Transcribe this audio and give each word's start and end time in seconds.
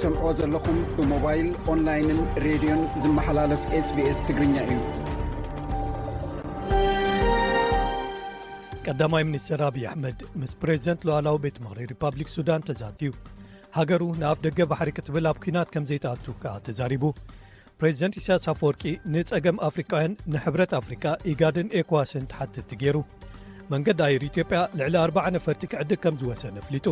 ሰምዖ 0.00 0.22
ዘለኹም 0.38 0.78
ብሞባይል 0.96 1.48
ኦንላይንን 1.72 2.20
ሬድዮን 2.44 2.82
ዝመሓላለፍ 3.02 3.62
ኤስኤስ 3.78 4.18
ትግርኛ 4.26 4.56
እዩ 4.68 4.78
ቀዳማይ 8.88 9.24
ሚኒስትር 9.28 9.60
ኣብይ 9.66 9.84
ኣሕመድ 9.92 10.20
ምስ 10.40 10.52
ፕሬዚደንት 10.62 11.02
ለዋላዊ 11.08 11.36
ቤት 11.44 11.56
ምክሪ 11.64 11.82
ሪፓብሊክ 11.92 12.28
ሱዳን 12.36 12.64
ተዛድዩ 12.68 13.10
ሃገር 13.76 14.02
ንኣፍ 14.20 14.38
ደገ 14.46 14.58
ባሕሪክትብል 14.72 15.26
ኣብ 15.30 15.36
ኲናት 15.44 15.68
ከም 15.74 15.84
ዘይተኣት 15.90 16.24
ከዓ 16.42 16.54
ተዛሪቡ 16.66 17.04
ፕሬዚደንት 17.80 18.18
ኢሳያስ 18.20 18.44
አፈወርቂ 18.52 18.82
ንጸገም 19.14 19.60
አፍሪካውያን 19.68 20.18
ንሕብረት 20.34 20.72
አፍሪካ 20.80 21.04
ኢጋድን 21.32 21.68
ኤኳዋስን 21.80 22.28
ተሓትቲ 22.32 22.72
ገይሩ 22.82 22.98
መንገዲ 23.74 24.00
ኣየር 24.08 24.22
ኢትዮጵያ 24.30 24.60
ልዕሊ 24.78 24.94
4ር0 25.06 25.32
ነፈርቲ 25.36 25.62
ክዕድግ 25.72 26.00
ከም 26.04 26.16
ዝወሰን 26.22 26.58
ኣፍሊጡ 26.62 26.86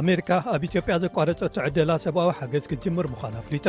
ኣሜሪካ 0.00 0.28
ኣብ 0.52 0.62
ኢትዮጵያ 0.68 0.94
ዘቋረጸት 1.02 1.56
ዕደላ 1.64 1.90
ሰብኣዊ 2.04 2.28
ሓገዝ 2.38 2.64
ክጅምር 2.70 3.06
ምዃን 3.12 3.34
ኣፍሊጣ 3.40 3.66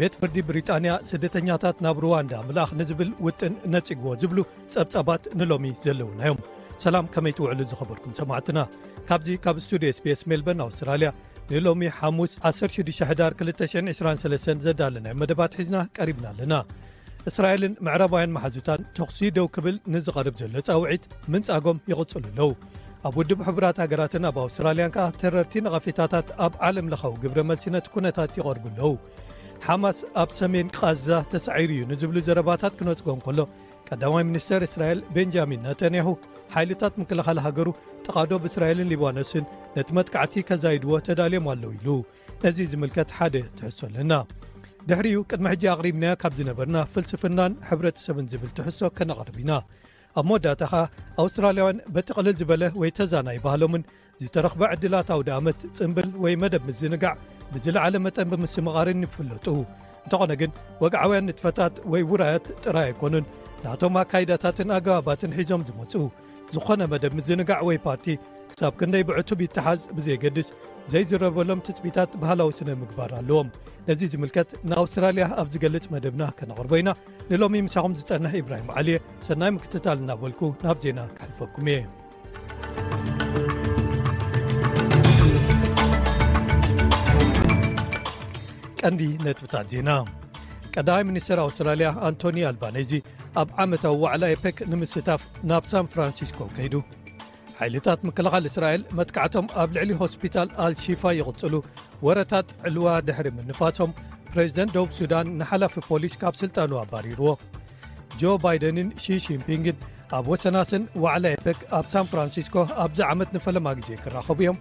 ቤት 0.00 0.14
ፍርዲ 0.18 0.36
ብሪጣንያ 0.48 0.90
ስደተኛታት 1.10 1.76
ናብ 1.84 1.96
ሩዋንዳ 2.04 2.32
ምልኣኽ 2.48 2.70
ንዝብል 2.80 3.10
ውጥን 3.26 3.54
ነጺግዎ 3.74 4.08
ዝብሉ 4.22 4.38
ጸብጻባት 4.74 5.22
ንሎሚ 5.38 5.64
ዘለውና 5.84 6.20
ዮም 6.30 6.38
ሰላም 6.84 7.06
ከመይትውዕሉ 7.14 7.60
ዝኸበርኩም 7.70 8.12
ሰማዕትና 8.20 8.58
ካብዚ 9.08 9.26
ካብ 9.46 9.56
ስቱድዮ 9.64 9.88
spስ 9.98 10.20
ሜልበርን 10.32 10.62
ኣውስትራልያ 10.66 11.08
ንሎሚ 11.52 11.80
ሓሙስ 11.98 12.32
161223 12.46 14.64
ዘዳልናዮ 14.66 15.14
መደባት 15.22 15.52
ሒዝና 15.60 15.76
ቀሪብና 15.98 16.26
ኣለና 16.32 16.54
እስራኤልን 17.30 17.74
መዕረባውያን 17.86 18.34
ማሓዙታን 18.36 18.80
ተኽሲ 18.98 19.18
ደው 19.38 19.46
ክብል 19.56 19.76
ንዝቐርብ 19.94 20.34
ዘሎ 20.42 20.54
ጻውዒት 20.68 21.02
ምንጻጎም 21.32 21.78
ይቕጽሉ 21.92 22.22
ኣለዉ 22.30 22.44
ኣብ 23.08 23.14
ውድብ 23.18 23.40
ሕብራት 23.46 23.76
ሃገራትን 23.82 24.24
ኣብ 24.28 24.36
ኣውስትራልያን 24.42 24.90
ከዓ 24.94 25.04
ተረርቲ 25.20 25.54
ነቐፊታታት 25.66 26.28
ኣብ 26.44 26.54
ዓለምለኻዊ 26.66 27.14
ግብረ 27.22 27.38
መልሲነት 27.50 27.86
ኩነታት 27.92 28.32
ይቐርቡ 28.38 28.64
ኣለው 28.70 28.92
ሓማስ 29.66 29.98
ኣብ 30.22 30.30
ሰሜን 30.40 30.68
ቃዛ 30.78 31.06
ተሳዒሩ 31.32 31.70
እዩ 31.76 31.84
ንዝብሉ 31.92 32.16
ዘረባታት 32.26 32.74
ክንወጽጎም 32.80 33.20
ከሎ 33.26 33.40
ቀዳማይ 33.88 34.24
ሚኒስተር 34.30 34.62
እስራኤል 34.68 35.00
ቤንጃሚን 35.14 35.64
ነታንያሁ 35.68 36.10
ሓይልታት 36.56 36.94
ምክልኻሊ 37.02 37.38
ሃገሩ 37.46 37.68
ጥቓዶብ 38.06 38.42
እስራኤልን 38.50 38.90
ሊባኖስን 38.92 39.46
ነቲ 39.76 39.88
መትካዕቲ 39.98 40.34
ከዛይድዎ 40.50 40.92
ተዳልዮም 41.08 41.48
ኣለው 41.54 41.72
ኢሉ 41.78 41.88
ነዚ 42.44 42.58
ዝምልከት 42.72 43.10
ሓደ 43.20 43.34
ትሕሶ 43.60 43.80
ኣለና 43.90 44.12
ድሕሪኡ 44.90 45.22
ቅድሚ 45.30 45.46
ሕጂ 45.54 45.64
ኣቕሪብና 45.74 46.04
ካብ 46.24 46.34
ዝነበርና 46.40 46.76
ፍልስፍናን 46.92 47.54
ሕብረተሰብን 47.70 48.28
ዝብል 48.34 48.52
ትሕሶ 48.60 48.80
ከነቕርብ 48.98 49.36
ኢና 49.44 49.50
ኣብ 50.18 50.24
መወዳእታ 50.28 50.62
ኸዓ 50.70 50.82
ኣውስትራልያውያን 51.22 51.78
በቲ 51.94 52.08
ቕልል 52.16 52.34
ዝበለ 52.40 52.62
ወይ 52.80 52.90
ተዛና 52.98 53.28
ይባህሎምን 53.36 53.82
ዝተረኽበ 54.22 54.62
ዕድላት 54.74 55.08
ኣውደኣመት 55.16 55.58
ጽምብል 55.76 56.08
ወይ 56.24 56.34
መደብ 56.42 56.62
ምዝንጋዕ 56.68 57.14
ብዝለዕለ 57.52 57.94
መጠን 58.06 58.28
ብምስ 58.32 58.54
ምቓርን 58.68 59.04
ይፍለጡ 59.06 59.46
እንተኾነ 60.04 60.32
ግን 60.40 60.50
ወግዓውያን 60.82 61.26
ንጥፈታት 61.28 61.74
ወይ 61.92 62.02
ውራያት 62.10 62.44
ጥራይ 62.64 62.86
ኣይኮኑን 62.90 63.24
ናቶም 63.64 63.96
ኣካይዳታትን 64.02 64.72
ኣገባባትን 64.78 65.34
ሒዞም 65.38 65.64
ዝመፁ 65.68 65.92
ዝኾነ 66.54 66.80
መደብ 66.92 67.12
ምዝንጋዕ 67.18 67.60
ወይ 67.68 67.78
ፓርቲ 67.86 68.06
ክሳብ 68.50 68.72
ክንደይ 68.80 69.02
ብዕቱብ 69.08 69.40
ይትሓዝ 69.44 69.80
ብዘየገድስ 69.96 70.48
ዘይዝረበሎም 70.92 71.60
ትፅቢታት 71.66 72.12
ባህላዊ 72.22 72.48
ስነምግባር 72.58 73.10
ኣለዎም 73.18 73.48
ነዚ 73.88 74.00
ዝምልከት 74.12 74.48
ንኣውስትራልያ 74.70 75.24
ኣብ 75.40 75.48
ዝገልጽ 75.54 75.86
መደብና 75.94 76.22
ከነቕርበ 76.38 76.72
ኢና 76.80 76.90
ንሎሚ 77.30 77.54
ምሳኹም 77.66 77.92
ዝጸንሕ 77.98 78.32
ኢብራሂም 78.40 78.70
ዓልየ 78.80 78.96
ሰናይ 79.26 79.52
ምክትታል 79.56 79.98
እናበልኩ 80.02 80.40
ናብ 80.64 80.78
ዜና 80.84 80.98
ክሕልፈኩም 81.16 81.68
እየ 81.74 81.80
ቀንዲ 88.80 89.02
ነጥብታት 89.26 89.66
ዜና 89.74 89.90
ቀዳማይ 90.76 91.04
ሚኒስቴር 91.10 91.38
ኣውስትራልያ 91.48 91.88
ኣንቶኒ 92.08 92.36
ኣልባኔዚ 92.50 92.92
ኣብ 93.42 93.48
ዓመታዊ 93.64 93.96
ዋዕላ 94.06 94.22
ኤፖክ 94.36 94.58
ንምስታፍ 94.72 95.22
ናብ 95.52 95.64
ሳን 95.72 95.88
ፍራንሲስኮ 95.94 96.38
ከይዱ 96.56 96.74
ኃይልታት 97.60 98.00
ምክልኻል 98.08 98.44
እስራኤል 98.50 98.82
መትካዕቶም 98.98 99.46
ኣብ 99.62 99.70
ልዕሊ 99.76 99.90
ሆስፒታል 100.02 100.48
ኣልሺፋ 100.64 101.02
ይቕጽሉ 101.18 101.54
ወረታት 102.06 102.48
ዕልዋ 102.68 102.86
ድሕሪ 103.06 103.26
ምንፋሶም 103.38 103.90
ፕሬዚደንት 104.32 104.72
ደቡብ 104.76 104.90
ሱዳን 104.98 105.26
ንሓላፊ 105.40 105.74
ፖሊስ 105.88 106.14
ካብ 106.20 106.34
ሥልጣኑ 106.42 106.70
ኣባሪርዎ 106.84 107.28
ጆ 108.22 108.32
ባይደንን 108.44 108.88
ሺሺንፒንግን 109.04 109.76
ኣብ 110.18 110.24
ወሰናስን 110.32 110.84
ዋዕላ 111.04 111.24
ኤፐክ 111.36 111.60
ኣብ 111.78 111.86
ሳን 111.92 112.08
ፍራንሲስኮ 112.12 112.56
ኣብዛ 112.86 113.00
ዓመት 113.14 113.30
ንፈለማ 113.36 113.66
ጊዜ 113.80 113.90
ክራኸቡ 114.04 114.38
እዮም 114.46 114.58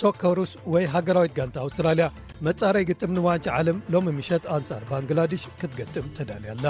ሶከሩስ 0.00 0.52
ወይ 0.74 0.86
ሃገራዊት 0.96 1.34
ጋንቲ 1.40 1.56
ኣውስትራልያ 1.64 2.06
መጻረይ 2.48 2.86
ግጥም 2.92 3.14
ንዋንጫ 3.18 3.46
ዓለም 3.60 3.78
ሎሚ 3.94 4.08
ምሸት 4.20 4.46
ኣንጻር 4.58 4.84
ባንግላድሽ 4.92 5.44
ክትገጥም 5.62 6.08
ተዳልያኣለ 6.18 6.66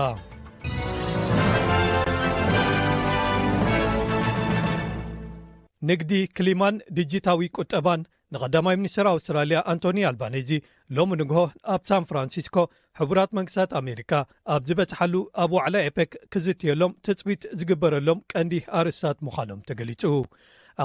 ንግዲ 5.88 6.12
ክሊማን 6.36 6.76
ዲጅታዊ 6.96 7.40
ቁጠባን 7.60 8.00
ንቀዳማይ 8.34 8.76
ሚኒስትር 8.80 9.06
ኣውስትራልያ 9.14 9.58
ኣንቶኒ 9.72 9.98
ኣልባኔዚ 10.08 10.48
ሎሚ 10.96 11.10
ንግሆ 11.20 11.40
ኣብ 11.74 11.82
ሳን 11.88 12.06
ፍራንሲስኮ 12.08 12.56
ሕቡራት 13.00 13.30
መንግስታት 13.38 13.72
ኣሜሪካ 13.80 14.12
ኣብ 14.54 14.62
ዝበፅሓሉ 14.68 15.14
ኣብ 15.42 15.52
ዋዕላ 15.56 15.76
ኤፖክ 15.90 16.12
ክዝትየሎም 16.34 16.94
ተፅቢት 17.08 17.42
ዝግበረሎም 17.58 18.22
ቀንዲ 18.32 18.54
ኣርስታት 18.78 19.18
ምዃኖም 19.26 19.60
ተገሊጹ 19.68 20.02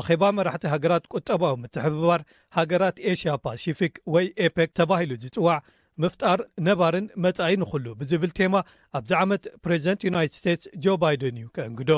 ኣኼባ 0.01 0.23
መራሕቲ 0.37 0.65
ሃገራት 0.73 1.05
ቁጠባዊ 1.17 1.53
ምትሕብባር 1.63 2.21
ሃገራት 2.59 2.99
ኤሽያ 3.13 3.31
ፓሲፊክ 3.47 3.95
ወይ 4.15 4.27
ኤፖክ 4.49 4.71
ተባሂሉ 4.81 5.11
ዝፅዋዕ 5.25 5.57
ምፍጣር 6.01 6.39
ነባርን 6.69 7.07
መፃኢ 7.23 7.53
ንኩሉ 7.63 7.85
ብዝብል 8.01 8.31
ቴማ 8.37 8.55
ኣብዚ 8.97 9.11
ዓመት 9.23 9.43
ፕሬዚደንት 9.65 10.05
ዩናይት 10.09 10.35
ስቴትስ 10.41 10.67
ጆ 10.83 10.97
ባይደን 11.01 11.39
እዩ 11.41 11.47
ክእንግዶ 11.57 11.91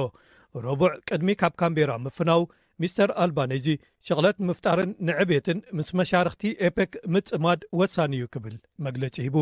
ረቡዕ 0.65 0.91
ቅድሚ 1.09 1.29
ካብ 1.41 1.53
ካምቢራ 1.61 1.91
ምፍናው 2.07 2.41
ሚስተር 2.81 3.09
ኣልባነዚ 3.23 3.66
ሸቕለት 4.07 4.38
ምፍጣርን 4.47 4.91
ንዕቤትን 5.07 5.59
ምስ 5.78 5.89
መሻርክቲ 6.00 6.44
ኤፖክ 6.67 6.94
ምፅማድ 7.13 7.61
ወሳኒ 7.79 8.13
እዩ 8.19 8.25
ክብል 8.34 8.56
መግለፂ 8.85 9.16
ሂቡ 9.25 9.38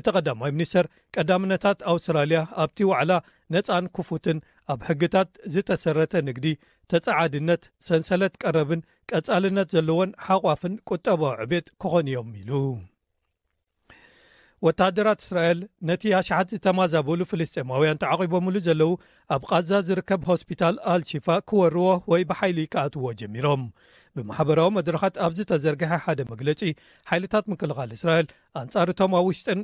እቲ 0.00 0.06
ቀዳማይ 0.18 0.52
ሚኒስተር 0.58 0.86
ቀዳምነታት 1.16 1.78
ኣውስትራልያ 1.92 2.40
ኣብቲ 2.64 2.80
ዋዕላ 2.92 3.12
ነፃን 3.56 3.86
ኩፉትን 3.98 4.40
ኣብ 4.74 4.80
ሕግታት 4.90 5.30
ዝተሰረተ 5.54 6.12
ንግዲ 6.28 6.46
ተፀዓድነት 6.92 7.64
ሰንሰለት 7.88 8.36
ቀረብን 8.44 8.82
ቀጻልነት 9.12 9.68
ዘለዎን 9.76 10.12
ሓቋፍን 10.28 10.76
ቁጠባዊ 10.92 11.34
ዕቤት 11.46 11.68
ክኾን 11.82 12.08
እዮም 12.12 12.30
ኢሉ 12.42 12.52
ወታደራት 14.66 15.18
እስራኤል 15.24 15.58
ነቲ 15.88 16.02
ኣሽሓት 16.16 16.48
ዝተማዘበሉ 16.54 17.20
ፍልስጠማውያን 17.30 18.00
ተዓቒቦምሉ 18.02 18.54
ዘለዉ 18.66 18.90
ኣብ 19.34 19.42
ቓዛ 19.50 19.70
ዝርከብ 19.88 20.24
ሆስፒታል 20.30 20.74
ኣልቺፋ 20.94 21.26
ክወርዎ 21.50 21.86
ወይ 22.12 22.24
ብሓይሊ 22.30 22.58
ከኣትዎ 22.74 23.04
ጀሚሮም 23.20 23.62
ብማሕበራዊ 24.16 24.70
መድረኻት 24.78 25.16
ኣብዝ 25.26 25.40
ተዘርግሐ 25.52 25.92
ሓደ 26.04 26.20
መግለጺ 26.32 26.60
ሓይልታት 27.10 27.46
ምክልኻል 27.52 27.90
እስራኤል 27.98 28.28
ኣንጻሪቶም 28.62 29.14
ኣብ 29.20 29.26
ውሽጥን 29.30 29.62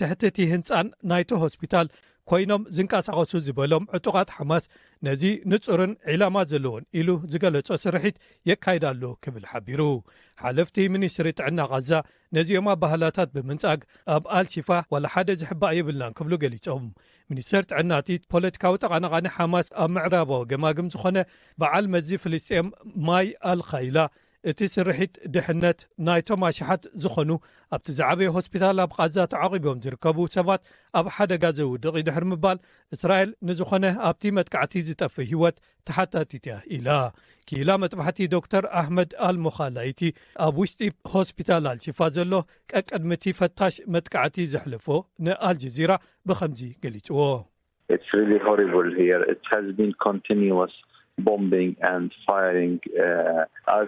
ትሕቲ 0.00 0.30
ቲ 0.36 0.48
ህንፃን 0.54 0.88
ናይቲ 1.12 1.40
ሆስፒታል 1.44 1.88
ኮይኖም 2.30 2.62
ዝንቀሳቐሱ 2.76 3.30
ዝበሎም 3.46 3.86
ዕጡቓት 3.96 4.28
ሓማስ 4.36 4.64
ነዚ 5.06 5.22
ንጹርን 5.52 5.92
ዒላማ 6.10 6.36
ዘለዎን 6.50 6.84
ኢሉ 6.98 7.08
ዝገለጾ 7.32 7.68
ስርሒት 7.82 8.16
የካይዳሉ 8.50 9.02
ክብል 9.24 9.44
ሓቢሩ 9.50 9.80
ሓለፍቲ 10.42 10.76
ሚኒስትሪ 10.94 11.28
ጥዕና 11.38 11.58
ቓዛ 11.72 11.90
ነዚኦም 12.38 12.68
ኣብ 12.74 12.78
ባህላታት 12.84 13.30
ብምንጻግ 13.36 13.80
ኣብ 14.16 14.24
ኣልሺፋ 14.38 14.70
ዋላሓደ 14.94 15.30
ዝሕባእ 15.42 15.74
የብልናን 15.78 16.16
ክብሉ 16.20 16.32
ገሊፆም 16.44 16.86
ሚኒስትር 17.32 17.62
ጥዕናቲ 17.72 18.08
ፖለቲካዊ 18.34 18.74
ጠቓናቓኒ 18.84 19.28
ሓማስ 19.38 19.68
ኣብ 19.84 19.90
ምዕራባዊ 19.96 20.42
ገማግም 20.52 20.90
ዝኾነ 20.94 21.18
በዓል 21.62 21.86
መዚ 21.96 22.10
ፍልስጥም 22.24 22.68
ማይ 23.08 23.28
ኣልካኢላ 23.52 23.98
እቲ 24.50 24.60
ስርሒት 24.72 25.12
ድሕነት 25.34 25.78
ናይቶም 26.06 26.42
ኣሸሓት 26.48 26.82
ዝኾኑ 27.02 27.30
ኣብቲ 27.74 27.86
ዛዓበየ 27.98 28.32
ሆስፒታል 28.34 28.80
ኣብ 28.84 28.90
ቓዛ 28.96 29.16
ተዓቒቦም 29.32 29.80
ዝርከቡ 29.84 30.16
ሰባት 30.34 30.62
ኣብ 31.00 31.06
ሓደጋ 31.14 31.44
ዘውድቕ 31.58 31.94
ድሕሪ 32.08 32.24
ምባል 32.32 32.58
እስራኤል 32.96 33.30
ንዝኾነ 33.50 33.84
ኣብቲ 34.08 34.24
መጥካዕቲ 34.38 34.74
ዝጠፍ 34.88 35.14
ህወት 35.32 35.56
ተሓታቲት 35.90 36.44
እያ 36.48 36.56
ኢላ 36.78 36.88
ኪላ 37.50 37.68
መጥባሕቲ 37.84 38.20
ዶክተር 38.36 38.64
ኣሕመድ 38.82 39.10
ኣልሞኻላይቲ 39.28 40.00
ኣብ 40.46 40.54
ውሽጢ 40.62 40.82
ሆስፒታል 41.16 41.64
ኣልሽፋ 41.72 42.00
ዘሎ 42.18 42.32
ቀቅድሚቲ 42.72 43.24
ፈታሽ 43.40 43.74
መጥቃዕቲ 43.96 44.36
ዘሕልፎ 44.54 44.86
ንኣልጀዚራ 45.26 45.90
ብከምዚ 46.28 46.60
ገሊፅዎ 46.84 47.20
Uh, 51.18 51.30
uh, 53.66 53.82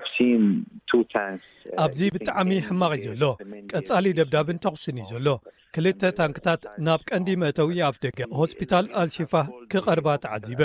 ኣብዚ 1.85 2.01
ብጣዕሚ 2.17 2.51
ሕማቕ 2.67 2.93
እዩ 2.99 3.07
ዘሎ 3.21 3.25
ቀጻሊ 3.73 4.05
ደብዳብን 4.19 4.59
ተኽስን 4.65 4.97
እዩ 5.03 5.07
ዘሎ 5.11 5.29
ክልተ 5.75 6.03
ታንክታት 6.21 6.63
ናብ 6.87 7.01
ቀንዲ 7.11 7.29
መእተዊ 7.43 7.79
ኣፍ 7.89 7.97
ደገ 8.05 8.19
ሆስፒታል 8.41 8.87
ኣልሺፋህ 9.03 9.49
ክቐርባ 9.73 10.09
ተዓዚበ 10.25 10.61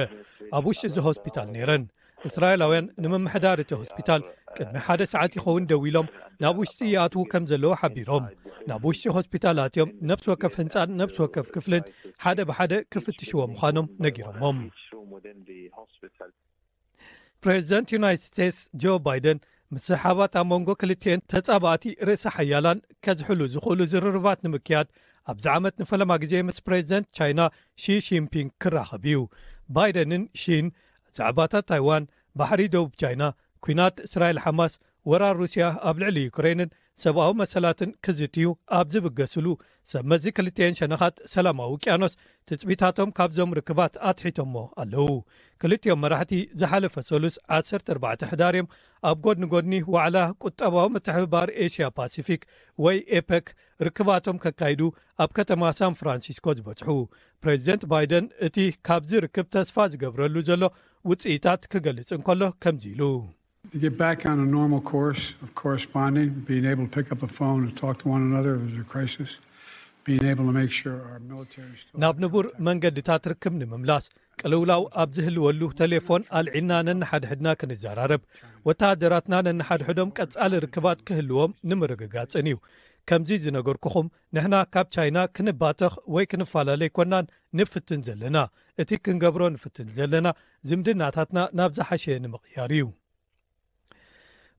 ኣብ 0.58 0.66
ውሽጢ 0.69 0.84
እዚ 0.92 0.98
ሆስፒታል 1.08 1.48
ነይረን 1.56 1.84
እስራኤላውያን 2.30 2.92
ንምምሕዳር 3.06 3.57
እቲ 3.64 3.72
ሆስፒታል 3.81 4.22
ቅድሚ 4.57 4.78
ሓደ 4.90 5.02
ሰዓት 5.14 5.31
ይኸውን 5.38 5.68
ደዊ 5.72 5.81
ኢሎም 5.92 6.07
ናብ 6.46 6.56
ውሽጢ 6.64 6.90
ኣትዉ 7.06 7.24
ከም 7.34 7.48
ዘለዎ 7.52 7.72
ሓቢሮም 7.81 8.25
ናብ 8.72 8.86
ውሽጢ 8.90 9.06
ሆስፒታልኣትዮም 9.18 9.92
ነብሲ 10.12 10.28
ወከፍ 10.34 10.56
ህንፃን 10.62 10.96
ነብሲ 11.02 11.18
ወከፍ 11.25 11.50
ክፍልን 11.57 11.88
ሓደ 12.25 12.40
ብሓደ 12.52 12.72
ክፍትሽዎ 12.96 13.40
ምዃኖም 13.56 13.90
ነጊሮሞም 14.06 14.60
ፕረዚደንት 17.46 17.92
ዩናይት 17.94 18.22
ስቴትስ 18.28 18.58
ጆ 18.82 18.92
ባይደን 19.06 19.38
ምስ 19.74 19.86
ሓባት 20.02 20.34
ኣብ 20.40 20.46
መንጎ 20.52 20.68
ክልትኤን 20.82 21.24
ተጻባእቲ 21.32 21.84
ርእሳ 22.08 22.24
ሓያላን 22.36 22.80
ከዝሕሉ 23.06 23.40
ዝክእሉ 23.54 23.80
ዝርርባት 23.92 24.40
ንምክያድ 24.46 24.88
ኣብዚ 25.32 25.46
ዓመት 25.56 25.76
ንፈለማ 25.82 26.12
ግዜ 26.24 26.34
ምስ 26.48 26.58
ፕሬዚደንት 26.68 27.08
ቻይና 27.20 27.42
ሺሺምፒንግ 27.84 28.52
ክራኸብ 28.64 29.06
እዩ 29.10 29.20
ባይደንን 29.78 30.24
ሺን 30.42 30.68
ዛዕባታት 31.20 31.68
ታይዋን 31.72 32.06
ባሕሪ 32.42 32.62
ደቡብ 32.76 32.92
ቻይና 33.04 33.24
ኩናት 33.66 33.98
እስራኤል 34.08 34.40
ሓማስ 34.46 34.76
ወራር 35.12 35.36
ሩስያ 35.44 35.66
ኣብ 35.92 35.98
ልዕሊ 36.04 36.18
ዩክሬንን 36.30 36.72
ሰብኣዊ 37.02 37.32
መሰላትን 37.42 37.90
ክዝትዩ 38.06 38.46
ኣብ 38.78 38.88
ዝብገስሉ 38.94 39.46
ሰብ 39.92 40.04
መዚ 40.12 40.26
ክልትን 40.38 40.74
ሸነኻት 40.80 41.16
ሰላማዊ 41.34 41.70
ውቅያኖስ 41.74 42.14
ትፅቢታቶም 42.50 43.14
ካብዞም 43.18 43.54
ርክባት 43.60 43.94
ኣትሒቶሞ 44.10 44.56
ኣለው 44.84 45.10
ክልትዮም 45.62 46.02
መራሕቲ 46.04 46.34
ዝሓለፈ 46.60 46.96
ሰሉስ 47.12 47.36
14 47.60 48.26
ሕዳርዮም 48.32 48.70
ኣብ 49.10 49.18
ጐድኒ 49.26 49.44
ጎድኒ 49.56 49.74
ዋዕላ 49.96 50.18
ቁጠባዊ 50.46 50.86
ምትሕብባር 50.96 51.50
ኤሽያ 51.66 51.88
ፓሲፊክ 52.00 52.44
ወይ 52.86 52.98
ኤፖክ 53.20 53.48
ርክባቶም 53.88 54.40
ከካይዱ 54.46 54.82
ኣብ 55.26 55.32
ከተማ 55.40 55.64
ሳን 55.80 55.98
ፍራንሲስኮ 56.02 56.46
ዝበጽሑ 56.60 56.88
ፕሬዚደንት 57.44 57.86
ባይደን 57.94 58.28
እቲ 58.48 58.58
ካብዚ 58.90 59.14
ርክብ 59.28 59.48
ተስፋ 59.58 59.78
ዝገብረሉ 59.94 60.36
ዘሎ 60.52 60.64
ውፅኢታት 61.12 61.64
ክገልጽ 61.76 62.12
እንከሎ 62.20 62.42
ከምዚ 62.66 62.84
ኢሉ 62.96 63.04
ናብ 63.73 64.25
ንቡር 72.23 72.45
መንገድታት 72.68 73.27
ርክብ 73.31 73.53
ንምምላስ 73.62 74.06
ቅልውላው 74.41 74.83
ኣብ 75.03 75.09
ዝህልወሉ 75.18 75.62
ተሌፎን 75.83 76.23
ኣልዒልና 76.39 76.71
ነናሓድሕድና 76.89 77.47
ክንዘራረብ 77.62 78.21
ወተሃደራትና 78.69 79.33
ነናሓድሕዶም 79.50 80.13
ቀጻሊ 80.19 80.53
ርክባት 80.68 81.00
ክህልዎም 81.09 81.56
ንምርግጋጽን 81.71 82.50
እዩ 82.53 82.59
ከምዚ 83.12 83.31
ዝነገርኩኹም 83.47 84.12
ንሕና 84.38 84.56
ካብ 84.73 84.89
ቻይና 84.95 85.19
ክንባትኽ 85.38 85.94
ወይ 86.15 86.27
ክንፈላለይ 86.33 86.91
ኰናን 86.97 87.29
ንፍትን 87.59 88.03
ዘለና 88.09 88.38
እቲ 88.83 88.91
ክንገብሮ 89.07 89.44
ንፍትን 89.56 89.88
ዘለና 90.00 90.27
ዝምድናታትና 90.71 91.39
ናብ 91.59 91.71
ዝሓሸ 91.77 92.06
ንምቕያር 92.25 92.73
እዩ 92.79 92.85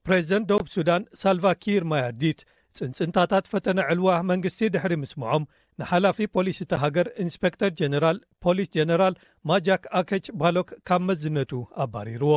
ፕሬዚደንት 0.09 0.47
ደቡብ 0.51 0.67
ሱዳን 0.75 1.03
ሳልቫኪር 1.21 1.83
ማያርዲት 1.91 2.41
ፅንፅንታታት 2.79 3.45
ፈተነ 3.51 3.79
ዕልዋ 3.93 4.09
መንግስቲ 4.31 4.61
ድሕሪ 4.75 4.93
ምስምዖም 5.03 5.45
ንሓላፊ 5.81 6.19
ፖሊስ 6.35 6.59
እቲ 6.65 6.73
ሃገር 6.85 7.09
ኢንስፐክተር 7.25 7.71
ጀነራል 7.81 8.19
ፖሊስ 8.45 8.69
ጀነራል 8.77 9.15
ማጃክ 9.51 9.85
ኣከች 10.01 10.27
ባሎክ 10.41 10.71
ካብ 10.91 11.03
መዝነቱ 11.11 11.53
ኣባሪርዎ 11.85 12.33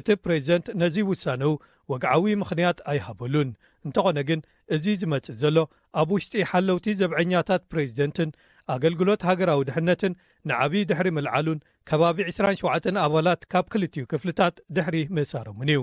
እቲ 0.00 0.08
ፕሬዚደንት 0.24 0.66
ነዚ 0.82 0.96
ውሳነው 1.10 1.52
ወግዓዊ 1.92 2.32
ምኽንያት 2.42 2.78
ኣይሃበሉን 2.92 3.50
እንተኾነ 3.86 4.18
ግን 4.30 4.40
እዚ 4.76 4.86
ዝመጽእ 5.02 5.38
ዘሎ 5.42 5.56
ኣብ 6.02 6.08
ውሽጢ 6.16 6.46
ሓለውቲ 6.52 6.86
ዘብዐኛታት 7.02 7.62
ፕሬዚደንትን 7.72 8.30
ኣገልግሎት 8.74 9.20
ሃገራዊ 9.28 9.60
ድሕነትን 9.68 10.12
ንዓብዪ 10.48 10.80
ድሕሪ 10.90 11.08
ምልዓሉን 11.16 11.58
ከባቢ 11.88 12.18
27 12.28 12.88
ኣባላት 13.04 13.40
ካብ 13.52 13.66
ክልትዩ 13.72 14.04
ክፍልታት 14.12 14.56
ድሕሪ 14.76 14.96
ምእሳርምን 15.16 15.70
እዩ 15.74 15.82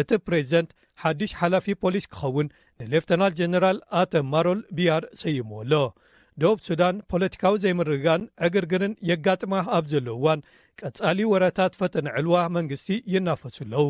እቲ 0.00 0.10
ፕሬዚደንት 0.26 0.70
ሓድሽ 1.02 1.32
ሓላፊ 1.40 1.66
ፖሊስ 1.82 2.06
ክኸውን 2.12 2.48
ንሌፍተናንት 2.82 3.36
ጀነራል 3.40 3.78
ኣተ 4.02 4.22
ማሮል 4.32 4.62
ቢያር 4.78 5.06
ሰይሙዎኣሎ 5.22 5.72
ደብ 6.42 6.58
ሱዳን 6.68 6.98
ፖለቲካዊ 7.12 7.54
ዘይምርጋን 7.64 8.22
ዕግርግርን 8.46 8.94
የጋጥማ 9.10 9.52
ኣብ 9.76 9.84
ዘለው 9.94 10.18
ዋን 10.26 10.42
ቀጻሊ 10.82 11.18
ወረታት 11.32 11.72
ፈተነ 11.80 12.06
ዕልዋ 12.18 12.36
መንግስቲ 12.56 12.86
ይናፈሱ 13.14 13.56
ኣለው 13.64 13.88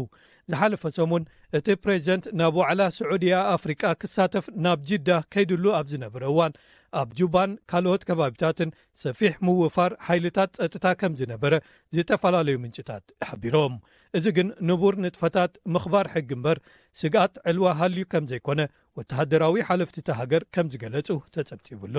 ዝሓለፈቶምን 0.52 1.24
እቲ 1.58 1.66
ፕሬዚደንት 1.84 2.24
ናብ 2.40 2.54
ዋዕላ 2.60 2.82
ስዑድያ 2.98 3.34
ኣፍሪቃ 3.56 3.82
ክሳተፍ 4.02 4.46
ናብ 4.64 4.80
ጅዳ 4.88 5.10
ከይድሉ 5.34 5.64
ኣብ 5.78 5.86
ዝነበረ 5.92 6.22
እዋን 6.32 6.54
ኣብ 7.00 7.08
ጁባን 7.18 7.52
ካልኦት 7.72 8.02
ከባቢታትን 8.08 8.74
ሰፊሕ 9.02 9.34
ምውፋር 9.48 9.92
ሓይልታት 10.08 10.52
ፀጥታ 10.62 10.86
ከም 11.02 11.12
ዝነበረ 11.20 11.52
ዝተፈላለዩ 11.96 12.56
ምንጭታት 12.64 13.06
ሓቢሮም 13.28 13.76
እዚ 14.18 14.26
ግን 14.38 14.48
ንቡር 14.70 14.96
ንጥፈታት 15.04 15.52
ምኽባር 15.76 16.08
ሕጊ 16.16 16.30
እምበር 16.38 16.58
ስጋኣት 17.02 17.34
ዕልዋ 17.52 17.66
ሃልዩ 17.80 18.02
ከም 18.14 18.26
ዘይኮነ 18.32 18.60
ወተሃድራዊ 18.98 19.56
ሓለፍቲ 19.70 19.96
ት 20.08 20.18
ሃገር 20.20 20.44
ከም 20.56 20.68
ዝገለጹ 20.74 21.08
ተጸምፂብሎ 21.36 21.96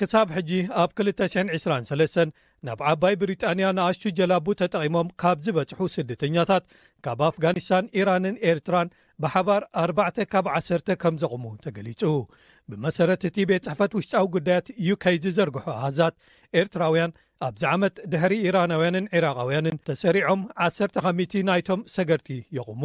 ክሳብ 0.00 0.28
ሕጂ 0.34 0.50
ኣብ 0.80 0.90
223 1.06 2.32
ናብ 2.66 2.80
ዓባይ 2.90 3.14
ብሪጣንያ 3.20 3.66
ንኣሽቱ 3.76 4.02
ጀላቡ 4.18 4.46
ተጠቒሞም 4.60 5.08
ካብ 5.20 5.38
ዝበጽሑ 5.44 5.78
ስደተኛታት 5.94 6.64
ካብ 7.04 7.20
ኣፍጋኒስታን 7.28 7.88
ኢራንን 7.98 8.36
ኤርትራን 8.50 8.92
ብሓባር 9.22 9.62
4ዕ 9.84 10.18
ካብ 10.32 10.46
ዓሰተ 10.56 10.88
ከም 11.04 11.16
ዘቕሙ 11.22 11.44
ተገሊጹ 11.64 12.02
ብመሰረት 12.70 13.22
እቲ 13.28 13.36
ቤት 13.50 13.64
ፅሕፈት 13.68 13.92
ውሽጣዊ 13.98 14.26
ጉዳያት 14.36 14.66
እዩ 14.80 14.90
ከይዝዘርግሑ 15.04 15.64
ኣሃዛት 15.78 16.16
ኤርትራውያን 16.60 17.14
ኣብዚ 17.48 17.62
ዓመት 17.74 17.96
ድሕሪ 18.14 18.32
ኢራናውያንን 18.48 19.10
ዒራቃውያንን 19.16 19.76
ተሰሪዖም 19.90 20.40
1ሰ 20.68 20.88
ከ 21.06 21.42
ናይቶም 21.50 21.82
ሰገድቲ 21.96 22.30
የቕሙ 22.58 22.82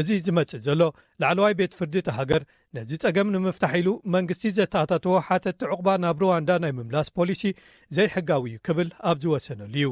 እዚ 0.00 0.08
ዝመፅእ 0.26 0.60
ዘሎ 0.66 0.80
ላዕለዋይ 1.22 1.54
ቤት 1.60 1.72
ፍርዲ 1.78 1.94
እቲ 2.00 2.08
ሃገር 2.18 2.42
ነዚ 2.76 2.90
ጸገም 3.02 3.28
ንምፍታሕ 3.34 3.72
ኢሉ 3.80 3.88
መንግስቲ 4.14 4.42
ዘተኣታትዎ 4.58 5.14
ሓተቲ 5.28 5.60
ዕቑባ 5.72 5.88
ናብ 6.04 6.20
ሩዋንዳ 6.22 6.50
ናይ 6.64 6.72
ምምላስ 6.78 7.08
ፖሊሲ 7.18 7.42
ዘይሕጋው 7.98 8.44
እዩ 8.50 8.54
ክብል 8.68 8.88
ኣብ 9.10 9.16
ዝወሰነሉ 9.24 9.72
እዩ 9.80 9.88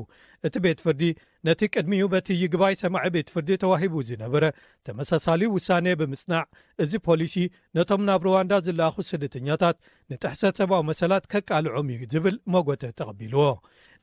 እቲ 0.48 0.54
ቤት 0.66 0.80
ፍርዲ 0.86 1.02
ነቲ 1.46 1.60
ቅድሚኡ 1.74 2.04
በት 2.12 2.28
ይግባይ 2.42 2.74
ሰማዒ 2.80 3.04
ቤት 3.14 3.28
ፍርዲ 3.34 3.50
ተዋሂቡ 3.62 3.94
ዝነበረ 4.08 4.44
ተመሳሳሊ 4.86 5.42
ውሳኔ 5.56 5.86
ብምፅናዕ 6.00 6.42
እዚ 6.82 6.92
ፖሊሲ 7.08 7.34
ነቶም 7.78 8.02
ናብ 8.08 8.22
ሩዋንዳ 8.26 8.54
ዝለኣኹ 8.66 8.96
ስደተኛታት 9.10 9.76
ንጥሕሰት 10.12 10.56
ሰብዊ 10.60 10.80
መሰላት 10.90 11.26
ከቃልዖም 11.34 11.90
እዩ 11.96 12.02
ዝብል 12.14 12.36
መጎተ 12.54 12.82
ተቐቢልዎ 13.00 13.44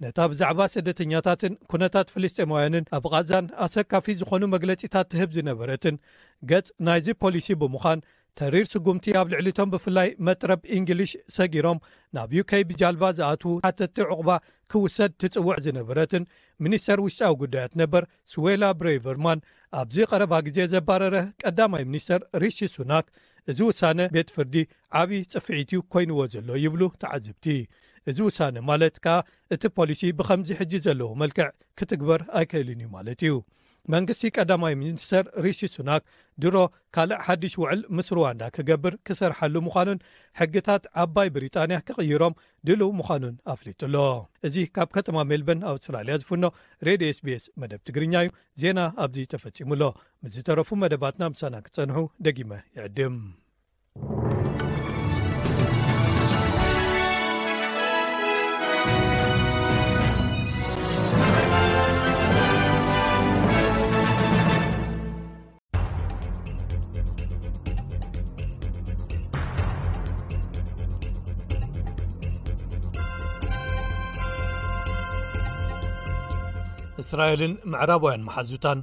ነታ 0.03 0.17
ብዛዕባ 0.31 0.61
ስደተኛታትን 0.75 1.53
ኩነታት 1.73 2.07
ፍልስጢማውያንን 2.13 2.88
ኣብ 2.98 3.05
ቓዛን 3.15 3.45
ኣሰካፊ 3.67 4.15
ዝኾኑ 4.21 4.41
መግለፂታት 4.55 5.10
ትህብ 5.13 5.29
ዝነበረትን 5.38 5.98
ገጽ 6.51 6.69
ናይዚ 6.88 7.07
ፖሊሲ 7.25 7.48
ብምዃን 7.63 8.00
ተሪር 8.39 8.65
ስጉምቲ 8.72 9.06
ኣብ 9.20 9.27
ልዕሊ 9.34 9.48
ቶም 9.58 9.70
ብፍላይ 9.74 10.08
መጥረብ 10.27 10.62
እንግሊሽ 10.77 11.12
ሰጊሮም 11.36 11.77
ናብ 12.15 12.32
ዩkይ 12.38 12.63
ብጃልባ 12.70 13.04
ዝኣትዉ 13.18 13.51
ሓተቲ 13.65 13.98
ዕቑባ 14.08 14.30
ክውሰድ 14.72 15.12
ትፅውዕ 15.22 15.60
ዝነበረትን 15.65 16.24
ሚኒስተር 16.65 17.00
ውሽጫዊ 17.06 17.34
ጉዳያት 17.44 17.74
ነበር 17.82 18.04
ስዌላ 18.34 18.63
ብሬቨርማን 18.80 19.44
ኣብዚ 19.82 19.98
ቀረባ 20.12 20.34
ግዜ 20.48 20.60
ዘባረረ 20.74 21.15
ቀዳማይ 21.44 21.86
ሚኒስተር 21.92 22.22
ሪሺ 22.44 22.60
ሱናክ 22.75 23.08
እዚ 23.51 23.60
ውሳነ 23.72 24.00
ቤት 24.15 24.30
ፍርዲ 24.36 24.56
ዓብዪ 25.01 25.22
ፅፍዒት 25.34 25.72
ኮይንዎ 25.94 26.20
ዘሎ 26.34 26.50
ይብሉ 26.65 26.84
ተዓዝብቲ 27.04 27.48
እዚ 28.12 28.18
ውሳነ 28.30 28.56
ማለት 28.72 28.96
ከኣ 29.06 29.18
እቲ 29.56 29.63
ፖሊሲ 29.80 30.01
ብከምዚ 30.20 30.50
ሕጂ 30.62 30.74
ዘለዎ 30.88 31.10
መልክዕ 31.24 31.48
ክትግበር 31.80 32.22
ኣይክእልን 32.39 32.82
እዩ 32.84 32.89
ማለት 32.98 33.22
እዩ 33.25 33.34
መንግስቲ 33.94 34.24
ቀዳማይ 34.38 34.74
ሚኒስተር 34.84 35.24
ሪሺ 35.46 35.60
ሱናክ 35.75 36.04
ድሮ 36.44 36.56
ካልእ 36.96 37.20
ሓዱሽ 37.27 37.54
ውዕል 37.62 37.82
ምስ 37.98 38.08
ሩዋንዳ 38.18 38.42
ክገብር 38.56 38.96
ክሰርሐሉ 39.08 39.56
ምዃኑን 39.68 40.00
ሕግታት 40.39 40.84
ዓባይ 41.04 41.30
ብሪጣንያ 41.36 41.77
ክቅይሮም 41.89 42.38
ድሉ 42.70 42.82
ምዃኑን 43.01 43.36
ኣፍሊጡኣሎ 43.54 43.96
እዚ 44.50 44.56
ካብ 44.77 44.89
ከተማ 44.98 45.18
ሜልበን 45.32 45.62
ኣውስትራልያ 45.74 46.18
ዝፍኖ 46.24 46.44
ሬድዮ 46.89 47.12
ስ 47.20 47.27
ቤስ 47.30 47.46
መደብ 47.63 47.82
ትግርኛ 47.89 48.15
እዩ 48.25 48.32
ዜና 48.63 48.80
ኣብዚ 49.06 49.20
ተፈፂሙኣሎ 49.36 49.84
ምስዝተረፉ 50.25 50.72
መደባትና 50.86 51.32
ምሳና 51.36 51.56
ክትፀንሑ 51.68 51.98
ደጊመ 52.27 52.51
ይዕድም 52.80 53.18
እስራኤልን 77.05 77.53
ምዕራባውያን 77.71 78.24
መሓዙታን 78.27 78.79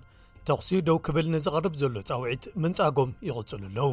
ተኽሲዩ 0.49 0.79
ደው 0.88 0.99
ክብል 1.07 1.26
ንዝቐርብ 1.35 1.75
ዘሎ 1.81 1.97
ጻውዒት 2.09 2.45
ምንጻጎም 2.62 3.11
ይቕፅሉ 3.29 3.62
ኣለው 3.71 3.91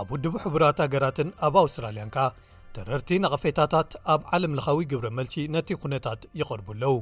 ኣብ 0.00 0.08
ውድቡ 0.14 0.32
ሕቡራት 0.44 0.78
ሃገራትን 0.84 1.28
ኣብ 1.46 1.54
ኣውስትራልያን 1.64 2.10
ከ 2.16 2.28
ትርህርቲ 2.76 3.18
ንቐፌታታት 3.24 3.90
ኣብ 4.14 4.22
ዓለምለኻዊ 4.36 4.78
ግብረ 4.92 5.08
መልሲ 5.18 5.34
ነቲ 5.56 5.68
ኩነታት 5.82 6.22
ይቕርቡ 6.40 6.68
ኣለው 6.76 6.96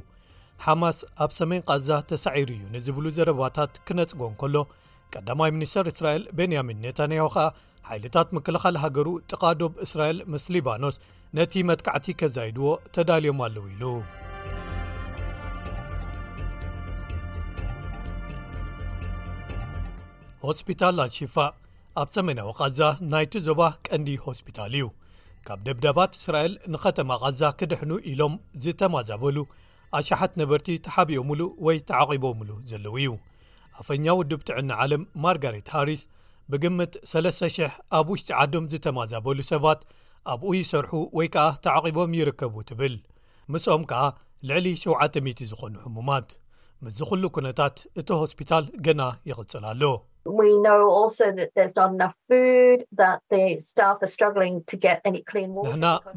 ሓማስ 0.64 0.98
ኣብ 1.24 1.30
ሰሜን 1.38 1.62
ቓዛ 1.68 1.88
ተሳዒሩ 2.10 2.48
እዩ 2.56 2.64
ንዝብሉ 2.76 3.06
ዘረባታት 3.18 3.72
ክነጽጎም 3.86 4.34
ከሎ 4.42 4.56
ቀዳማይ 5.16 5.50
ሚኒስተር 5.56 5.88
እስራኤል 5.94 6.24
ቤንያሚን 6.40 6.82
ነታንያሆ 6.86 7.26
ከዓ 7.36 7.46
ሓይልታት 7.88 8.28
ምክልኻል 8.36 8.78
ሃገሩ 8.84 9.08
ጥቓዶብ 9.32 9.72
እስራኤል 9.86 10.20
ምስ 10.34 10.46
ሊባኖስ 10.56 10.98
ነቲ 11.38 11.52
መትካዕቲ 11.70 12.06
ከዘይድዎ 12.22 12.66
ተዳልዮም 12.96 13.42
ኣለው 13.46 13.64
ኢሉ 13.74 13.82
ሆስፒታል 20.46 20.96
ኣድሺፋእ 21.02 21.46
ኣብ 22.00 22.08
ሰመናዊ 22.14 22.48
ቓዛ 22.58 22.78
ናይቲ 23.12 23.32
ዞባ 23.46 23.60
ቀንዲ 23.86 24.08
ሆስፒታል 24.24 24.72
እዩ 24.78 24.86
ካብ 25.46 25.60
ደብዳባት 25.66 26.12
እስራኤል 26.18 26.54
ንኸተማ 26.72 27.10
ቓዛ 27.22 27.40
ክድሕኑ 27.60 27.90
ኢሎም 28.10 28.34
ዝተማዛበሉ 28.64 29.36
ኣሸሓት 29.98 30.32
ነበርቲ 30.40 30.68
ተሓቢኦ 30.86 31.20
ምሉ 31.30 31.40
ወይ 31.66 31.76
ተዓቒቦ 31.92 32.24
ምሉ 32.40 32.50
ዘለዉ 32.70 32.94
እዩ 33.00 33.10
ኣፈኛ 33.82 34.06
ውዱብ 34.20 34.40
ትዕኒ 34.48 34.70
ዓለም 34.84 35.04
ማርጋሪት 35.24 35.70
ሃርስ 35.74 36.02
ብግምት 36.52 36.94
3,000 37.16 37.82
ኣብ 37.98 38.06
ውሽጢ 38.14 38.30
ዓዶም 38.42 38.64
ዝተማዛበሉ 38.72 39.38
ሰባት 39.52 39.80
ኣብኡ 40.32 40.50
ይሰርሑ 40.60 40.92
ወይ 41.18 41.30
ከኣ 41.36 41.46
ተዓቒቦም 41.66 42.16
ይርከቡ 42.20 42.54
ትብል 42.70 42.96
ምስኦም 43.54 43.84
ከኣ 43.92 44.02
ልዕሊ 44.50 44.66
7000 44.86 45.38
ዝዀኑ 45.52 45.74
ሕሙማት 45.86 46.28
ምዚ 46.86 46.98
ዅሉ 47.12 47.24
ኵነታት 47.36 47.76
እቲ 48.02 48.08
ሆስፒታል 48.22 48.64
ገና 48.88 49.02
ይቕጽል 49.30 49.66
ኣሎ 49.72 49.84
ንሕና 50.32 50.76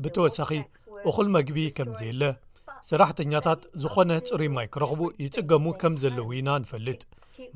ብተወሳኺ 0.03 0.51
እኹል 1.09 1.27
መግቢ 1.35 1.57
ከም 1.77 1.89
ዘየለ 1.99 2.23
ሰራሕተኛታት 2.89 3.61
ዝኾነ 3.81 4.11
ፅሩይ 4.29 4.49
ማይ 4.55 4.67
ክረኽቡ 4.73 5.01
ይፅገሙ 5.23 5.65
ከም 5.81 5.93
ዘለዉ 6.03 6.27
ኢና 6.39 6.49
ንፈልጥ 6.63 7.01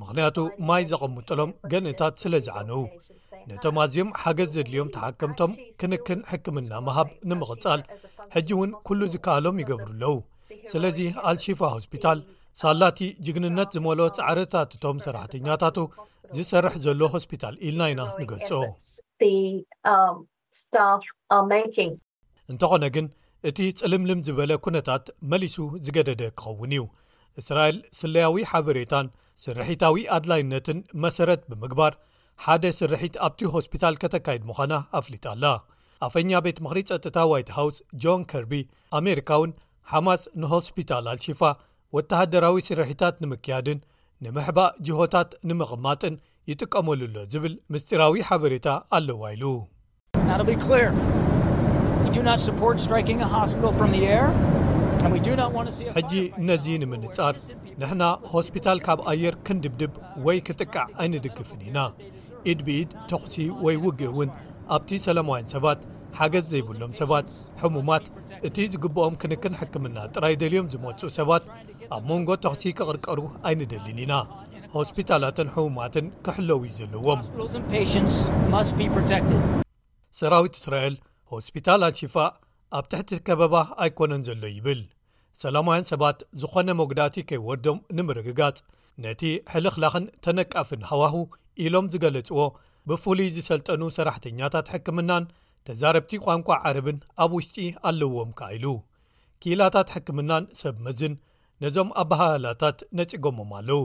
ምክንያቱ 0.01 0.37
ማይ 0.67 0.83
ዘቐምጥሎም 0.91 1.51
ገንእታት 1.71 2.15
ስለ 2.23 2.33
ዝዓነው 2.47 2.83
ነቶም 3.49 3.77
ኣዝኦም 3.83 4.09
ሓገዝ 4.23 4.49
ዘድልዮም 4.55 4.89
ተሓከምቶም 4.95 5.51
ክንክን 5.81 6.19
ሕክምና 6.31 6.71
መሃብ 6.87 7.07
ንምቕፃል 7.29 7.81
ሕጂ 8.35 8.49
እውን 8.55 8.71
ኩሉ 8.87 9.01
ዝከኣሎም 9.13 9.59
ይገብሩ 9.61 9.87
ኣለው 9.93 10.15
ስለዚ 10.71 10.99
ኣልሺፋ 11.29 11.61
ሆስፒታል 11.75 12.19
ሳላቲ 12.61 12.99
ጅግንነት 13.25 13.69
ዝመሎ 13.75 13.99
ፃዕርታት 14.17 14.71
እቶም 14.77 14.97
ሰራሕተኛታቱ 15.05 15.77
ዝሰርሕ 16.35 16.73
ዘሎ 16.83 17.01
ሆስታል 17.13 17.55
ኢልና 17.67 17.81
ኢና 17.91 18.01
ንገልፆ 18.21 18.51
um, 19.93 20.17
እንተኾነ 22.51 22.83
ግን 22.95 23.05
እቲ 23.49 23.57
ፅልምልም 23.79 24.19
ዝበለ 24.27 24.51
ኩነታት 24.65 25.03
መሊሱ 25.31 25.57
ዝገደደ 25.85 26.23
ክኸውን 26.39 26.71
እዩ 26.77 26.83
እስራኤል 27.41 27.77
ስለያዊ 27.99 28.37
ሓበሬታን 28.51 29.07
ስርሒታዊ 29.43 29.97
ኣድላይነትን 30.17 30.79
መሰረት 31.03 31.41
ብምግባር 31.51 31.93
ሓደ 32.45 32.65
ስርሒት 32.79 33.15
ኣብቲ 33.27 33.41
ሆስፒታል 33.55 33.95
ከተካይድ 34.03 34.43
ምዃና 34.49 34.73
ኣፍሊጥ 34.99 35.23
ኣላ 35.33 35.45
ኣፈኛ 36.07 36.31
ቤት 36.47 36.59
ምክሪ 36.65 36.81
ፀጥታ 36.91 37.17
ዋይት 37.31 37.49
ሃውስ 37.57 37.77
ጆን 38.03 38.21
ከርቢ 38.31 38.53
ኣሜሪካውን 38.99 39.53
ሓማስ 39.93 40.21
ንሆስፒታል 40.43 41.05
ኣልሺፋ 41.13 41.41
ወተሃደራዊ 41.97 42.57
ስርሕታት 42.69 43.15
ንምክያድን 43.23 43.79
ንምሕባእ 44.25 44.71
ጅሆታት 44.87 45.29
ንምቕማጥን 45.49 46.15
ይጥቀመሉሎ 46.49 47.15
ዝብል 47.33 47.53
ምስጢራዊ 47.73 48.15
ሓበሬታ 48.27 48.67
ኣለዋ 48.97 49.21
ኢሉ 49.35 49.45
ሕጂ 55.97 56.13
ነዚ 56.49 56.65
ንምንጻር 56.83 57.35
ንሕና 57.81 58.03
ሆስፒታል 58.33 58.79
ካብ 58.85 58.99
ኣየር 59.13 59.35
ክንድብድብ 59.47 59.93
ወይ 60.27 60.39
ክጥቃዕ 60.49 60.85
ኣይንድግፍን 61.03 61.61
ኢና 61.69 61.79
ኢድብኢድ 62.53 62.91
ተኽሲ 63.11 63.35
ወይ 63.65 63.77
ውግእ 63.85 64.05
እውን 64.13 64.29
ኣብቲ 64.77 64.89
ሰላማውያን 65.07 65.51
ሰባት 65.55 65.81
ሓገዝ 66.19 66.45
ዘይብሎም 66.53 66.93
ሰባት 67.01 67.27
ሕሙማት 67.61 68.05
እቲ 68.47 68.57
ዝግብኦም 68.73 69.17
ክንክን 69.23 69.57
ሕክምና 69.61 69.97
ጥራይ 70.15 70.35
ደልዮም 70.41 70.71
ዝመጽኡ 70.75 71.09
ሰባት 71.19 71.43
ኣብ 71.95 72.03
መንጎ 72.09 72.29
ተኽሲ 72.43 72.63
ክቕርቀሩ 72.79 73.19
ኣይንደሊን 73.47 73.97
ኢና 74.03 74.13
ሆስፒታላትን 74.75 75.47
ሕሙማትን 75.55 76.05
ክሕለዉ 76.25 76.59
እዩ 76.69 76.73
ዘለዎም 76.77 77.19
ሰራዊት 80.19 80.55
እስራኤል 80.61 80.95
ሆስፒታልኣሽፋእ 81.33 82.29
ኣብ 82.77 82.85
ትሕቲ 82.91 83.11
ከበባ 83.27 83.53
ኣይኮነን 83.83 84.21
ዘሎ 84.27 84.43
ይብል 84.57 84.81
ሰላማውያን 85.41 85.87
ሰባት 85.91 86.17
ዝኾነ 86.41 86.69
ሞግዳእቲ 86.81 87.15
ከይወርዶም 87.29 87.79
ንምርግጋጽ 87.97 88.57
ነቲ 89.05 89.21
ሕልኽላኽን 89.53 90.05
ተነቃፍን 90.27 90.81
ሃዋህ 90.89 91.15
ኢሎም 91.65 91.85
ዝገለጽዎ 91.93 92.39
ብፍሉይ 92.89 93.29
ዝሰልጠኑ 93.37 93.81
ሰራሕተኛታት 93.97 94.71
ሕክምናን 94.75 95.25
ተዛረብቲ 95.67 96.11
ቋንቋ 96.27 96.49
ዓረብን 96.67 96.99
ኣብ 97.23 97.31
ውሽጢ 97.37 97.57
ኣለዎም 97.91 98.31
ካ 98.39 98.49
ኢሉ 98.57 98.67
ኪላታት 99.43 99.89
ሕክምናን 99.95 100.45
ሰብ 100.61 100.75
መዝን 100.87 101.13
ነዞም 101.63 101.89
ኣባህላታት 102.01 102.79
ነጭጎሞም 102.97 103.51
ኣለው 103.57 103.81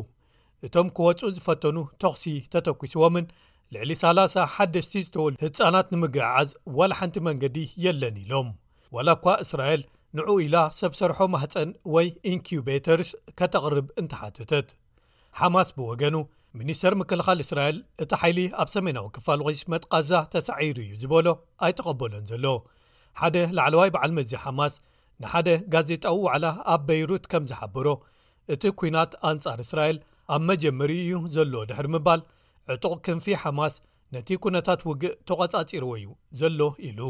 እቶም 0.67 0.87
ክወፁ 0.97 1.21
ዝፈተኑ 1.37 1.77
ተኽሲ 2.03 2.25
ተተጒስዎምን 2.53 3.27
ልዕሊ 3.75 3.91
30 4.03 4.37
ሓደስቲ 4.55 4.93
ዝተወሉ 5.07 5.35
ህፃናት 5.45 5.87
ንምግዕዓዝ 5.95 6.51
ዋላ 6.79 6.93
ሓንቲ 7.01 7.17
መንገዲ 7.29 7.57
የለኒ 7.85 8.17
ኢሎም 8.25 8.49
ዋላ 8.97 9.09
እኳ 9.19 9.27
እስራኤል 9.45 9.83
ንዑ 10.19 10.35
ኢላ 10.47 10.57
ሰብ 10.79 10.93
ሰርሖ 11.01 11.19
ማህፀን 11.35 11.71
ወይ 11.95 12.09
ኢንኪቤተርስ 12.33 13.11
ከተቕርብ 13.39 13.87
እንተሓትተት 14.03 14.69
ሓማስ 15.41 15.71
ብወገኑ 15.79 16.17
ሚኒስተር 16.59 16.93
ምክልኻል 17.03 17.39
እስራኤል 17.47 17.79
እቲ 18.03 18.11
ሓይሊ 18.21 18.39
ኣብ 18.63 18.69
ሰሜናዊ 18.77 19.07
ክፋል 19.17 19.41
ዊስ 19.47 19.61
መጥቓዛ 19.73 20.13
ተሳዒሩ 20.35 20.77
እዩ 20.87 20.93
ዝበሎ 21.03 21.27
ኣይተቐበሎን 21.67 22.25
ዘሎ 22.31 22.47
ሓደ 23.23 23.37
ላዕለዋይ 23.59 23.91
በዓል 23.97 24.13
መዝያ 24.19 24.39
ሓማስ 24.47 24.75
ንሓደ 25.23 25.49
ጋዜጣዊ 25.75 26.17
ዋዕላ 26.27 26.47
ኣብ 26.73 26.81
በይሩት 26.89 27.25
ከም 27.33 27.45
ዝሓብሮ 27.51 27.87
እቲ 28.55 28.63
ኵናት 28.81 29.13
ኣንጻር 29.29 29.59
እስራኤል 29.67 29.99
ኣብ 30.35 30.43
መጀመሪ 30.51 30.91
እዩ 31.05 31.13
ዘሎ 31.35 31.53
ድሕሪ 31.71 31.87
ምባል 31.95 32.21
ዕጡቕ 32.75 32.95
ክንፊ 33.07 33.27
ሓማስ 33.43 33.75
ነቲ 34.15 34.29
ኵነታት 34.43 34.81
ውግእ 34.89 35.15
ተቘጻጺርዎ 35.29 35.93
ዩ 36.03 36.07
ዘሎ 36.41 36.61
ኢሉ 36.89 37.01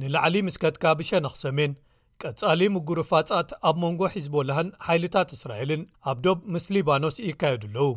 ንላዕሊ 0.00 0.34
ምስ 0.46 0.56
ከትካ 0.62 0.84
ብሸነኽ 1.00 1.34
ሰሜን 1.44 1.74
ቀጻሊ 2.22 2.60
ምጉሪ 2.76 2.98
ፋጻት 3.10 3.50
ኣብ 3.68 3.76
መንጎ 3.84 4.00
ሒዝቦላህን 4.14 4.68
ሓይልታት 4.86 5.30
እስራኤልን 5.36 5.82
ኣብ 6.10 6.18
ዶብ 6.26 6.38
ምስሊባኖስ 6.54 7.16
ይካየዱ 7.28 7.64
ኣለዉ 7.70 7.90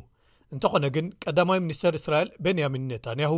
እንተዀነ 0.55 0.85
ግን 0.97 1.05
ቀዳማይ 1.25 1.61
ምኒስተር 1.65 1.95
እስራኤል 2.01 2.31
ቤንያሚን 2.45 2.87
ነታንያሁ 2.91 3.35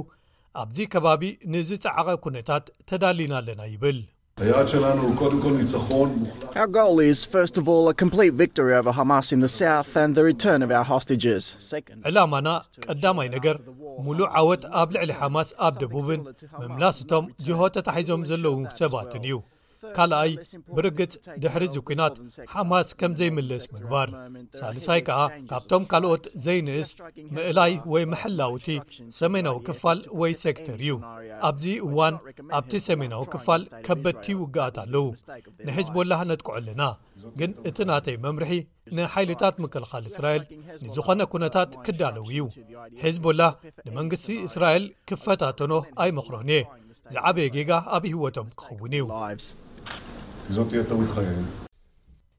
ኣብዚ 0.64 0.78
ከባቢ 0.96 1.24
ንዝጸዓቐ 1.56 2.08
ኵነታት 2.26 2.66
ተዳሊና 2.92 3.34
ኣለና 3.42 3.62
ይብል 3.74 4.00
ኣር 4.40 4.50
ጎል 6.76 7.00
ስ 7.22 7.24
ስ 7.50 7.52
ም 8.10 8.12
vቶሪ 8.40 8.66
ቨር 8.70 8.88
ሓማስ 8.98 9.30
ን 9.42 9.44
ሰ 9.56 9.58
ትርን 10.44 10.62
ሆስታጅስ 10.92 11.46
ዕላማና 12.10 12.48
ቀዳማይ 12.90 13.28
ነገር 13.36 13.56
ሙሉእ 14.08 14.32
ዓወት 14.42 14.64
ኣብ 14.82 14.90
ልዕሊ 14.98 15.12
ሓማስ 15.22 15.50
ኣብ 15.68 15.74
ደቡብን 15.82 16.22
መምላስቶም 16.62 17.24
ጅሆ 17.48 17.60
ተታሒዞም 17.78 18.22
ዘለዉ 18.30 18.56
ሰባትን 18.80 19.24
እዩ 19.28 19.36
ካልኣይ 19.98 20.32
ብርግጽ 20.78 21.14
ድሕሪዙ 21.42 21.76
ኲናት 21.88 22.16
ሓማስ 22.54 22.88
ከም 23.00 23.12
ዘይምልስ 23.20 23.64
ምግባር 23.74 24.10
ሳልሳይ 24.60 25.02
ከኣ 25.08 25.20
ካብቶም 25.50 25.84
ካልኦት 25.92 26.26
ዘይንእስ 26.46 26.90
ምእላይ 27.36 27.74
ወይ 27.94 28.04
ምሕላውቲ 28.12 28.68
ሰሜናዊ 29.20 29.58
ክፋል 29.68 30.00
ወይ 30.22 30.34
ሰክተር 30.44 30.78
እዩ 30.84 30.92
ኣብዚ 31.50 31.66
እዋን 31.88 32.16
ኣብቲ 32.58 32.74
ሰሜናዊ 32.90 33.24
ክፋል 33.36 33.62
ከበድቲውግኣት 33.88 34.78
ኣለዉ 34.84 35.06
ንሒዝቡላህ 35.70 36.20
ነጥቋዖ 36.32 36.56
ኣለና 36.62 36.84
ግን 37.40 37.52
እቲ 37.70 37.78
ናተይ 37.92 38.16
መምርሒ 38.26 38.54
ንሓይልታት 38.98 39.56
ምክልኻሊ 39.64 40.06
እስራኤል 40.14 40.44
ንዝኾነ 40.86 41.22
ኵነታት 41.34 41.72
ክዳለው 41.88 42.26
እዩ 42.32 42.44
ሒዝቡላህ 43.04 43.52
ንመንግስቲ 43.88 44.28
እስራኤል 44.50 44.86
ክፈታተኖ 45.12 45.74
ኣይምኽሮን 46.06 46.50
እየ 46.56 46.62
ዝዓበየ 47.16 47.48
ጌጋ 47.56 47.72
ኣብ 47.96 48.04
ህይወቶም 48.12 48.48
ክኸውን 48.60 48.94
እዩ 49.00 49.06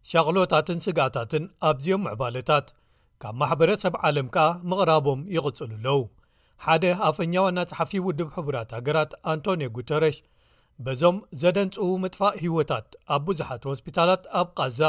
ዞሸቕሎታትን 0.09 0.79
ስጋታትን 0.85 1.45
ኣብዝኦም 1.69 2.03
ምዕባለታት 2.07 2.67
ካብ 3.23 3.35
ማሕበረሰብ 3.41 3.95
ዓለም 4.09 4.29
ከኣ 4.35 4.49
ምቕራቦም 4.71 5.21
ይቕጽሉ 5.35 5.71
ኣለዉ 5.77 6.01
ሓደ 6.65 6.85
ኣፈኛዋና 7.09 7.59
ፀሓፊ 7.71 7.91
ውድብ 8.07 8.29
ሕቡራት 8.37 8.71
ሃገራት 8.77 9.11
ኣንቶኒዮ 9.33 9.69
ጉተረሽ 9.77 10.17
በዞም 10.87 11.17
ዘደንጽኡ 11.41 11.89
ምጥፋእ 12.03 12.37
ህይወታት 12.45 12.87
ኣብ 13.15 13.23
ብዙሓት 13.29 13.63
ሆስፒታላት 13.71 14.23
ኣብ 14.41 14.49
ቃዛ 14.61 14.81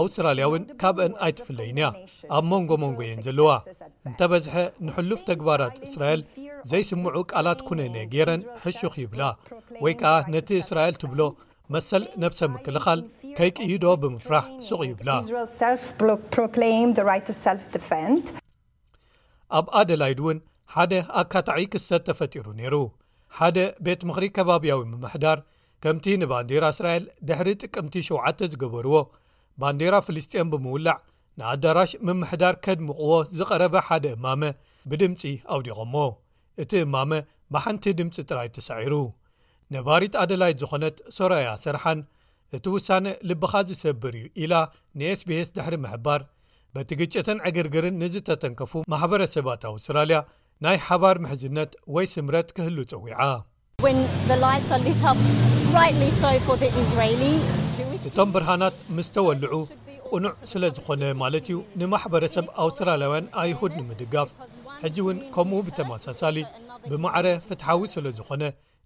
ኣውስትራልያውን 0.00 0.62
ካብአን 0.80 1.12
ኣይትፍለይኒ 1.26 1.78
ያ 1.84 1.88
ኣብ 2.36 2.44
መንጎ 2.52 2.70
መንጎ 2.84 2.98
የን 3.06 3.22
ዘለዋ 3.26 3.50
እንተበዝሐ 4.08 4.54
ንሕሉፍ 4.86 5.20
ተግባራት 5.30 5.76
እስራኤል 5.88 6.22
ዘይስምዑ 6.72 7.14
ቃላት 7.32 7.60
ኩነነ 7.68 7.96
ጌይረን 8.12 8.42
ህሹኽ 8.64 8.94
ይብላ 9.04 9.22
ወይ 9.84 9.94
ከዓ 10.02 10.14
ነቲ 10.34 10.50
እስራኤል 10.64 10.96
ትብሎ 11.02 11.20
መሰል 11.74 12.04
ነብሰ 12.22 12.40
ምክልኻል 12.52 13.00
ከይቅይዶ 13.38 13.84
ብምፍራህ 14.02 14.46
ሱቕ 14.68 14.80
ይብላ 14.90 15.08
ኣብ 19.58 19.66
ኣደላይድ 19.80 20.20
እውን 20.22 20.38
ሓደ 20.74 20.92
ኣካጣዒ 21.20 21.62
ክሰት 21.72 22.02
ተፈጢሩ 22.08 22.46
ነይሩ 22.60 22.74
ሓደ 23.38 23.56
ቤት 23.86 24.02
ምኽሪ 24.08 24.26
ከባብያዊ 24.36 24.80
ምምሕዳር 24.92 25.38
ከምቲ 25.84 26.04
ንባንዴራ 26.22 26.64
እስራኤል 26.74 27.04
ድሕሪ 27.28 27.48
ጥቅምቲ 27.62 27.94
7ተ 28.08 28.38
ዝገበርዎ 28.52 28.94
ባንዴራ 29.60 29.94
ፍልስጥኤን 30.06 30.50
ብምውላዕ 30.52 30.98
ንኣዳራሽ 31.40 31.92
ምምሕዳር 32.08 32.54
ከድምቕዎ 32.66 33.12
ዝቐረበ 33.38 33.74
ሓደ 33.88 34.04
እማመ 34.18 34.42
ብድምጺ 34.92 35.22
ኣውዲቖ 35.54 35.78
እሞ 35.88 35.96
እቲ 36.64 36.72
እማመ 36.88 37.12
ብሓንቲ 37.56 37.84
ድምፂ 38.00 38.16
ጥራይ 38.28 38.48
ትሳዒሩ 38.56 38.94
ነባሪት 39.74 40.14
ኣደላይት 40.22 40.56
ዝኾነት 40.62 40.96
ሶራያ 41.16 41.48
ስርሓን 41.64 41.98
እቲ 42.56 42.64
ውሳነ 42.76 43.06
ልብኻ 43.30 43.52
ዝሰብር 43.68 44.14
እዩ 44.20 44.24
ኢላ 44.44 44.54
ንስbs 45.00 45.48
ድሕሪ 45.56 45.74
ምሕባር 45.84 46.20
በቲ 46.76 46.88
ግጭትን 47.00 47.38
ዕግርግርን 47.48 47.94
ንዝተተንከፉ 48.02 48.72
ማሕበረሰባት 48.92 49.62
ኣውስትራልያ 49.70 50.18
ናይ 50.64 50.76
ሓባር 50.86 51.16
ምሕዝነት 51.24 51.70
ወይ 51.96 52.06
ስምረት 52.14 52.48
ክህሉ 52.56 52.78
ጽዊዓ 52.92 53.18
እቶም 58.10 58.30
ብርሃናት 58.36 58.76
ምስ 58.96 59.08
ተወልዑ 59.16 59.54
ቅኑዕ 60.16 60.32
ስለ 60.52 60.62
ዝኾነ 60.78 61.02
ማለት 61.22 61.44
እዩ 61.50 61.58
ንማሕበረሰብ 61.82 62.46
ኣውስትራልያውያን 62.64 63.26
ኣይሁድ 63.44 63.72
ንምድጋፍ 63.80 64.30
ሕጂ 64.82 64.96
እውን 65.04 65.18
ከምኡ 65.36 65.58
ብተመሳሳሊ 65.68 66.36
ብማዕረ 66.90 67.26
ፍትሓዊ 67.46 67.82
ስለ 67.94 68.06
ዝኾነ 68.18 68.42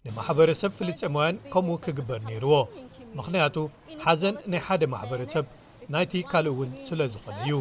ንማሕበረሰብ 0.09 0.71
ፍልስጠማውያን 0.79 1.37
ከምኡ 1.53 1.75
ክግበር 1.85 2.19
ነይርዎ 2.31 2.55
ምኽንያቱ 3.19 3.57
ሓዘን 4.03 4.35
ናይ 4.53 4.61
ሓደ 4.67 4.83
ማሕበረሰብ 4.95 5.45
ናይቲ 5.95 6.13
ካልእ 6.31 6.53
እውን 6.55 6.71
ስለ 6.89 7.09
ዝኾኑ 7.15 7.57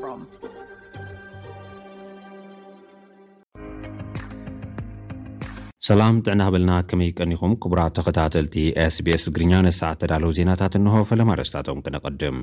ሰላም 5.86 6.16
ጥዕና 6.26 6.42
በልና 6.54 6.72
ከመይ 6.88 7.08
ቀኒኹም 7.20 7.52
ክቡራት 7.62 7.94
ተኸታተልቲ 7.96 8.56
sbs 8.94 9.22
እግርኛ 9.30 9.52
ነስዓ 9.66 9.88
ተዳለዉ 10.00 10.30
ዜናታት 10.38 10.74
እንሆ 10.78 10.98
ፈለማደስታቶም 11.08 11.78
ክነቐድም 11.84 12.36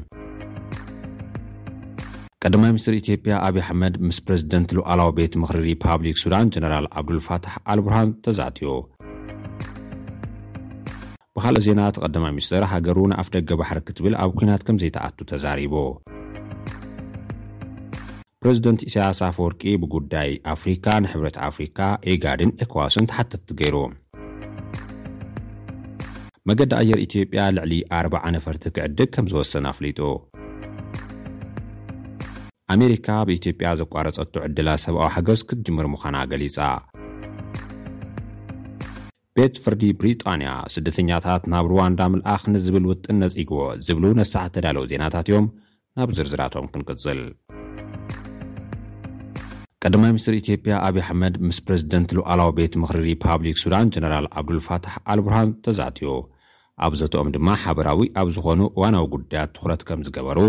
ቀዳማ 2.43 2.63
ሚኒስትር 2.73 2.95
ኢትዮጵያ 2.99 3.33
ኣብ 3.47 3.57
ኣሕመድ 3.63 3.95
ምስ 4.07 4.19
ፕረዚደንት 4.25 4.73
ሉኣላው 4.79 5.11
ቤት 5.19 5.35
ምክሪ 5.43 5.61
ሪፓብሊክ 5.69 6.19
ሱዳን 6.23 6.51
ጀነራል 6.55 6.87
ኣብዱልፋትሕ 7.01 7.53
ኣልብርሃን 7.75 8.11
ተዛእትዮ 8.27 8.73
ብኻልእ 11.37 11.65
ዜናት 11.69 11.95
ቀዳማ 12.03 12.25
ሚኒስትር 12.35 12.65
ሃገሩ 12.73 12.99
ንኣፍ 13.13 13.29
ደገ 13.37 13.55
ባሕር 13.61 13.81
ክትብል 13.89 14.15
ኣብ 14.25 14.31
ኲናት 14.41 14.63
ከምዘይተኣቱ 14.69 15.17
ተዛሪቡ 15.31 15.75
ፕሬዚደንት 18.43 18.81
ኢሳያስ 18.89 19.19
ኣፈወርቂ 19.27 19.61
ብጕዳይ 19.83 20.29
ኣፍሪካ 20.51 20.85
ንሕብረት 21.03 21.37
ኣፍሪካ 21.47 21.79
ኤጋድን 22.11 22.51
ኤኳዋስን 22.63 23.07
ተሓተቲ 23.11 23.47
ገይሩ 23.61 23.77
መገዲ 26.49 26.71
ኣየር 26.81 26.99
ኢትዮጵያ 27.07 27.41
ልዕሊ 27.55 27.73
40 28.01 28.21
ነፈርቲ 28.35 28.63
ክዕድግ 28.75 29.09
ከም 29.15 29.25
ዝወሰን 29.31 29.67
ኣፍሊጡ 29.71 29.99
ኣሜሪካ 32.75 33.09
ብኢትዮጵያ 33.29 33.67
ዘቋረጸቱ 33.81 34.33
ዕድላ 34.47 34.69
ሰብኣዊ 34.85 35.09
ሓገዝ 35.15 35.41
ክትጅምር 35.49 35.87
ምዃና 35.95 36.17
ገሊጻ 36.33 36.57
ቤት 39.39 39.55
ፍርዲ 39.65 39.83
ብሪጣንያ 39.99 40.51
ስደተኛታት 40.75 41.43
ናብ 41.55 41.67
ሩዋንዳ 41.73 42.01
ምልኣኽ 42.15 42.41
ንዝብል 42.55 42.87
ውጥን 42.93 43.19
ነጺግዎ 43.25 43.59
ዚብሉ 43.87 44.05
ነሳሕ 44.21 44.45
እተዳለው 44.51 44.85
ዜናታት 44.93 45.27
እዮም 45.31 45.47
ናብ 45.97 46.09
ዝርዝራቶም 46.17 46.67
ክንቅጽል 46.73 47.21
ቀደማ 49.83 50.03
ምኒስትሪ 50.13 50.35
ኢትዮጵያ 50.41 50.73
ኣብዪ 50.85 50.99
ኣሕመድ 51.03 51.35
ምስ 51.47 51.57
ፕረዚደንት 51.65 52.09
ሉኣላዊ 52.15 52.49
ቤት 52.57 52.73
ምኽሪ 52.81 52.99
ሪፓብሊክ 53.09 53.57
ሱዳን 53.61 53.91
ጀነራል 53.93 54.25
ኣብዱልፋታሕ 54.39 54.95
ኣልቡርሃን 55.13 55.49
ተዛእትዩ 55.65 56.09
ኣብ 56.85 56.93
ዘትኦም 56.99 57.29
ድማ 57.35 57.47
ሓበራዊ 57.61 58.01
ኣብ 58.21 58.27
ዝዀኑ 58.37 58.61
እዋናዊ 58.73 59.05
ጕዳያት 59.13 59.53
ትዅረት 59.57 59.83
ከም 59.89 60.01
ዝገበሩ 60.07 60.39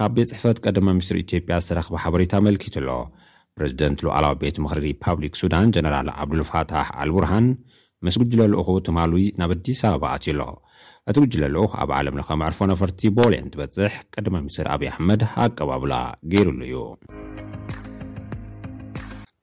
ካብ 0.00 0.12
ቤት 0.18 0.28
ጽሕፈት 0.30 0.60
ቀደማ 0.66 0.86
ምኒስትሪ 0.96 1.18
ኢትዮጵያ 1.26 1.56
ዝተረኽባ 1.64 1.98
ሓበሬታ 2.04 2.32
መልኪት 2.46 2.76
ኣሎ 2.82 2.88
ፕረዚደንት 3.58 4.00
ሉዓላዊ 4.06 4.34
ቤት 4.44 4.58
ምኽሪ 4.66 4.80
ሪፓብሊክ 4.88 5.34
ሱዳን 5.42 5.72
ጀነራል 5.76 6.08
ኣብዱልፋታሕ 6.22 6.88
ኣልቡርሃን 7.04 7.48
ምስ 8.08 8.16
ጕጅለ 8.22 8.40
ልኡኹ 8.54 8.68
ትማሉይ 8.88 9.26
ናብ 9.42 9.52
ኣዲስ 9.58 9.82
ኣበባ 9.90 10.06
ኣትዩሎ 10.16 10.42
እቲ 11.10 11.16
ጕጅለ 11.24 11.44
ልኡኽ 11.56 11.72
ኣብ 11.82 11.92
ዓለምለኸ 11.98 12.30
ኣዕርፎ 12.40 12.60
ነፈርቲ 12.72 13.02
ቦልዕን 13.18 13.50
ትበጽሕ 13.52 13.92
ቀዳማ 14.16 14.34
ምኒስትሪ 14.46 14.66
ኣብዪ 14.76 14.88
ኣሕመድ 14.94 15.22
ኣቀባብላ 15.44 15.94
ገይሩሉ 16.34 16.60
እዩ 16.70 16.76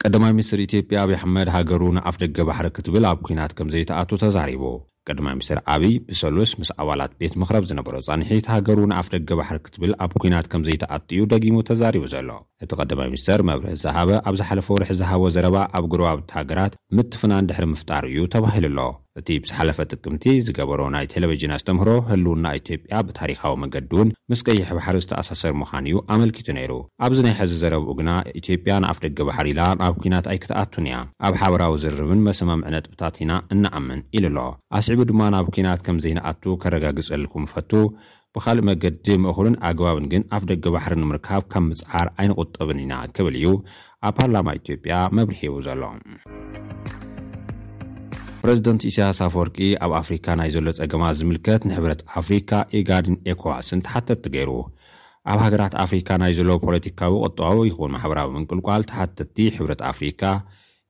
ቀዳማይ 0.07 0.31
ምኒስትር 0.35 0.59
ኢትጵያ 0.63 0.97
ኣብዪ 1.05 1.13
ኣሕመድ 1.17 1.47
ሃገሩ 1.53 1.81
ንኣፍ 1.95 2.15
ደገ 2.21 2.37
ባሕሪ 2.47 2.67
ክትብል 2.75 3.05
ኣብ 3.09 3.17
ኲናት 3.27 3.53
ከም 3.57 3.71
ዘይተኣቱ 3.73 4.09
ተዛሪቡ 4.21 4.61
ቀዳማይ 5.07 5.33
ሚኒስትር 5.37 5.59
ዓብዪ 5.73 5.87
ብሰሉስ 6.09 6.51
ምስ 6.59 6.69
ኣባላት 6.81 7.11
ቤት 7.21 7.33
ምኽረብ 7.41 7.63
ዝነበሮ 7.69 7.95
ጸኒሒት 8.07 8.45
ሃገሩ 8.53 8.79
ንኣፍ 8.91 9.07
ደገ 9.15 9.29
ባሕሪ 9.39 9.57
ክትብል 9.65 9.91
ኣብ 10.05 10.13
ኲናት 10.23 10.47
ከም 10.53 10.63
ዘይተኣት 10.67 11.07
እዩ 11.15 11.25
ደጊሙ 11.33 11.57
ተዛሪቡ 11.69 12.05
ዘሎ 12.13 12.29
እቲ 12.65 12.71
ቐዳማይ 12.81 13.09
ሚኒስተር 13.13 13.43
መብርህ 13.49 13.73
ዝሃበ 13.83 14.09
ኣብ 14.29 14.35
ዝሓለፈ 14.41 14.69
ወርሒ 14.77 14.91
ዝሃቦ 15.01 15.23
ዘረባ 15.37 15.57
ኣብ 15.79 15.85
ግርባብቲ 15.95 16.31
ሃገራት 16.39 16.75
ምትፍናን 16.99 17.49
ድሕሪ 17.51 17.67
ምፍጣር 17.73 18.05
እዩ 18.11 18.21
ተባሂሉ 18.35 18.65
ኣሎ 18.71 18.79
እቲ 19.19 19.30
ብዝሓለፈ 19.43 19.77
ጥቅምቲ 19.91 20.25
ዝገበሮ 20.47 20.82
ናይ 20.95 21.06
ቴሌቭዥን 21.13 21.51
ስተምህሮ 21.62 21.91
ህልውና 22.10 22.45
ኢትዮጵያ 22.60 22.97
ብታሪኻዊ 23.08 23.53
መገዲ 23.63 23.89
እውን 23.97 24.10
ምስ 24.32 24.41
ቀይሕ 24.47 24.67
ባሕሪ 24.77 24.97
ዝተኣሳሰር 25.03 25.53
ምዃን 25.62 25.86
እዩ 25.89 25.97
ኣመልኪቱ 26.15 26.47
ነይሩ 26.58 26.73
ኣብዚ 27.06 27.19
ናይ 27.27 27.36
ሕዚ 27.39 27.53
ዘረብኡ 27.62 27.93
ግና 27.99 28.12
ኢትዮጵያ 28.41 28.75
ንኣፍ 28.84 28.99
ደጊ 29.06 29.17
ባሕሪ 29.30 29.47
ኢላ 29.53 29.62
ናብ 29.82 29.95
ኩናት 30.03 30.27
ኣይክትኣቱን 30.34 30.88
እያ 30.89 30.97
ኣብ 31.27 31.34
ሓበራዊ 31.43 31.75
ዝርርብን 31.84 32.21
መሰማምዕነጥብታት 32.27 33.17
ኢና 33.25 33.32
እናኣምን 33.56 34.01
ኢሉ 34.19 34.25
ኣሎ 34.34 34.45
ኣስዒቡ 34.80 35.01
ድማ 35.12 35.21
ናብ 35.36 35.49
ኩናት 35.58 35.82
ከምዘይነኣቱ 35.88 36.43
ከረጋግፅ 36.63 37.08
ዘልኩም 37.12 37.47
ፈቱ 37.53 37.71
ብካልእ 38.36 38.65
መገዲ 38.69 39.06
ምእኹሉን 39.23 39.56
ኣግባብን 39.69 40.08
ግን 40.13 40.23
ኣፍ 40.38 40.43
ደጊ 40.51 40.63
ባሕሪ 40.75 40.93
ንምርካብ 41.03 41.43
ካም 41.53 41.65
ምፅዓር 41.71 42.08
ኣይንቝጠብን 42.21 42.82
ኢና 42.86 42.93
ክብል 43.17 43.38
እዩ 43.41 43.47
ኣብ 44.10 44.13
ፓርላማ 44.19 44.56
ኢትዮጵያ 44.62 44.93
መብሪሂቡ 45.19 45.53
ዘሎ 45.69 45.84
ፕረዚደንት 48.41 48.82
ኢሳያስ 48.89 49.19
ኣፈወርቂ 49.28 49.58
ኣብ 49.86 49.91
ኣፍሪካ 50.02 50.26
ናይ 50.39 50.50
ዘሎ 50.56 50.67
ጸገማ 50.78 51.04
ዝምልከት 51.19 51.62
ንሕብረት 51.69 52.02
ኣፍሪካ 52.19 52.52
ኤጋድን 52.78 53.15
ኤኮዋስን 53.32 53.80
ተሓተቲ 53.86 54.23
ገይሩ 54.36 54.52
ኣብ 55.32 55.39
ሃገራት 55.45 55.73
ኣፍሪካ 55.86 56.10
ናይ 56.21 56.34
ዘሎ 56.39 56.50
ፖለቲካዊ 56.65 57.13
ቆጠዋዊ 57.26 57.62
ይኹውን 57.69 57.93
ማሕበራዊ 57.95 58.30
ምንቅልቋል 58.36 58.84
ተሓተቲ 58.89 59.38
ሕብረት 59.58 59.82
ኣፍሪካ 59.91 60.21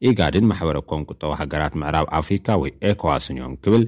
ኢጋድን 0.10 0.48
ማሕበረኮም 0.52 1.06
ቁጠቦ 1.12 1.32
ሃገራት 1.42 1.76
ምዕራብ 1.84 2.08
ኣፍሪካ 2.20 2.48
ወይ 2.64 2.72
ኤኮዋስን 2.90 3.38
እዮም 3.40 3.54
ክብል 3.66 3.84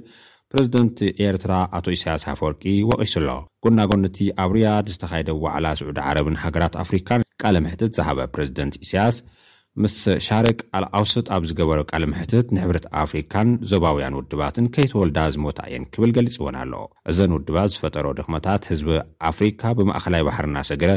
ፕረዚደንት 0.54 0.98
ኤርትራ 1.26 1.54
ኣቶ 1.80 1.86
ኢሳያስ 1.98 2.24
ኣፈወርቂ 2.34 2.62
ወቒሱ 2.92 3.14
ኣሎ 3.22 3.30
ጎናጎነእቲ 3.66 4.18
ኣብ 4.44 4.52
ርያድ 4.58 4.88
ዝተኻየደ 4.94 5.32
ዋዕላ 5.44 5.66
ስዑዲ 5.82 6.00
ዓረብን 6.12 6.40
ሃገራት 6.46 6.78
ኣፍሪካን 6.86 7.26
ቃለ 7.44 7.56
ምሕተት 7.66 7.92
ዝሃበ 8.00 8.20
ፕረዚደንት 8.36 8.78
እሳያስ 8.86 9.18
ምስ 9.84 9.94
ሻሬቅ 10.28 10.58
ኣል 10.78 10.86
ኣውሰጥ 10.98 11.26
ኣብ 11.36 11.44
ዝገበሮ 11.50 11.80
ቃል 11.92 12.04
ምሕትት 12.12 12.48
ንሕብረት 12.56 12.86
ኣፍሪካን 13.04 13.50
ዞባውያን 13.72 14.16
ውድባትን 14.20 14.66
ከይተወልዳ 14.76 15.20
ዝሞታ 15.36 15.60
እየን 15.70 15.84
ክብል 15.94 16.12
ገሊጽ 16.18 16.36
ዎን 16.46 16.56
ኣሎ 16.62 16.74
እዘን 17.12 17.34
ውድባት 17.38 17.70
ዝፈጠሮ 17.76 18.08
ድኽመታት 18.20 18.64
ህዝቢ 18.72 18.90
ኣፍሪካ 19.30 19.62
ብማእኸላይ 19.80 20.24
ባሕርና 20.28 20.58
ሰግረ 20.70 20.92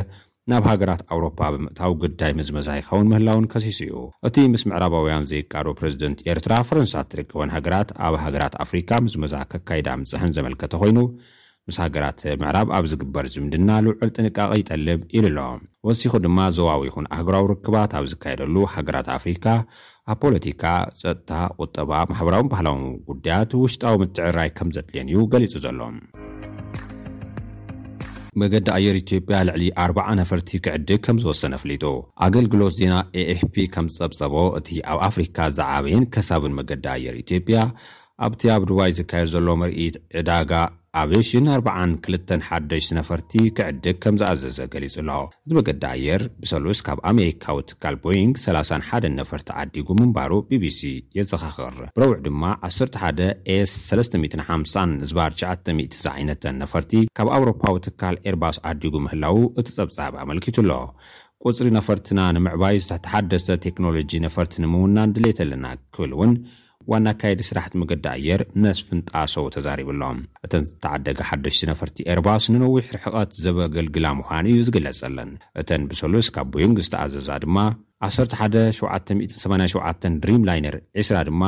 ናብ 0.53 0.65
ሃገራት 0.71 1.03
ኣውሮፓ 1.15 1.39
ብምእታው 1.57 1.93
ግዳይ 2.05 2.33
ምዝመዛ 2.39 2.69
ይኸውን 2.79 3.09
ምህላውን 3.13 3.47
ከሲሱ 3.53 3.81
እዩ 3.87 3.99
እቲ 4.29 4.37
ምስ 4.55 4.63
ምዕራባውያን 4.71 5.29
ዘይቃዶ 5.33 5.67
ፕሬዚደንት 5.81 6.25
ኤርትራ 6.33 6.55
ፈረንሳ 6.71 6.95
እትርከበን 7.07 7.53
ሃገራት 7.57 7.93
ኣብ 8.07 8.15
ሃገራት 8.25 8.57
ኣፍሪካ 8.65 8.91
ምዝመዛ 9.07 9.35
ከካይዳ 9.53 9.89
ምጽሕን 10.03 10.35
ዘመልከተ 10.39 10.73
ኮይኑ 10.83 10.99
ምስ 11.69 11.77
ሃገራት 11.83 12.21
ምዕራብ 12.43 12.69
ኣብ 12.77 12.85
ዝግበር 12.93 13.25
ዝምድና 13.33 13.71
ልውዕል 13.85 14.11
ጥንቃቂ 14.15 14.49
ይጠልም 14.61 15.03
ኢሉ 15.19 15.37
ኣሎ 15.49 15.61
ወሲኩ 15.87 16.15
ድማ 16.25 16.39
ዞዋዊ 16.57 16.81
ይኹን 16.89 17.07
ኣህገራዊ 17.17 17.45
ርክባት 17.51 17.93
ኣብ 17.99 18.07
ዝካየደሉ 18.13 18.57
ሃገራት 18.73 19.09
ኣፍሪካ 19.17 19.45
ኣብ 20.15 20.17
ፖለቲካ 20.23 20.65
ፀጥታ 21.03 21.31
ቁጠባ 21.65 21.93
ማሕበራዊን 22.13 22.51
ባህላዊ 22.55 22.81
ጉዳያት 23.11 23.53
ውሽጣዊ 23.61 23.95
ምትዕራይ 24.05 24.51
ከም 24.59 24.71
ዘድልየን 24.79 25.09
እዩ 25.13 25.21
ገሊፁ 25.35 25.55
ዘሎ 25.67 25.81
መገዲ 28.43 28.67
ኣየር 28.79 28.97
ኢትዮጵያ 29.05 29.37
ልዕሊ 29.49 29.63
4ርባ0 29.87 30.15
ነፈርቲ 30.23 30.51
ክዕድግ 30.67 31.01
ከም 31.07 31.17
ዝወሰነ 31.27 31.55
ኣፍሊጡ 31.61 31.85
ኣገልግሎት 32.29 32.75
ዜና 32.83 32.95
ኤኤፍፒ 33.23 33.57
ከም 33.75 33.87
ዝፀብፀቦ 34.01 34.35
እቲ 34.61 34.69
ኣብ 34.95 35.01
ኣፍሪካ 35.11 35.39
ዝዓበየን 35.61 36.07
ከሳብን 36.17 36.55
መገዲ 36.61 36.87
ኣየር 36.99 37.17
ኢትዮጵያ 37.25 37.59
ኣብቲ 38.27 38.43
ኣብ 38.59 38.63
ድባይ 38.71 38.91
ዝካየድ 39.01 39.29
ዘሎ 39.37 39.49
መርኢት 39.65 39.95
ዕዳጋ 40.19 40.51
ኣብ 41.01 41.11
የሽን421 41.15 42.89
ነፈርቲ 42.97 43.31
ክዕድግ 43.57 43.97
ከምዝኣዘዘ 44.05 44.57
ገሊጹ 44.73 44.95
ኣሎ 45.03 45.11
እቲ 45.45 45.53
በገዲ 45.59 45.85
ኣየር 45.93 46.23
ብሰሉስ 46.43 46.81
ካብ 46.87 46.99
ኣሜሪካዊ 47.11 47.57
ትካል 47.71 47.95
ቦይንግ 48.05 48.35
31 48.43 49.07
ነፈርቲ 49.21 49.49
ዓዲጉ 49.63 49.89
ምንባሩ 50.01 50.33
bቢሲ 50.51 50.81
የዘኻኽር 51.19 51.77
ብረዊዕ 51.99 52.19
ድማ 52.27 52.43
11 52.71 53.23
ስ 53.75 53.77
35ዝር900ነ 53.93 56.31
ነፈርቲ 56.63 56.91
ካብ 57.19 57.31
ኣውሮፓዊ 57.39 57.75
ትካል 57.87 58.17
ኤርባስ 58.33 58.59
ዓዲጉ 58.73 58.95
ምህላው 59.07 59.39
እቲ 59.63 59.69
ጸብጻብ 59.79 60.13
ኣመልኪቱ 60.25 60.57
ኣሎ 60.65 60.73
ቁፅሪ 61.47 61.67
ነፈርትና 61.79 62.21
ንምዕባይ 62.39 62.75
ዝተተሓደሰ 62.83 63.49
ቴክኖሎጂ 63.69 64.13
ነፈርቲ 64.27 64.53
ንምውናን 64.65 65.15
ድሌት 65.17 65.41
ኣለና 65.47 65.65
ክብል 65.95 66.13
እውን 66.19 66.35
ዋና 66.91 67.07
ኣካየዲ 67.15 67.41
ስራሕቲ 67.49 67.75
ምገዲ 67.81 68.05
ኣየር 68.17 68.41
ነስፍን 68.63 69.01
ጣሰዉ 69.11 69.45
ተዛሪብኣሎም 69.55 70.19
እተን 70.47 70.63
ዝተዓደገ 70.69 71.19
1ደሽቲ 71.31 71.61
ነፈርቲ 71.71 71.97
ኤርባስ 72.13 72.45
ንነዊሕ 72.55 72.85
ርሕቐት 72.97 73.31
ዘበገልግላ 73.45 74.07
ምዃን 74.21 74.45
እዩ 74.53 74.59
ዝግለጽ 74.69 75.01
ለን 75.17 75.31
እተን 75.63 75.83
ብሰሉስ 75.91 76.27
ካብ 76.37 76.49
ቡይንግ 76.57 76.77
ዝተኣዘዛ 76.87 77.29
ድማ 77.45 77.57
11787 78.11 80.07
ድሪም 80.25 80.43
ላይነር 80.51 80.77
ዒስ 81.01 81.11
ድማ 81.31 81.43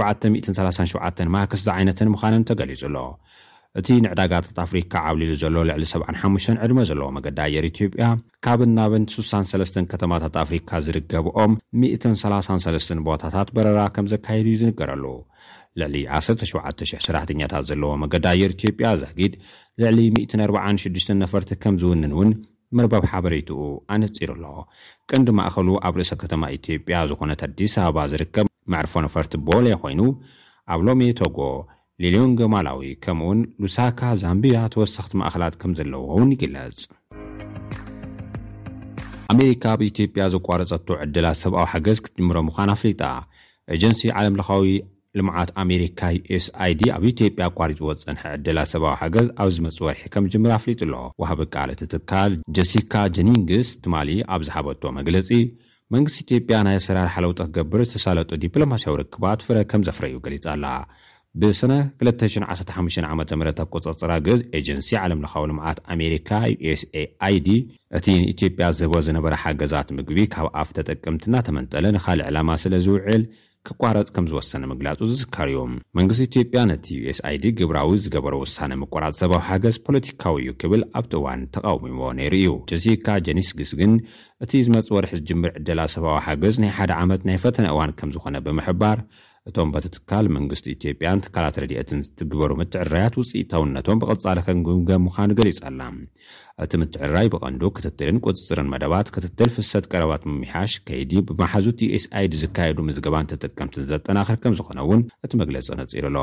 737 0.00 1.24
ማእክስዛ 1.34 1.66
ዓይነተን 1.78 2.08
ምዃንን 2.14 2.46
ተገሊጹ 2.50 2.82
ኣሎ 2.90 2.96
እቲ 3.78 3.88
ንዕዳጋታት 4.04 4.56
ኣፍሪካ 4.64 4.92
ዓብሊሉ 5.08 5.32
ዘሎ 5.40 5.56
ልዕሊ 5.68 5.84
75 5.90 6.48
ዕድመ 6.64 6.78
ዘለዎ 6.88 7.08
መገዲኣየር 7.16 7.64
ኢትዮጵያ 7.70 8.04
ካብእናብንቲ 8.44 9.12
63 9.24 9.78
ከተማታት 9.92 10.36
ኣፍሪካ 10.42 10.70
ዚርከብኦም 10.86 11.52
133 11.84 12.94
ቦታታት 13.08 13.50
በረራ 13.56 13.82
ከም 13.96 14.06
ዘካየድ 14.12 14.46
እዩ 14.52 14.56
ዚንገረሉ 14.62 15.04
ልዕሊ 15.80 15.94
17,00 16.18 17.00
ስራሕተኛታት 17.08 17.64
ዘለዎ 17.70 17.90
መገዲኣየር 18.02 18.52
ኢትዮጵያ 18.58 18.88
ዛጊድ 19.02 19.34
ልዕሊ 19.82 19.98
146 20.20 21.14
ነፈርቲ 21.22 21.52
ከም 21.62 21.74
ዚውንን 21.82 22.12
እውን 22.16 22.30
መርባብ 22.78 23.04
ሓበሬቱኡ 23.12 23.62
ኣነጺሩ 23.94 24.30
ኣሎ 24.38 24.44
ቅንዲ 25.12 25.28
ማእኸሉ 25.40 25.68
ኣብ 25.86 25.94
ርእሰ 26.00 26.12
ከተማ 26.24 26.42
ኢትዮጵያ 26.58 26.98
ዝዀነት 27.12 27.40
ኣዲስ 27.48 27.74
ኣበባ 27.84 28.02
ዚርከብ 28.14 28.48
መዕርፎ 28.74 28.94
ነፈርቲ 29.06 29.32
ቦል 29.46 29.66
ዀይኑ 29.74 30.02
ኣብሎም 30.74 31.00
የቶጎ 31.08 31.38
ሌልዮን 32.02 32.30
ገማላዊ 32.40 32.82
ከምኡ 33.04 33.24
እውን 33.24 33.40
ሉሳካ 33.62 34.00
ዛምቢያ 34.20 34.58
ተወሳኽቲ 34.72 35.12
ማእኸላት 35.20 35.54
ከም 35.62 35.72
ዘለዎዎ 35.78 36.06
እውን 36.14 36.30
ይግለጽ 36.34 36.78
ኣሜሪካ 39.34 39.62
ኣብ 39.74 39.80
ኢትዮጵያ 39.88 40.22
ዘቋርጸቶ 40.34 40.88
ዕድላት 41.04 41.38
ሰብኣዊ 41.42 41.66
ሓገዝ 41.72 41.98
ክትጅምሮ 42.04 42.36
ምዃን 42.46 42.70
ኣፍሊጣ 42.76 43.02
ኤጀንሲ 43.76 44.00
ዓለምለኻዊ 44.20 44.70
ልምዓት 45.18 45.50
ኣሜሪካ 45.64 46.00
ዩsኣid 46.36 46.80
ኣብ 46.96 47.04
ኢትዮጵያ 47.12 47.44
ኣቋሪጽዎ 47.52 47.90
ጸንሐ 48.04 48.22
ዕድላት 48.38 48.70
ሰብኣዊ 48.72 48.94
ሓገዝ 49.02 49.28
ኣብዚ 49.44 49.58
መጽወርሒ 49.66 50.00
ከም 50.14 50.28
ጅምር 50.34 50.52
ኣፍሊጡ 50.58 50.80
ኣሎ 50.88 50.96
ዋሃቢ 51.24 51.42
ቃል 51.56 51.70
እቲ 51.76 51.82
ትካል 51.96 52.32
ጀሲካ 52.58 52.94
ጀኒንግስ 53.18 53.70
እት 53.76 53.84
ማሊ 53.96 54.10
ኣብ 54.36 54.40
ዝሓበቶ 54.50 54.82
መግለጺ 55.00 55.28
መንግስቲ 55.94 56.18
ኢትዮጵያ 56.26 56.56
ናይ 56.66 56.76
ኣሰራርሓ 56.80 57.14
ለውጠ 57.26 57.38
ኺገብር 57.50 57.80
ዝተሳለጡ 57.90 58.30
ዲፕሎማስያዊ 58.46 58.96
ርክባ 59.04 59.22
ትፍረ 59.40 59.56
ከም 59.70 59.84
ዘፍረዩ 59.86 60.16
ገሊጻ 60.26 60.44
ኣላ 60.56 60.66
ብሰነ 61.40 61.72
215 62.06 62.70
ዓ 63.02 63.12
ም 63.18 63.44
ኣ 63.50 63.64
ቆጻጽራ 63.72 64.12
ገዝ 64.26 64.40
ኤጀንሲ 64.58 64.88
ዓለምለኻዊ 65.02 65.42
ልምዓት 65.50 65.78
ኣሜሪካ 65.94 66.28
usaኣid 66.72 67.46
እቲ 67.98 68.06
ንኢትዮጵያ 68.22 68.64
ዝህቦ 68.78 68.92
ዝነበረ 69.08 69.34
ሓገዛት 69.42 69.88
ምግቢ 69.98 70.18
ካብ 70.32 70.46
ኣፍ 70.62 70.68
ተጠቀምቲናተመንጠለ 70.78 71.84
ንኻሊእ 71.96 72.26
ዕላማ 72.30 72.48
ስለ 72.64 72.72
ዝውዕል 72.86 73.22
ክቋረጽ 73.68 74.08
ከም 74.16 74.26
ዝወሰነ 74.30 74.62
ምግላጹ 74.72 74.98
ዝዝካር 75.10 75.48
እዩም 75.52 75.72
መንግስቲ 75.98 76.22
ኢትዮጵያ 76.28 76.60
ነቲ 76.72 76.86
usid 77.12 77.42
ግብራዊ 77.58 77.90
ዝገበሮ 78.04 78.34
ውሳነ 78.44 78.70
ምቆራጽ 78.82 79.14
ሰባዊ 79.22 79.40
ሓገዝ 79.48 79.76
ፖለቲካዊ 79.86 80.36
እዩ 80.42 80.50
ክብል 80.60 80.82
ኣብቲ 80.98 81.12
እዋን 81.22 81.42
ተቓሚዎዎ 81.56 82.10
ነይሩ 82.20 82.34
ዩ 82.46 82.50
ጀሲካ 82.72 83.06
ጀኒስግስ 83.28 83.72
ግን 83.80 83.92
እቲ 84.46 84.52
ዝመጽእ 84.68 84.94
ወርሒ 84.98 85.12
ዝጅምር 85.20 85.50
ዕደላ 85.60 85.80
ሰብዊ 85.96 86.14
ሓገዝ 86.28 86.56
ናይ 86.64 86.72
ሓደ 86.78 86.90
ዓመት 87.02 87.24
ናይ 87.30 87.38
ፈተነ 87.44 87.66
እዋን 87.74 87.92
ከም 88.00 88.12
ዝኾነ 88.16 88.36
ብምሕባር 88.48 88.98
እቶም 89.48 89.68
በቲትካል 89.74 90.26
መንግስቲ 90.36 90.66
ኢትዮጵያን 90.74 91.22
ትካላት 91.24 91.58
ረድአትን 91.62 92.02
ዝትግበሩ 92.06 92.50
ምትዕራያት 92.60 93.14
ውጽኢተውነቶም 93.20 94.00
ብቕጻሊ 94.02 94.38
ከንግምገም 94.46 95.04
ምዃኑ 95.06 95.30
ገሊጹ 95.38 95.60
ኣላ 95.70 95.80
እቲ 96.64 96.72
ምትዕራይ 96.82 97.28
ብቐንዱ 97.34 97.62
ክትትልን 97.78 98.20
ቅጽጽርን 98.24 98.70
መደባት 98.74 99.12
ክትትል 99.16 99.50
ፍሰት 99.56 99.86
ቀረባት 99.94 100.24
ምምሓሽ 100.30 100.74
ከይዲ 100.90 101.14
ብማሓዙት 101.30 101.80
sid 102.04 102.34
ዝካየዱ 102.42 102.78
ምዝግባን 102.88 103.30
ትጥቀምቲን 103.32 103.88
ዘጠናኽር 103.92 104.38
ከም 104.44 104.56
ዝኾነ 104.60 104.78
እውን 104.86 105.02
እቲ 105.26 105.32
መግለጸ 105.44 105.68
ነጺሩ 105.80 106.04
ኣሎ 106.12 106.18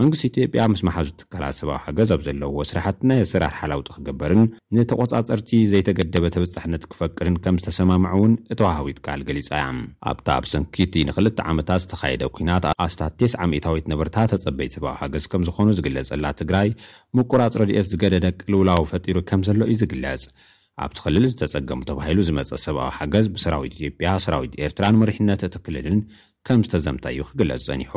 መንግስቲ 0.00 0.24
ኢትዮጵያ 0.30 0.62
ምስ 0.70 0.80
መሓዙ 0.86 1.08
ትካላት 1.20 1.56
ሰብኣዊ 1.58 1.78
ሓገዝ 1.84 2.08
ኣብ 2.14 2.20
ዘለዎ 2.24 2.56
ስራሕቲ 2.70 2.98
ናይ 3.10 3.20
ኣስራር 3.26 3.52
ሓላውጢ 3.60 3.88
ኺግበርን 3.94 4.42
ንተቘጻጸርቲ 4.76 5.50
ዘይተገደበ 5.72 6.24
ተብጻሕነት 6.34 6.82
ክፈቅርን 6.92 7.36
ከም 7.44 7.58
ዝተሰማምዐ 7.60 8.10
እውን 8.16 8.32
እተዋሃዊት 8.54 8.98
ቃል 9.06 9.20
ገሊጻ 9.28 9.48
እያ 9.58 9.70
ኣብታ 10.12 10.28
ኣብ 10.40 10.44
ስንኪቲ 10.52 10.94
ንኽልተ 11.10 11.38
ዓመታት 11.52 11.82
ዝተኻየደ 11.84 12.26
ኲናት 12.38 12.66
ኣኣስታት 12.72 13.14
9ስ000ታዊት 13.24 13.88
ነበርታት 13.94 14.30
ተጸበይቲ 14.34 14.72
ሰብኣዊ 14.78 14.94
ሓገዝ 15.00 15.26
ከም 15.34 15.46
ዝኾኑ 15.50 15.68
ዝግለጸላ 15.78 16.24
ትግራይ 16.42 16.70
ምቁራጽሮ 17.18 17.62
ድኦት 17.72 17.88
ዝገደደቂልውላዊ 17.94 18.82
ፈጢሩ 18.92 19.16
ከም 19.32 19.42
ዘሎ 19.50 19.60
እዩ 19.70 19.78
ዚግለጽ 19.84 20.24
ኣብቲ 20.84 20.96
ኽልል 21.02 21.24
ዝተጸገሙ 21.32 21.78
ተባሂሉ 21.90 22.18
ዝመጸ 22.28 22.48
ሰብኣዊ 22.68 22.90
ሓገዝ 22.96 23.26
ብሰራዊት 23.36 23.74
ኢትጵያ 23.82 24.08
ሰራዊት 24.24 24.54
ኤርትራን 24.64 24.98
ምሪሕነት 25.02 25.42
እቲክልልን 25.46 26.00
ከም 26.46 26.60
ዝተዘምታ 26.66 27.04
እዩ 27.12 27.22
ኽግለጽ 27.28 27.60
ጸኒሑ 27.68 27.92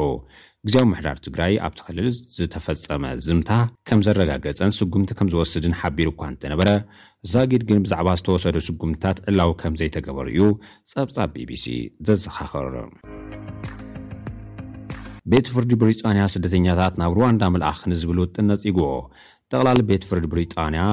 ግዜዊ 0.68 0.84
ምሕዳር 0.88 1.18
ትግራይ 1.26 1.54
ኣብቲ 1.66 1.80
ክልል 1.88 2.08
ዝተፈፀመ 2.38 3.04
ዝምታ 3.26 3.52
ከም 3.90 4.00
ዘረጋገፀን 4.06 4.72
ስጉምቲ 4.78 5.12
ከም 5.18 5.28
ዝወስድን 5.34 5.76
ሓቢር 5.82 6.08
እኳ 6.12 6.22
እንተነበረ 6.32 6.70
ዛጊድ 7.32 7.64
ግን 7.70 7.78
ብዛዕባ 7.86 8.08
ዝተወሰዱ 8.20 8.56
ስጉምትታት 8.68 9.18
ዕላዊ 9.32 9.52
ከምዘይተገበሩ 9.62 10.28
እዩ 10.34 10.42
ጸብጻብ 10.94 11.30
ቢቢሲ 11.36 11.66
ዘዘኻኽር 12.10 12.68
ቤት 15.34 15.48
ፍርዲ 15.54 15.72
ብሪጣንያ 15.84 16.26
ስደተኛታት 16.36 16.94
ናብ 17.02 17.14
ሩዋንዳ 17.20 17.44
መልኣኽንዝብሉ 17.56 18.18
ውጥነጺግኦ 18.26 18.86
ጠቕላሊ 19.52 19.80
ቤት 19.92 20.06
ፍርዲ 20.10 20.26
ብሪጣንያ 20.34 20.84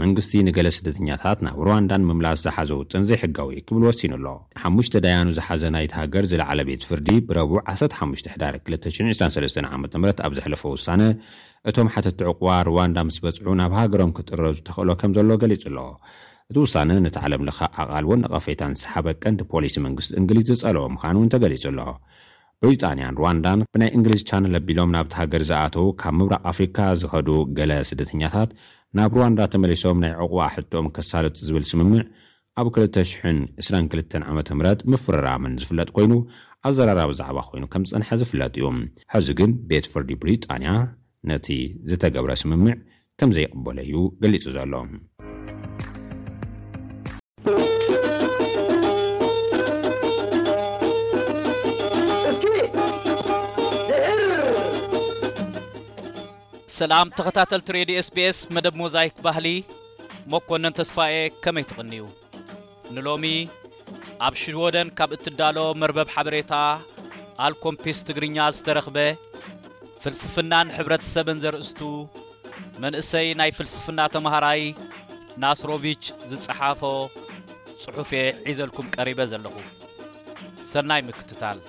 መንግስቲ 0.00 0.30
ንገለ 0.46 0.68
ስደተኛታት 0.76 1.38
ናብ 1.46 1.56
ሩዋንዳን 1.66 2.04
ምምላስ 2.08 2.40
ዝሓዘ 2.44 2.70
ውጥን 2.80 3.02
ዘይሕጋው 3.08 3.48
እ 3.58 3.60
ክብል 3.68 3.82
ወሲኑ 3.88 4.12
ኣሎ 4.18 4.26
ሓሙሽተ 4.62 4.94
ዳያኑ 5.04 5.28
ዝሓዘ 5.38 5.62
ናይቲ 5.74 5.92
ሃገር 6.00 6.24
ዝለዓለ 6.30 6.60
ቤት 6.68 6.84
ፍርዲ 6.88 7.08
ብረቡዕ 7.28 7.60
15 7.98 8.30
ሕዳር 8.34 8.54
223 8.70 9.60
ዓ 9.72 9.74
ምት 9.82 10.20
ኣብ 10.28 10.32
ዘሕለፈ 10.38 10.62
ውሳነ 10.76 11.02
እቶም 11.70 11.90
ሓተትዕቕዋ 11.96 12.50
ሩዋንዳ 12.70 12.98
ምስ 13.10 13.18
በጽዑ 13.24 13.48
ናብ 13.60 13.74
ሃገሮም 13.80 14.14
ክጥረዙ 14.18 14.58
ተኽእሎ 14.68 14.88
ከም 15.00 15.12
ዘሎ 15.18 15.30
ገሊጹ 15.44 15.64
ኣሎ 15.74 15.78
እቲ 16.50 16.56
ውሳነ 16.66 16.90
ነቲ 17.06 17.16
ዓለምለኻ 17.26 17.58
ኣቓል 17.82 18.04
እወን 18.08 18.20
ንቐፌታን 18.24 18.72
ሰሓበ 18.82 19.06
ቀንዲ 19.22 19.40
ፖሊስ 19.54 19.74
መንግስቲ 19.86 20.12
እንግሊዝ 20.20 20.44
ዝጸለዎ 20.52 20.84
ምዃን 20.96 21.16
እውን 21.18 21.30
ተገሊጹ 21.34 21.64
ኣሎ 21.72 21.80
ብሪጣንያን 22.64 23.16
ሩዋንዳን 23.18 23.60
ብናይ 23.74 23.90
እንግሊዝ 23.98 24.20
ቻነል 24.28 24.54
ኣቢሎም 24.58 24.90
ናብቲ 24.96 25.14
ሃገር 25.20 25.42
ዝኣተዉ 25.48 25.86
ካብ 26.00 26.14
ምብራቕ 26.18 26.44
ኣፍሪካ 26.50 26.76
ዝኸዱ 27.00 27.28
ገለ 27.56 27.72
ስደተኛታት 27.88 28.50
ናብ 28.98 29.12
ሩዋንዳ 29.18 29.40
ተመሊሶም 29.52 29.98
ናይ 30.04 30.10
ዕቑባ 30.22 30.40
ሕትኦም 30.54 30.86
ክሳልጥ 30.96 31.34
ዝብል 31.46 31.64
ስምምዕ 31.70 32.00
ኣብ 32.60 32.66
20022 32.78 34.16
ዓ 34.30 34.34
ም 34.36 34.66
ምፍረራምን 34.92 35.54
ዝፍለጥ 35.60 35.88
ኮይኑ 35.98 36.12
ኣዘራራ 36.70 37.00
ብዛዕባ 37.10 37.38
ኮይኑ 37.52 37.64
ከም 37.74 37.84
ዝጸንሐ 37.88 38.08
ዝፍለጥ 38.22 38.50
እዩ 38.60 38.66
ሐዚ 39.14 39.28
ግን 39.38 39.52
ቤት 39.70 39.86
ፍርዲ 39.92 40.10
ብሪጣንያ 40.24 40.70
ነቲ 41.30 41.46
ዝተገብረ 41.92 42.30
ስምምዕ 42.42 42.74
ከምዘይቕበለ 43.20 43.78
ዩ 43.92 44.04
ገሊጹ 44.22 44.44
ዘሎ 44.56 44.72
ሰላም 56.82 57.08
ተኸታተልቲ 57.16 57.68
ሬድዮ 57.76 57.96
ስብስ 58.06 58.38
መደብ 58.54 58.74
ሞዛይክ 58.80 59.12
ባህሊ 59.24 59.48
ሞ 60.30 60.38
ኮነን 60.46 60.74
ተስፋ 60.78 60.96
የ 61.12 61.16
ኸመይ 61.42 61.64
ትቕንዩ 61.70 62.00
ንሎሚ 62.94 63.24
ኣብ 64.26 64.34
ሽወደን 64.42 64.88
ካብ 64.98 65.10
እትዳሎ 65.16 65.58
መርበብ 65.80 66.08
ሓበሬታ 66.14 66.52
ኣልኮምፒስ 67.46 67.98
ትግርኛ 68.08 68.38
ዝተረኽበ 68.56 68.98
ፍልስፍናን 70.04 70.70
ኅብረተሰብን 70.78 71.40
ዘርእስቱ 71.44 71.80
መንእሰይ 72.84 73.28
ናይ 73.40 73.52
ፍልስፍና 73.58 74.00
ተምሃራይ 74.16 74.64
ናስሮቭች 75.44 76.04
ዝጸሓፈ 76.32 76.82
ጽሑፍ 77.84 78.12
የ 78.20 78.22
ዒዘልኩም 78.54 78.88
ቀሪበ 78.96 79.20
ዘለኹ 79.34 79.54
ሰናይ 80.72 81.02
ምክትታል 81.10 81.60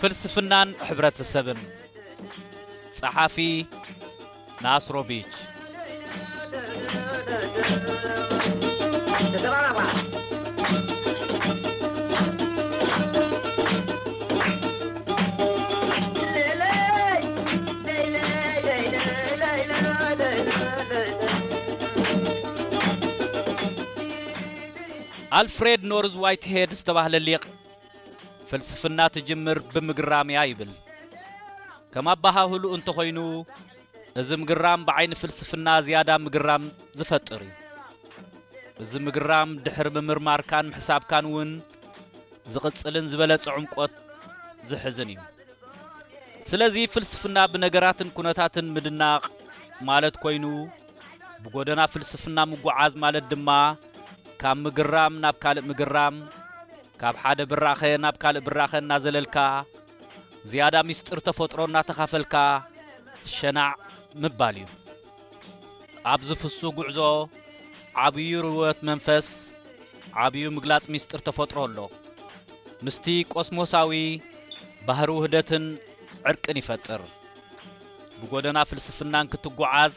ፍልስፍናን 0.00 0.68
ሕብረሰብ 0.88 1.46
ፀሓፊ 2.98 3.36
ስሮ 4.84 4.96
ኣድ 25.70 25.82
ኖርዝ 25.92 26.14
ዋ 26.24 26.34
ፍልስፍና 28.50 29.00
ትጅምር 29.14 29.58
ብምግራም 29.72 30.28
እያ 30.32 30.40
ይብል 30.50 30.70
ከማ 31.92 32.08
ኣባህህሉ 32.16 32.62
እንተኾይኑ 32.76 33.18
እዚ 34.20 34.30
ምግራም 34.42 34.80
ብዓይኒ 34.88 35.12
ፍልስፍና 35.22 35.68
ዝያዳ 35.86 36.10
ምግራም 36.26 36.62
ዝፈጥር 36.98 37.42
እዩ 37.46 37.52
እዚ 38.84 38.92
ምግራም 39.08 39.50
ድሕሪ 39.66 39.88
ምምርማርካን 39.96 40.66
ምሕሳብካን 40.72 41.26
ውን 41.34 41.50
ዝቕጽልን 42.54 43.06
ዝበለ 43.12 43.32
ፀዕምቈት 43.44 43.94
ዝሕዝን 44.70 45.10
እዩ 45.16 45.26
ስለዙ 46.52 46.74
ፍልስፍና 46.94 47.38
ብነገራትን 47.52 48.10
ኩነታትን 48.16 48.66
ምድናቕ 48.78 49.22
ማለት 49.90 50.14
ኮይኑ 50.24 50.44
ብጐደና 51.44 51.80
ፍልስፍና 51.94 52.38
ምጓዓዝ 52.52 52.92
ማለት 53.04 53.26
ድማ 53.34 53.50
ካብ 54.42 54.58
ምግራም 54.66 55.14
ናብ 55.24 55.36
ካልእ 55.42 55.64
ምግራም 55.70 56.14
ካብ 57.00 57.16
ሓደ 57.22 57.40
ብራኸ 57.50 57.80
ናብ 58.04 58.16
ካልእ 58.22 58.42
ብራኸ 58.46 58.72
እናዘለልካ 58.82 59.36
ዝያዳ 60.50 60.74
ሚስጢር 60.88 61.18
ተፈጥሮ 61.26 61.58
እናተኻፈልካ 61.68 62.34
ሸናዕ 63.34 63.70
ምባል 64.22 64.56
እዩ 64.62 64.66
ኣብዝ 66.12 66.28
ፍሱ 66.40 66.60
ጕዕዞ 66.78 66.98
ዓብዪ 68.04 68.30
ርህወት 68.46 68.80
መንፈስ 68.88 69.28
ዓብዩ 70.24 70.44
ምግላጽ 70.56 70.84
ሚስጢር 70.94 71.20
ተፈጥሮ 71.28 71.58
ኣሎ 71.66 71.78
ምስቲ 72.88 73.06
ቆስሞሳዊ 73.34 73.92
ባህሪ 74.88 75.08
ውህደትን 75.18 75.64
ዕርቅን 76.32 76.60
ይፈጥር 76.62 77.02
ብጐደና 78.22 78.58
ፍልስፍናን 78.70 79.30
ክትጓዓዝ 79.34 79.96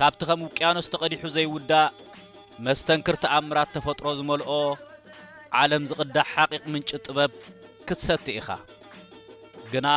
ካብቲ 0.00 0.20
ኸም 0.30 0.40
ውቅያኖስተቐዲሑ 0.48 1.22
ዘይውዳእ 1.38 1.92
መስተንክር 2.66 3.16
ተኣምራት 3.26 3.70
ተፈጥሮ 3.76 4.06
ዝመልኦ 4.18 4.50
ዓለም 5.60 5.82
ዝቕዳህ 5.90 6.28
ሓቒቕ 6.34 6.62
ምንጪ 6.72 6.90
ጥበብ 7.06 7.32
ክትሰቲ 7.88 8.26
ኢኻ 8.38 8.48
ግና 9.72 9.88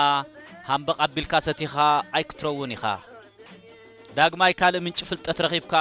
ሃንበቓቢልካ 0.69 1.33
ሰቲኻ 1.47 1.75
ኣይክትረውን 2.17 2.71
ኢኻ 2.75 2.85
ዳግማይ 4.17 4.53
ካልእ 4.59 4.83
ምንጪ 4.85 4.99
ፍልጠት 5.09 5.39
ረኺብካ 5.45 5.73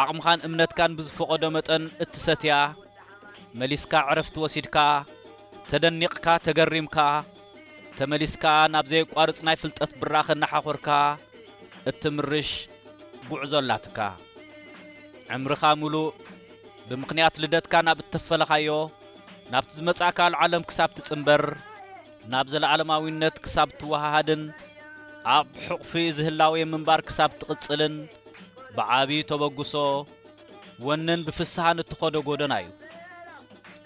ዓቕምኻን 0.00 0.44
እምነትካን 0.46 0.92
ብዝፈቐዶ 0.98 1.42
መጠን 1.56 1.82
እትሰትያ 2.04 2.54
መሊስካ 3.60 3.92
ዕረፍቲ 4.12 4.34
ወሲድካ 4.44 4.76
ተደኒቕካ 5.70 6.26
ተገሪምካ 6.46 6.98
ተመሊስካ 7.98 8.44
ናብ 8.74 8.86
ዘየቋርጽ 8.92 9.38
ናይ 9.46 9.56
ፍልጠት 9.62 9.90
ብራኸ 10.02 10.28
እናሓኾርካ 10.36 10.88
እትምርሽ 11.90 12.50
ጕዕዞኣላትካ 13.30 13.98
ዕምርኻ 15.36 15.62
ሙሉእ 15.80 16.08
ብምኽንያት 16.94 17.34
ልደትካ 17.42 17.74
ናብ 17.86 17.98
እተፈለኻዮ 18.02 18.70
ናብቲ 19.52 19.70
ዝመጻእካል 19.78 20.32
ዓለም 20.44 20.62
ክሳብ 20.70 20.90
ትጽምበር 20.96 21.42
ናብ 22.32 22.46
ዘለዓለማዊነት 22.52 23.36
ክሳብ 23.44 23.68
እትወሃድን 23.74 24.42
ኣብ 25.36 25.46
ሕቕፊ 25.66 25.92
ዝህላውየ 26.16 26.64
ምንባር 26.72 27.00
ክሳብ 27.08 27.30
ትቕጽልን 27.40 27.94
ብዓብዪ 28.76 29.20
ተበግሶ 29.30 29.72
ወንን 30.88 31.22
ብፍስሓን 31.28 31.80
እትኸደ 31.84 32.16
ጎደና 32.28 32.52
እዩ 32.64 32.68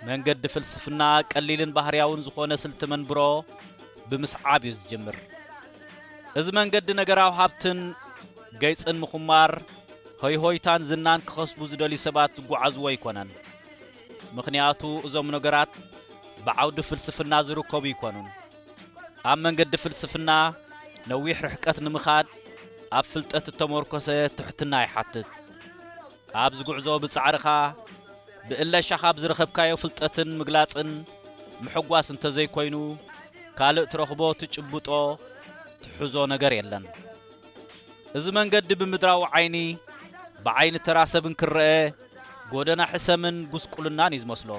መንገዲ 0.09 0.45
ፍልስፍና 0.55 1.03
ቀሊልን 1.33 1.73
ባህርያውን 1.79 2.25
ዝኾነ 2.29 2.53
ስልቲ 2.65 2.83
መንብሮ 2.95 3.21
ብምስዓብ 4.11 4.63
እዩ 4.71 4.75
ዝጅምር 4.81 5.19
እዚ 6.41 6.47
መንገዲ 6.61 6.89
ነገራዊ 7.03 7.33
ሃብትን 7.41 7.81
ገይፅን 8.65 8.99
ምኹማር 9.05 9.53
ሆይሆይታን 10.21 10.83
ዝናን 10.89 11.21
ክኸስቡ 11.29 11.59
ዝደልዩ 11.71 11.99
ሰባት 12.07 12.31
ዝጐዓዝዎ 12.37 12.85
ኣይኮነን 12.91 13.31
ምኽንያቱ 14.37 14.83
እዞም 15.07 15.29
ነገራት 15.35 15.73
ብዓውዲ 16.47 16.79
ፍልስፍና 16.89 17.33
ዝርከቡ 17.49 17.85
ኣይኮኑን 17.91 18.29
ኣብ 19.31 19.39
መንገዲ 19.47 19.75
ፍልስፍና 19.83 20.31
ነዊሕ 21.11 21.37
ርሕቀት 21.47 21.79
ንምኻድ 21.85 22.27
ኣብ 22.99 23.05
ፍልጠት 23.13 23.47
እተመርኰሰ 23.53 24.09
ትሕትና 24.39 24.73
ኣይሓትት 24.85 25.29
ኣብ 26.45 26.53
ዝጕዕዞ 26.61 26.87
ብጻዕርኻ 27.05 27.47
ብእለሻኻ 28.49 29.03
ብ 29.15 29.23
ዝረኸብካዮ 29.25 29.73
ፍልጠትን 29.83 30.29
ምግላጽን 30.41 30.91
ምሕጓስ 31.65 32.09
እንተ 32.15 32.25
ዘይኮይኑ 32.37 32.77
ካልእ 33.59 33.89
ትረኽቦ 33.93 34.23
ትጭብጦ 34.41 34.89
ትሕዞ 35.85 36.15
ነገር 36.35 36.53
የለን 36.59 36.85
እዝ 38.19 38.25
መንገዲ 38.39 38.71
ብምድራዊ 38.81 39.23
ዓይኒ 39.37 39.57
ብዓይኒ 40.47 40.77
ተራሰብን 40.87 41.33
ክርአ 41.41 41.63
ጐደና 42.51 42.83
ሕሰምን 42.91 43.37
ጕስቁልናን 43.53 44.13
እዩ 44.17 44.21
ዝመስሎ 44.25 44.51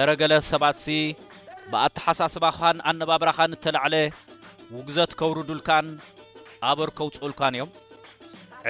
አረገለ 0.00 0.32
ሰባት 0.50 0.76
ሲ 0.82 0.86
ብኣተሓሳስባኻን 1.72 2.76
ኣነባብራኻን 2.90 3.54
እተላዕለ 3.56 3.94
ውግዘት 4.74 5.12
ከውርዱልካን 5.20 5.86
ኣበር 6.72 6.90
ከውፅኡልካን 7.00 7.54
እዮም 7.56 7.70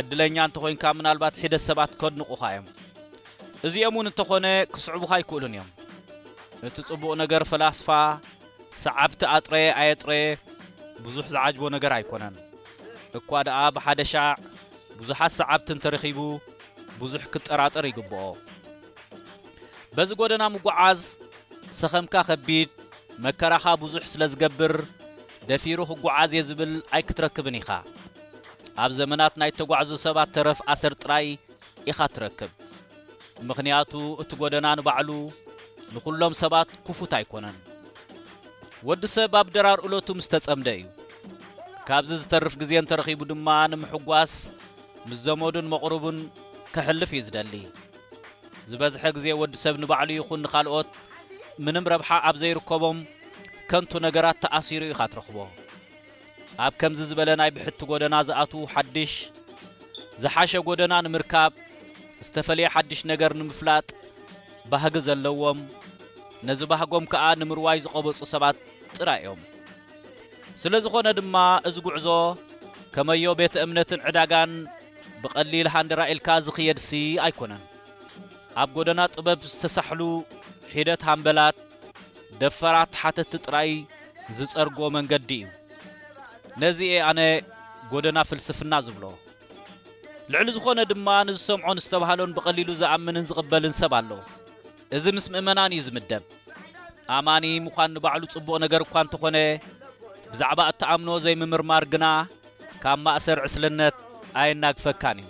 ዕድለኛ 0.00 0.36
እንተ 0.48 0.56
ኾንካ 0.64 0.84
ምናልባት 0.98 1.34
ሒደት 1.42 1.64
ሰባት 1.68 1.92
ከንቑኻ 2.02 2.42
እዮም 2.54 2.66
እዝኦምውን 3.68 4.08
እንተኾነ 4.12 4.46
ክስዕቡኻ 4.74 5.12
ኣይክእሉን 5.18 5.54
እዮም 5.58 5.70
እቲ 6.68 6.76
ጽቡቕ 6.88 7.10
ነገር 7.24 7.42
ፍላስፋ 7.50 7.88
ሰዓብቲ 8.84 9.22
ኣጥረየ 9.34 9.66
ኣየጥረየ 9.82 10.24
ብዙኅ 11.04 11.28
ዘዓጅቦ 11.36 11.64
ነገር 11.76 11.92
ኣይኮነን 12.00 12.36
እኳ 13.20 13.30
ደኣ 13.48 13.58
ብሓደ 13.76 14.00
ሻዕ 14.12 14.32
ብዙሓት 15.00 15.32
ሰዓብቲ 15.40 15.68
እንተረኺቡ 15.74 16.18
ብዙሕ 17.00 17.22
ክጠራጠር 17.34 17.84
ይግብኦ 17.90 18.20
በዚ 19.96 20.10
ጐደና 20.20 20.44
ምጓዓዝ 20.54 21.00
ሰኸምካ 21.80 22.14
ኸቢድ 22.28 22.70
መከራኻ 23.24 23.64
ብዙሕ 23.82 24.04
ስለ 24.12 24.22
ዝገብር 24.32 24.74
ደፊሩ 25.50 25.78
ኽጓዓዝ 25.90 26.30
እየ 26.36 26.42
ዝብል 26.48 26.72
ኣይክትረክብን 26.96 27.56
ኢኻ 27.60 27.68
ኣብ 28.82 28.90
ዘመናት 28.98 29.34
ናይተጓዕዙ 29.40 29.90
ሰባት 30.06 30.28
ተረፍ 30.36 30.60
ኣሰር 30.72 30.94
ጥራይ 31.02 31.26
ኢኻ 31.90 31.98
ትረክብ 32.16 32.50
ምኽንያቱ 33.48 33.92
እቲ 34.22 34.32
ጐደና 34.40 34.66
ንባዕሉ 34.78 35.10
ንዂሎም 35.94 36.34
ሰባት 36.42 36.68
ክፉት 36.86 37.12
ኣይኮነን 37.20 37.56
ወዲ 38.88 39.04
ሰብ 39.16 39.34
ኣብ 39.40 39.48
ደራርእሎቱ 39.56 40.08
ምስ 40.18 40.26
ተጸምደ 40.34 40.68
እዩ 40.78 40.82
ካብዚ 41.88 42.10
ዝተርፍ 42.22 42.54
ጊዜ 42.60 42.72
እንተረኺቡ 42.82 43.20
ድማ 43.30 43.48
ንምሕጓስ 43.72 44.32
ምስ 45.08 45.18
ዘመዱን 45.26 45.66
መቕርቡን 45.72 46.18
ክሕልፍ 46.74 47.10
እዩ 47.16 47.20
ዝደሊ 47.26 47.54
ዝበዝሐ 48.70 49.02
ጊዜ 49.16 49.26
ወዲ 49.40 49.54
ሰብ 49.62 49.74
ንባዕሉ 49.80 50.10
ይኹን 50.18 50.40
ንኻልኦት 50.44 50.88
ምንም 51.64 51.88
ረብሓ 51.92 52.08
ኣብ 52.28 52.36
ዘይርከቦም 52.42 52.98
ከንቱ 53.70 53.92
ነገራት 54.06 54.36
ተኣሲሩ 54.44 54.82
ኢኻ 54.92 55.00
ትረኽቦ 55.12 55.36
ኣብ 56.66 56.72
ከምዝ 56.80 57.00
ዝበለ 57.10 57.30
ናይ 57.40 57.50
ብሕቲ 57.56 57.80
ጐደና 57.90 58.14
ዝኣትዉ 58.28 58.62
ሓድሽ 58.74 59.12
ዝሓሸ 60.24 60.52
ጐደና 60.68 60.94
ንምርካብ 61.06 61.52
ዝተፈለየ 62.26 62.68
ሓድሽ 62.76 63.00
ነገር 63.12 63.32
ንምፍላጥ 63.40 63.86
ባህጊ 64.74 64.94
ዘለዎም 65.08 65.60
ነዝ 66.50 66.60
ባህጎም 66.72 67.04
ከዓ 67.14 67.24
ንምርዋይ 67.40 67.78
ዝቐበፁ 67.86 68.18
ሰባት 68.32 68.56
ጥራይ 68.96 69.20
እዮም 69.22 69.42
ስለ 70.62 70.72
ዝኾነ 70.86 71.06
ድማ 71.20 71.36
እዝ 71.70 71.76
ጕዕዞ 71.88 72.08
ከመዮ 72.96 73.26
ቤተ 73.42 73.54
እምነትን 73.66 74.00
ዕዳጋን 74.08 74.50
ብቐሊል 75.24 75.68
ሃንዲራ 75.74 76.00
ኢልካ 76.12 76.28
ዝኽየድሲ 76.46 76.90
ኣይኮነን 77.26 77.62
ኣብ 78.62 78.74
ጐደና 78.76 79.00
ጥበብ 79.14 79.38
ዝተሳሕሉ 79.52 80.00
ሒደት 80.72 81.02
ሃንበላት 81.08 81.56
ደፈራት 82.40 82.92
ሓተቲጥራይ 83.02 83.70
ዝጸርጎ 84.38 84.78
መንገዲ 84.96 85.30
እዩ 85.44 85.46
ነዚየ 86.62 86.92
ኣነ 87.10 87.20
ጐደና 87.92 88.18
ፍልስፍና 88.30 88.74
ዝብሎ 88.88 89.04
ልዕሊ 90.34 90.48
ዝኾነ 90.58 90.78
ድማ 90.92 91.08
ንዝሰምዖን 91.30 91.80
ዝተብሃሎን 91.86 92.34
ብቐሊሉ 92.36 92.68
ዝኣምንን 92.82 93.26
ዝቕበልን 93.32 93.74
ሰብ 93.80 93.94
ኣሎ 94.02 94.10
እዚ 94.98 95.04
ምስ 95.16 95.26
ምእመናን 95.34 95.74
እዩ 95.76 95.82
ዝምደብ 95.88 96.22
ኣማኒ 97.16 97.46
ምዃን 97.66 97.90
ንባዕሉ 97.96 98.22
ጽቡቕ 98.34 98.56
ነገር 98.64 98.82
እኳ 98.86 98.94
እንተኾነ 99.06 99.36
ብዛዕባ 100.32 100.60
እትኣምኖ 100.72 101.08
ዘይምምርማር 101.26 101.84
ግና 101.94 102.06
ካብ 102.82 102.98
ማእሰር 103.06 103.38
ዕስልነት 103.48 103.96
ኣየናግፈካን 104.42 105.18
እዩ 105.22 105.28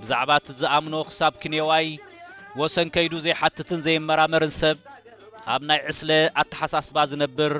ብዛዕባ 0.00 0.30
እቲ 0.40 0.48
ዝኣምኖ 0.60 0.94
ኽሳብ 1.08 1.34
ክንዋይ 1.42 1.88
ወሰን 2.60 2.88
ከይዱ 2.94 3.12
ዘይሓትትን 3.26 3.80
ዘይመራመርን 3.86 4.52
ሰብ 4.60 4.78
ኣብ 5.54 5.60
ናይ 5.68 5.80
ዕስለ 5.90 6.10
ኣተሓሳስባ 6.42 6.96
ዝነብር 7.10 7.52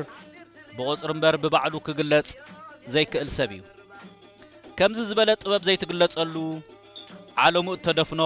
ብቖፅር 0.77 1.11
እምበር 1.15 1.35
ብባዕሉ 1.43 1.75
ክግለጽ 1.87 2.31
ዘይክእል 2.95 3.31
ሰብ 3.37 3.51
እዩ 3.57 3.63
ከምዝ 4.79 4.99
ዝበለ 5.11 5.31
ጥበብ 5.43 5.63
ዘይትግለጸሉ 5.69 6.35
ዓለሙ 7.45 7.67
እተደፍኖ 7.79 8.23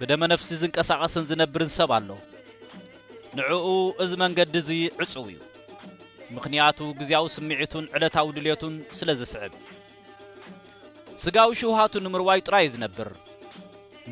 ብደመ 0.00 0.22
ነፍሲ 0.32 0.50
ዝንቀሳቐስን 0.62 1.24
ዝነብርን 1.30 1.70
ሰብ 1.78 1.90
ኣሎ 1.98 2.10
ንእኡ 3.36 3.60
እዚ 4.04 4.12
መንገዲ 4.22 4.54
እዙ 4.62 4.68
ዕፁው 5.04 5.26
እዩ 5.32 5.38
ምኽንያቱ 6.34 6.78
ጊዜያዊ 7.02 7.26
ስምዒቱን 7.36 7.86
ዕለታዊ 7.96 8.28
ድልየቱን 8.38 8.74
ስለ 8.98 9.08
ዝስዕብ 9.20 9.52
ሥጋዊ 11.22 11.50
ሽውሃቱ 11.60 11.92
ንምርዋይ 12.04 12.40
ጥራይ 12.46 12.64
እዩ 12.66 12.70
ዝነብር 12.74 13.08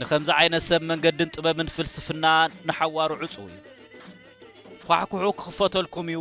ንኸምዝ 0.00 0.28
ዓይነት 0.38 0.62
ሰብ 0.68 0.82
መንገድን 0.90 1.30
ጥበብን 1.34 1.68
ፍልስፍና 1.74 2.24
ንሓዋሩ 2.68 3.10
ዕፁዩ 3.26 3.48
ኳሕኲሑ 4.86 5.24
ክኽፈተልኩም 5.38 6.08
እዩ 6.14 6.20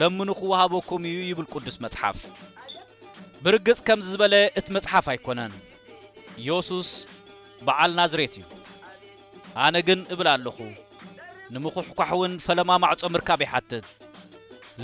ለምኑ 0.00 0.28
ኽወሃበኩም 0.40 1.02
እዩ 1.10 1.18
ይብል 1.30 1.46
ቅዱስ 1.52 1.76
መጽሓፍ 1.84 2.18
ብርግጽ 3.44 3.80
ከም 3.88 4.00
ዝበለ 4.08 4.34
እቲ 4.60 4.66
መጽሓፍ 4.76 5.06
ኣይኮነን 5.14 5.52
ኢዮሱስ 6.44 6.90
በዓል 7.68 7.92
ናዝሬት 8.00 8.34
እዩ 8.40 8.44
ኣነ 9.66 9.76
ግን 9.88 10.00
እብል 10.14 10.28
ኣለኹ 10.34 10.58
ንምዂሕኳሕውን 11.54 12.34
ፈለማ 12.48 12.70
ማዕጾ 12.84 13.00
ምርካብ 13.14 13.40
ይኃትት 13.46 13.86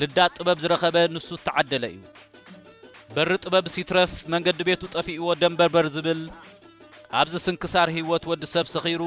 ልዳ 0.00 0.18
ጥበብ 0.36 0.58
ዝረኸበ 0.64 0.96
ንሱ 1.16 1.28
እተዓደለ 1.40 1.84
እዩ 1.96 2.02
በሪ 3.16 3.32
ጥበብ 3.44 3.66
ሲትረፍ 3.74 4.12
መንገዲ 4.32 4.58
ቤቱ 4.68 4.80
ጠፊእዎ 4.94 5.28
ደምበርበር 5.42 5.86
ዝብል 5.94 6.18
ኣብዝ 7.20 7.34
ስንክሣር 7.44 7.88
ሕይወት 7.96 8.24
ወዲ 8.30 8.42
ሰብ 8.54 8.66
ሰኺሩ 8.72 9.02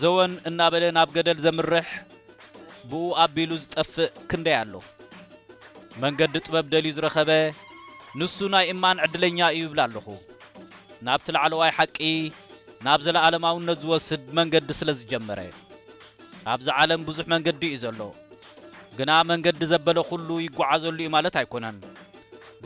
ዘወን 0.00 0.32
እናበለ 0.48 0.84
ናብ 0.96 1.08
ገደል 1.16 1.38
ዘምርኅ 1.44 1.88
ብኡ 2.90 3.04
ኣቢሉ 3.24 3.50
ዝጠፍእ 3.62 4.12
ክንደይ 4.30 4.56
ኣሎ 4.60 4.74
መንገዲ 6.04 6.34
ጥበብ 6.46 6.68
ደልዩ 6.74 6.92
ዝረኸበ 6.98 7.30
ንሱ 8.20 8.36
ናይ 8.54 8.64
እማን 8.74 9.02
ዕድለኛ 9.06 9.40
እዩ 9.56 9.64
ብል 9.72 9.80
ኣለኹ 9.86 10.06
ናብቲ 11.08 11.26
ላዕለዋይ 11.36 11.72
ሓቂ 11.78 11.98
ናብ 12.88 13.00
ዘለዓለማውነት 13.06 13.80
ዝወስድ 13.86 14.24
መንገዲ 14.40 14.68
ስለ 14.82 14.90
ዝጀመረ 15.00 15.40
ኣብዝ 16.52 16.68
ዓለም 16.78 17.02
ብዙኅ 17.08 17.26
መንገዲ 17.34 17.62
እዩ 17.72 17.78
ዘሎ 17.86 18.00
ግና 19.00 19.10
መንገዲ 19.32 19.60
ዘበለ 19.74 19.98
ዂሉ 20.12 20.28
ይጐዓዘሉ 20.46 20.98
እዩ 21.04 21.10
ማለት 21.18 21.34
ኣይኮነን 21.42 21.76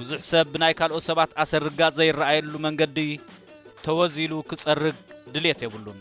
ብዙኅ 0.00 0.20
ሰብ 0.30 0.46
ብናይ 0.54 0.72
ካልኦት 0.78 1.04
ሰባት 1.10 1.30
ዓሰር 1.42 1.62
ርጋጽ 1.68 1.92
ዘይረአየሉ 1.98 2.52
መንገዲ 2.66 2.98
ተወዚሉ 3.84 4.32
ኽጸርግ 4.50 4.96
ድልት 5.34 5.60
የብሉን 5.64 5.98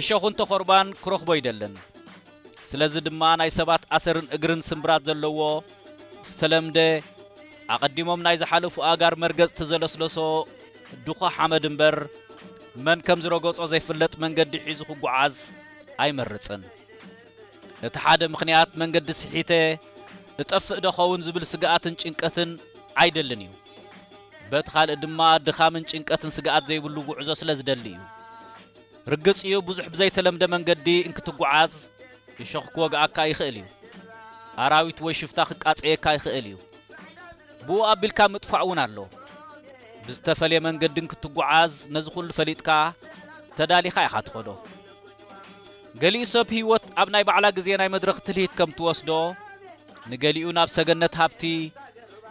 እሸኹንተ 0.00 0.40
ኾርባን 0.52 0.88
ክረኽቦ 1.04 1.28
ኣይደለን 1.34 1.74
ስለዝ 2.70 2.94
ድማ 3.06 3.22
ናይ 3.40 3.50
ሰባት 3.58 3.82
ዓሰርን 3.96 4.26
እግርን 4.36 4.62
ስምብራት 4.70 5.02
ዘለዎ 5.08 5.40
ዝተለምደ 6.30 6.78
ኣቐዲሞም 7.76 8.22
ናይ 8.26 8.36
ዝሓለፉ 8.44 8.76
ኣጋር 8.92 9.14
መርገጽቲ 9.24 9.58
ዘለስለሶ 9.72 10.16
ድኳ 11.06 11.20
ሓመድ 11.36 11.64
እምበር 11.72 11.96
መን 12.86 13.00
ከም 13.06 13.20
ዝረገጾ 13.26 13.58
ዘይፍለጥ 13.72 14.12
መንገዲ 14.26 14.52
ሒዙ 14.70 14.80
ኽጐዓዝ 14.90 15.36
ኣይመርጽን 16.04 16.62
እቲ 17.88 17.94
ሓደ 18.04 18.20
ምኽንያት 18.34 18.70
መንገዲ 18.82 19.08
ስሒተ 19.22 19.50
እጠፍእ 20.40 20.78
ደኸውን 20.84 21.22
ዝብል 21.26 21.44
ስግኣትን 21.52 21.94
ጭንቀትን 22.02 22.50
ኣይደልን 23.02 23.40
እዩ 23.46 23.50
በቲ 24.52 24.66
ኻልእ 24.74 24.96
ድማ 25.02 25.18
ድኻምን 25.46 25.84
ጭንቀትን 25.90 26.30
ስግኣት 26.36 26.64
ዘይብሉ 26.70 26.96
ውዕዞ 27.10 27.28
ስለ 27.40 27.50
ዝደሊ 27.58 27.86
እዩ 27.94 28.00
ርግጽ 29.12 29.40
ኡ 29.56 29.60
ብዙኅ 29.68 29.86
ብዘይተለምደ 29.92 30.44
መንገዲ 30.54 30.86
እንክትጓዓዝ 31.08 31.74
እሾኽ 32.44 32.66
ክወግአካ 32.74 33.16
ይኽእል 33.30 33.56
እዩ 33.62 33.66
ኣራዊት 34.62 34.98
ወይ 35.06 35.14
ሽፍታ 35.20 35.38
ኽቃጽየካ 35.50 36.04
ይኽእል 36.16 36.46
እዩ 36.52 36.56
ብኡ 37.66 37.78
ኣቢልካ 37.92 38.20
ምጥፋዕ 38.34 38.64
ውን 38.70 38.80
ኣሎ 38.86 38.98
ብዝተፈልየ 40.06 40.60
መንገዲ 40.68 40.96
ንክትጓዓዝ 41.06 41.74
ነዝ 41.94 42.06
ዂሉ 42.16 42.28
ፈሊጥካ 42.38 42.70
ተዳሊኻ 43.58 43.96
ኢኻትኸዶ 44.08 44.48
ገሊኡ 46.02 46.24
ሰብ 46.34 46.48
ሕይወት 46.56 46.84
ኣብ 47.00 47.08
ናይ 47.14 47.24
ባዕላ 47.28 47.46
ጊዜ 47.58 47.68
ናይ 47.80 47.88
መድረኽ 47.94 48.18
ትልሂት 48.26 48.52
ከም 48.58 48.70
ትወስዶ 48.76 49.10
ንገሊኡ 50.10 50.48
ናብ 50.56 50.68
ሰገነት 50.76 51.14
ሃብቲ 51.20 51.42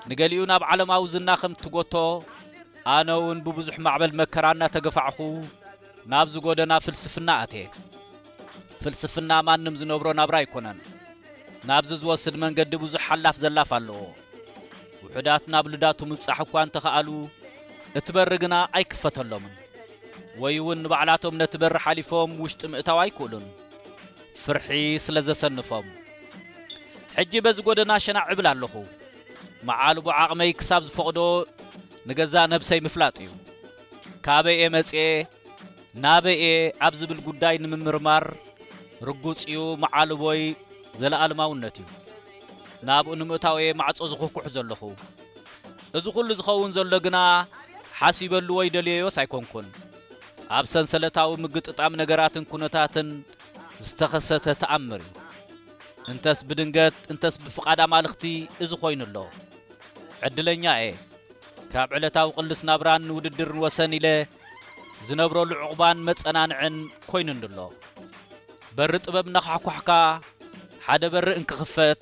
ንገሊኡ 0.09 0.41
ናብ 0.51 0.61
ዓለማዊ 0.71 1.03
ዝና 1.13 1.29
ኸም 1.41 1.53
እትጐቶ 1.57 1.93
ኣነውን 2.93 3.37
ብብዙኅ 3.45 3.77
ማዕበል 3.85 4.11
መከራ 4.19 4.45
እናተገፋዕኹ 4.55 5.17
ናብ 6.11 6.27
ዝጐደና 6.33 6.73
ፍልስፍና 6.85 7.29
ኣቴየ 7.43 7.67
ፍልስፍና 8.83 9.31
ማንም 9.47 9.75
ዝነብሮ 9.79 10.07
ናብራ 10.19 10.35
ኣይኮነን 10.43 10.77
ናብዝ 11.69 11.91
ዝወስድ 12.01 12.35
መንገዲ 12.43 12.71
ብዙኅ 12.83 13.03
ሓላፍ 13.07 13.35
ዘላፍ 13.43 13.71
ኣለዎ 13.77 13.97
ውሑዳት 15.03 15.43
ናብ 15.55 15.65
ሉዳቱ 15.73 15.99
ምብጻሕ 16.11 16.39
እኳን 16.45 16.65
እንተ 16.67 16.77
ኸኣሉ 16.85 17.09
እትበሪ 17.99 18.31
ግና 18.43 18.55
ኣይክፈተሎምን 18.79 19.55
ወይውን 20.43 20.81
ንባዕላቶም 20.85 21.37
ነቲበሪ 21.41 21.75
ኃሊፎም 21.85 22.33
ውሽጢ 22.43 22.61
ምእታው 22.73 22.99
ኣይክእሉን 23.05 23.45
ፍርሒ 24.43 24.67
ስለ 25.05 25.15
ዘሰንፎም 25.27 25.87
ሕጂ 27.17 27.31
በዝ 27.45 27.57
ጐደና 27.67 27.91
ሸናዕዕብል 28.03 28.47
ኣለኹ 28.51 28.73
መዓልቦ 29.67 30.05
ዓቕመይ 30.19 30.51
ክሳብ 30.59 30.81
ዝፈቕዶ 30.87 31.19
ንገዛ 32.09 32.33
ነብሰይ 32.53 32.79
ምፍላጥ 32.85 33.15
እዩ 33.23 33.29
ካበይ 34.25 34.55
የ 34.61 34.67
መጽ 34.75 34.91
ናበይእየ 36.03 36.55
ኣብ 36.87 36.93
ዝብል 36.99 37.19
ጕዳይ 37.27 37.55
ንምምርማር 37.63 38.25
ርጉጽ 39.07 39.41
ኡ 39.55 39.63
መዓልቦይ 39.83 40.41
ዘለዓለማውነት 41.01 41.75
እዩ 41.83 41.87
ናብኡ 42.89 43.11
ንምእታው 43.19 43.57
የ 43.65 43.69
ማዕጾ 43.79 43.97
ዝኽኩሕ 44.11 44.45
ዘለኹ 44.55 44.81
እዝ 45.97 46.05
ዂሉ 46.15 46.29
ዝኸውን 46.39 46.71
ዘሎ 46.77 46.93
ግና 47.05 47.17
ሓሲበሉዎይ 47.99 48.67
ደልዮዮስ 48.75 49.17
ኣይኮንኩን 49.23 49.67
ኣብ 50.57 50.65
ሰንሰለታዊ 50.73 51.31
ምግጥጣም 51.43 51.93
ነገራትን 52.01 52.45
ኩነታትን 52.51 53.07
ዝተኸሰተ 53.87 54.45
ተኣምር 54.61 55.01
እዩ 55.11 55.20
እንተስ 56.11 56.39
ብድንገት 56.49 56.95
እንተስ 57.13 57.35
ብፍቓድ 57.43 57.79
ኣማልኽቲ 57.85 58.23
እዙ 58.63 58.71
ኾይኑኣሎ 58.83 59.15
ዕድለኛ 60.27 60.63
እየ 60.83 60.91
ካብ 61.73 61.89
ዕለታዊ 61.97 62.27
ቕልስ 62.37 62.61
ናብራን 62.69 63.03
ንውድድርን 63.09 63.59
ወሰን 63.65 63.93
ኢለ 63.97 64.07
ዝነብረሉ 65.07 65.49
ዕቑባን 65.63 66.01
መጸናንዕን 66.07 66.75
ኮይኑንሎ 67.11 67.59
በሪ 68.77 68.93
ጥበብናኻኳሕካ 69.05 69.89
ሓደ 70.87 71.03
በሪ 71.15 71.27
እንክኽፈት 71.41 71.99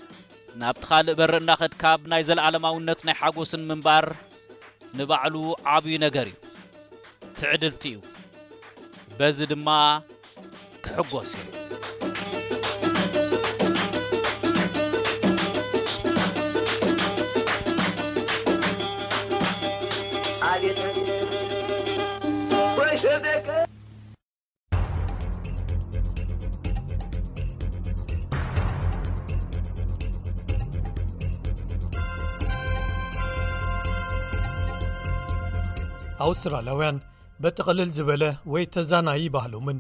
ንብቲ 0.62 0.84
ኻልእ 0.90 1.14
በር 1.20 1.34
እናኽእድካብ 1.42 2.00
ናይ 2.12 2.24
ዘለዓለማውነት 2.30 3.00
ናይ 3.08 3.16
ሓጐስን 3.22 3.64
ምንባር 3.70 4.08
ንባዕሉ 5.00 5.36
ዓብዩ 5.76 5.96
ነገር 6.08 6.30
እዩ 6.32 6.38
ትዕድልቲ 7.40 7.84
እዩ 7.94 8.00
በዝ 9.20 9.38
ድማ 9.54 9.70
ክሕጐስ 10.86 11.34
እዩ 11.44 11.48
ኣውስትራላያውያን 36.24 36.98
በቲቕልል 37.42 37.90
ዝበለ 37.98 38.34
ወይ 38.54 38.66
ተዛናይባህሎምን 38.76 39.80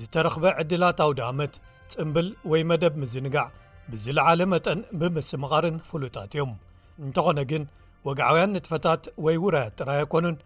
ዝተረኽበ 0.00 0.54
ዕድላት 0.60 1.00
ኣውደ 1.06 1.20
ኣመት 1.32 1.54
ፅምብል 1.92 2.28
ወይ 2.52 2.62
መደብ 2.70 2.94
ምዝንጋዕ 3.04 3.50
ብዝለዓለ 3.90 4.40
መጠን 4.54 4.80
ብምስምቓርን 5.02 5.78
ፍሉታት 5.90 6.32
እዮም 6.36 6.52
እንተኾነ 7.06 7.38
ግን 7.52 7.64
ወግዓውያን 8.08 8.54
ንጥፈታት 8.58 9.04
ወይ 9.26 9.38
ውራያት 9.46 9.76
ጥራይ 9.80 9.98
ኣይኮኑን 10.00 10.36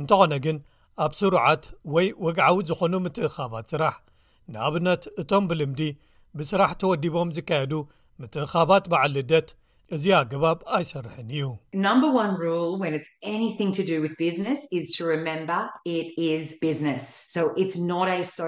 እንተኾነ 0.00 0.32
ግን 0.44 0.58
ኣብ 1.04 1.12
ስሩዓት 1.20 1.64
ወይ 1.94 2.06
ወግዓዊ 2.24 2.58
ዝኾኑ 2.68 2.92
ምትእኻባት 3.04 3.66
ስራሕ 3.72 3.96
ንኣብነት 4.54 5.02
እቶም 5.22 5.44
ብልምዲ 5.50 5.80
ብስራሕ 6.38 6.70
ተወዲቦም 6.82 7.28
ዝካየዱ 7.36 7.72
ምትእኻባት 8.22 8.84
በዓል 8.92 9.12
ልደት 9.16 9.48
እዚ 9.96 10.04
ኣገባብ 10.20 10.58
ኣይሰርሕን 10.78 11.28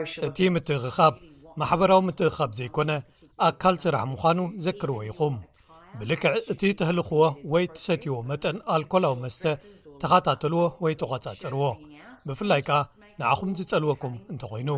እዩእቲ 0.01 0.51
ምትእክኻብ 0.57 1.15
ማሕበራዊ 1.61 2.01
ምትእኻብ 2.09 2.51
ዘይኮነ 2.61 2.91
ኣካል 3.51 3.77
ስራሕ 3.85 4.03
ምዃኑ 4.15 4.39
ዘክርዎ 4.67 4.99
ይኹም 5.11 5.37
ብልክዕ 6.01 6.33
እቲ 6.53 6.61
ተህልኽዎ 6.81 7.23
ወይ 7.53 7.65
ትሰትዎ 7.77 8.17
መጠን 8.31 8.57
ኣልኮላዊ 8.75 9.15
መስተ 9.23 9.43
ተኸታተልዎ 10.03 10.63
ወይ 10.83 10.93
ተቆፃፅርዎ 11.01 11.65
ብፍላይ 12.27 12.61
ከኣ 12.69 12.79
ንዓኹም 13.21 13.51
ዝጸልወኩም 13.59 14.15
እንተኮይኑ 14.33 14.71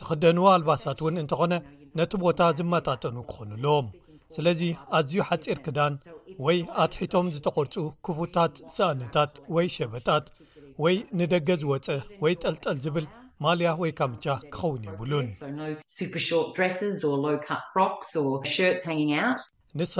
ትኽደንዎ 0.00 0.44
ኣልባሳት 0.56 0.98
እውን 1.02 1.16
እንተኾነ 1.22 1.54
ነቲ 1.98 2.12
ቦታ 2.24 2.40
ዝመጣጠኑ 2.58 3.16
ክኾኑኣለዎም 3.30 3.86
ስለዚ 4.34 4.60
ኣዝዩ 4.98 5.16
ሓፂር 5.28 5.58
ክዳን 5.64 5.94
ወይ 6.46 6.58
ኣትሒቶም 6.84 7.26
ዝተቘርፁ 7.36 7.74
ክፉታት 8.06 8.54
ሰእነታት 8.76 9.32
ወይ 9.54 9.66
ሸበታት 9.76 10.26
ወይ 10.84 10.94
ንደገ 11.20 11.48
ዝወፀ 11.62 11.86
ወይ 12.24 12.34
ጠልጠል 12.42 12.76
ዝብል 12.84 13.06
ማልያ 13.44 13.68
ወይ 13.82 13.90
ካምቻ 13.98 14.24
ክኸውን 14.54 14.82
የብሉን 14.88 15.26
ንሳ 19.80 19.96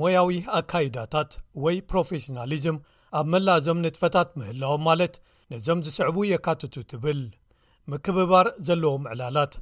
ሞያዊ 0.00 0.30
ኣካይዳታት 0.58 1.30
ወይ 1.66 1.76
ፕሮፌሽናሊዝም 1.92 2.76
ኣብ 3.18 3.26
መላ 3.32 3.48
ዞም 3.66 3.78
ንጥፈታት 3.84 4.28
ምህላዎም 4.38 4.82
ማለት 4.88 5.14
ነዞም 5.52 5.78
ዝስዕቡ 5.84 6.16
የካትቱ 6.32 6.74
ትብል 6.90 7.20
ምክብባር 7.90 8.46
ዘለዎም 8.66 9.04
ዕላላት 9.12 9.54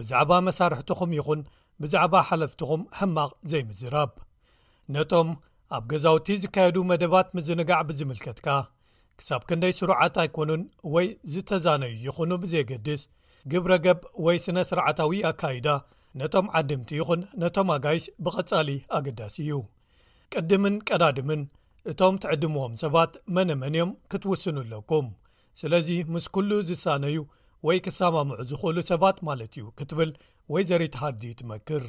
ብዛዕባ 0.00 0.32
መሳርሕትኹም 0.48 1.10
ይኹን 1.18 1.40
ብዛዕባ 1.82 2.14
ሓለፍትኹም 2.28 2.82
ሕማቕ 2.98 3.30
ዘይምዝራብ 3.50 4.10
ነቶም 4.96 5.30
ኣብ 5.76 5.84
ገዛውቲ 5.92 6.28
ዝካየዱ 6.42 6.76
መደባት 6.90 7.28
ምዝንጋዕ 7.36 7.80
ብዚምልከትካ 7.88 8.48
ክሳብ 9.20 9.42
ክንደይ 9.48 9.72
ስሩዓት 9.80 10.14
ኣይኰኑን 10.22 10.62
ወይ 10.94 11.06
ዝተዛነዩ 11.32 11.94
ይኹኑ 12.06 12.30
ብዘየገድስ 12.42 13.02
ግብረ 13.52 13.72
ገብ 13.86 14.00
ወይ 14.26 14.36
ስነ 14.44 14.58
ስርዓታዊ 14.70 15.12
ኣካይዳ 15.30 15.68
ነቶም 16.20 16.46
ዓድምቲ 16.60 16.90
ይኹን 17.00 17.20
ነቶም 17.42 17.68
ኣጋይስ 17.76 18.04
ብቐጻሊ 18.24 18.70
ኣገዳሲ 18.98 19.36
እዩ 19.44 19.52
ቅድምን 20.34 20.76
ቀዳድምን 20.88 21.40
እቶም 21.90 22.16
ትዕድምዎም 22.22 22.74
ሰባት 22.82 23.12
መነመን 23.36 23.74
ዮም 23.78 23.90
ክትውስኑ 24.10 24.56
ኣለኩም 24.64 25.06
ስለዚ 25.60 25.88
ምስ 26.14 26.26
ኵሉ 26.34 26.50
ዝሳነዩ 26.68 27.16
ወይ 27.66 27.78
ክሰማምዑ 27.86 28.38
ዝኽእሉ 28.50 28.76
ሰባት 28.90 29.16
ማለት 29.28 29.52
እዩ 29.58 29.64
ክትብል 29.78 30.10
ወይ 30.52 30.62
ዘርትሃርዲዩ 30.68 31.32
ትመክር 31.40 31.84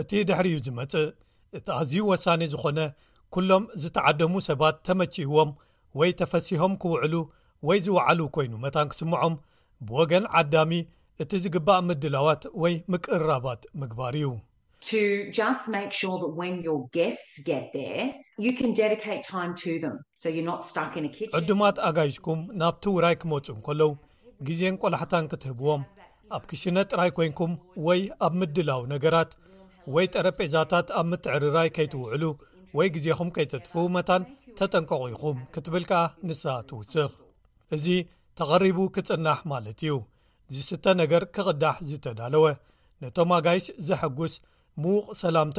እቲ 0.00 0.10
ድሕሪዩ 0.28 0.56
ዝመጽእ 0.68 1.06
እቲ 1.58 1.66
ኣዝዩ 1.80 2.00
ወሳኒ 2.12 2.40
ዝኾነ 2.54 2.78
ኵሎም 3.34 3.64
ዝተዓደሙ 3.82 4.34
ሰባት 4.50 4.76
ተመችእዎም 4.88 5.50
ወይ 6.00 6.10
ተፈሲሆም 6.20 6.72
ክውዕሉ 6.82 7.14
ወይ 7.68 7.78
ዝውዓሉ 7.86 8.20
ኮይኑ 8.36 8.52
መታን 8.64 8.88
ክስምዖም 8.92 9.34
ብወገን 9.88 10.24
ዓዳሚ 10.40 10.72
እቲ 11.22 11.32
ዝግባእ 11.44 11.80
ምድላዋት 11.88 12.42
ወይ 12.64 12.74
ምቅርራባት 12.92 13.62
ምግባር 13.82 14.14
እዩ 14.20 14.26
ዕድማት 21.38 21.76
ኣጋይሽኩም 21.88 22.40
ናብቲውራይ 22.62 23.14
ክመፁ 23.22 23.46
ንከለው 23.58 23.90
ግዜን 24.48 24.78
ቆልሓታን 24.82 25.28
ክትህብዎም 25.32 25.82
ኣብ 26.38 26.42
ክሽነ 26.50 26.76
ጥራይ 26.90 27.10
ኮይንኩም 27.18 27.52
ወይ 27.86 28.00
ኣብ 28.26 28.32
ምድላዊ 28.40 28.82
ነገራት 28.94 29.30
ወይ 29.94 30.06
ጠረጴዛታት 30.14 30.88
ኣብ 31.00 31.06
ምትዕርራይ 31.12 31.68
ከይትውዕሉ 31.78 32.24
ወይ 32.80 32.88
ግዜኹም 32.96 33.28
ከይተጥፍው 33.36 33.86
መታን 33.96 34.22
ተጠንቀቑኢኹም 34.58 35.38
ክትብልካ 35.54 35.92
ንስ 36.28 36.42
ትውስኽ 36.68 37.12
እዚ 37.76 37.86
ተቐሪቡ 38.40 38.78
ክፅናሕ 38.96 39.38
ማለት 39.54 39.80
እዩ 39.86 39.94
እዚስተ 40.50 40.84
ነገር 41.02 41.22
ክቅዳሕ 41.38 41.74
ዝተዳለወ 41.92 42.44
ነቶም 43.04 43.30
ኣጋይሽ 43.38 43.64
ዘሐጉስ 43.88 44.34
ምቕ 44.82 45.04
ሰላምታ 45.20 45.58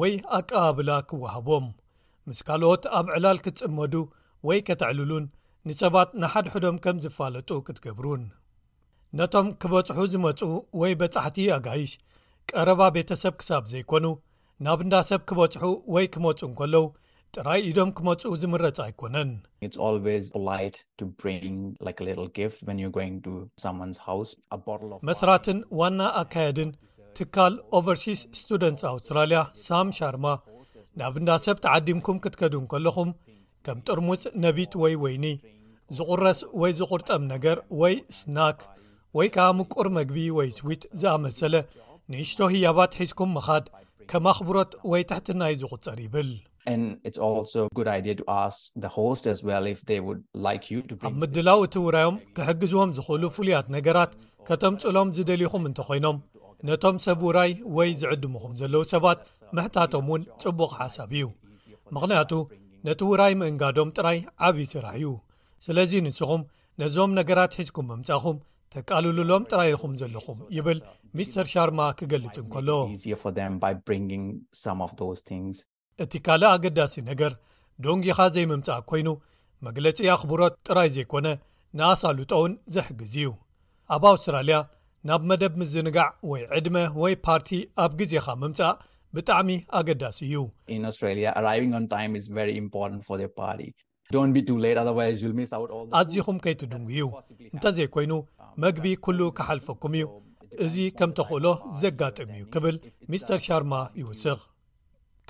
ወይ 0.00 0.12
ኣቀባብላ 0.38 0.90
ኪውሃቦም 1.08 1.66
ምስ 2.28 2.38
ካልኦት 2.46 2.84
ኣብ 2.98 3.06
ዕላል 3.16 3.38
ክትጽመዱ 3.44 3.94
ወይ 4.48 4.58
ከተዕልሉን 4.68 5.24
ንሰባት 5.68 6.10
ንሓድሕዶም 6.20 6.76
ከም 6.84 6.96
ዝፋለጡ 7.04 7.50
ክትገብሩን 7.66 8.22
ነቶም 9.18 9.46
ክበጽሑ 9.62 9.98
ዝመጹ 10.14 10.40
ወይ 10.80 10.92
በጻሕቲ 11.02 11.38
ኣጋይሽ 11.56 11.92
ቀረባ 12.50 12.80
ቤተ 12.96 13.10
ሰብ 13.22 13.34
ክሳብ 13.42 13.62
ዘይኰኑ 13.72 14.06
ናብ 14.66 14.80
ንዳ 14.86 14.94
ሰብ 15.10 15.22
ክበጽሑ 15.28 15.64
ወይ 15.96 16.06
ክመጹ 16.16 16.40
እን 16.48 16.54
ከለዉ 16.60 16.84
ጥራይ 17.36 17.60
ኢዶም 17.70 17.90
ክመጹ 17.96 18.20
ዝምረጽ 18.42 18.78
ኣይኰነን 18.86 19.30
መስራትን 25.10 25.58
ዋና 25.80 26.00
ኣካየድን 26.22 26.70
ትካል 27.16 27.54
ኦቨርሲስ 27.78 28.20
ስቱደንትስ 28.38 28.84
ኣውስትራልያ 28.92 29.40
ሳም 29.66 29.88
ሻርማ 29.98 30.26
ናብ 31.00 31.14
እንዳ 31.20 31.30
ሰብ 31.44 31.56
ተዓዲምኩም 31.64 32.18
ክትከዱ 32.24 32.54
ከለኹም 32.72 33.10
ከም 33.66 33.78
ጥርሙፅ 33.88 34.22
ነቢት 34.44 34.72
ወይ 34.82 34.94
ወይኒ 35.04 35.26
ዝቝረስ 35.98 36.40
ወይ 36.60 36.72
ዝቝርጠም 36.80 37.22
ነገር 37.34 37.58
ወይ 37.82 37.94
ስናክ 38.18 38.58
ወይ 39.18 39.28
ከብ 39.36 39.54
ምቁር 39.58 39.86
መግቢ 39.98 40.18
ወይ 40.38 40.48
ስዊት 40.58 40.82
ዝኣመሰለ 41.02 41.54
ንእሽቶ 42.12 42.40
ህያባት 42.54 42.92
ሒዝኩም 43.00 43.30
ምኻድ 43.36 43.64
ከም 44.10 44.24
ኣኽብሮት 44.32 44.70
ወይ 44.92 45.02
ተሕትናይ 45.10 45.54
ዝቝጸር 45.62 45.98
ይብል 46.06 46.30
ኣብ 51.08 51.14
ምድላው 51.20 51.60
እቲ 51.66 51.74
ውራዮም 51.86 52.16
ክሕግዝዎም 52.36 52.90
ዝኽእሉ 52.96 53.22
ፍሉያት 53.36 53.66
ነገራት 53.76 54.12
ከተም 54.48 54.74
ጽእሎም 54.82 55.08
ዝደልኹም 55.16 55.64
እንተ 55.68 55.78
ኾይኖም 55.88 56.18
ነቶም 56.66 56.96
ሰብ 57.04 57.20
ውራይ 57.26 57.52
ወይ 57.76 57.90
ዝዕድምኹም 58.00 58.52
ዘለዉ 58.60 58.82
ሰባት 58.94 59.18
ምሕታቶም 59.56 60.06
እውን 60.10 60.22
ጽቡቕ 60.42 60.70
ሓሳብ 60.80 61.10
እዩ 61.18 61.24
ምኽንያቱ 61.94 62.32
ነቲ 62.86 63.00
ውራይ 63.10 63.32
ምእንጋዶም 63.40 63.90
ጥራይ 63.96 64.18
ዓብዪ 64.46 64.64
ስራሕ 64.72 64.94
እዩ 64.98 65.08
ስለዚ 65.66 65.92
ንስኹም 66.06 66.42
ነዞም 66.82 67.12
ነገራት 67.18 67.52
ሒዝኩም 67.58 67.86
ምምጻእኹም 67.90 68.36
ተቃልሉሎም 68.74 69.42
ጥራይ 69.50 69.70
ኢኹም 69.74 69.92
ዘለኹም 70.00 70.38
ይብል 70.56 70.78
ሚስተር 71.18 71.46
ሻርማ 71.52 71.80
ክገልጽ 71.98 72.36
እንከሎ 72.42 72.70
እቲ 76.04 76.12
ካልእ 76.26 76.50
ኣገዳሲ 76.56 76.94
ነገር 77.10 77.32
ዶንጊኻ 77.84 78.18
ዘይምምጽእ 78.34 78.80
ኰይኑ 78.90 79.08
መግለጺ 79.66 79.98
ኣኽብሮት 80.16 80.54
ጥራይ 80.68 80.88
ዘይኰነ 80.96 81.26
ንኣሳሉጦእውን 81.78 82.52
ዘሕግዝ 82.74 83.14
እዩ 83.20 83.30
ኣብ 83.94 84.02
ኣውስትራልያ 84.10 84.58
ናብ 85.08 85.22
መደብ 85.30 85.52
ምዝንጋዕ 85.60 86.08
ወይ 86.30 86.42
ዕድመ 86.58 86.76
ወይ 87.00 87.12
ፓርቲ 87.26 87.48
ኣብ 87.82 87.90
ግዜኻ 87.98 88.24
ምምጻእ 88.42 88.76
ብጣዕሚ 89.16 89.50
ኣገዳሲ 89.78 90.18
እዩ 90.28 90.38
ኣዝኹም 95.98 96.38
ከይትድንጉ 96.44 96.88
እዩ 96.94 97.10
እንተዘይኮይኑ 97.54 98.12
መግቢ 98.64 98.86
ኩሉ 99.06 99.20
ክሓልፈኩም 99.40 99.94
እዩ 99.98 100.06
እዚ 100.66 100.76
ከምተኽእሎ 101.00 101.46
ዘጋጥም 101.82 102.30
እዩ 102.36 102.42
ክብል 102.56 102.76
ሚስተር 103.14 103.38
ሻርማ 103.46 103.72
ይውስኽ 104.00 104.40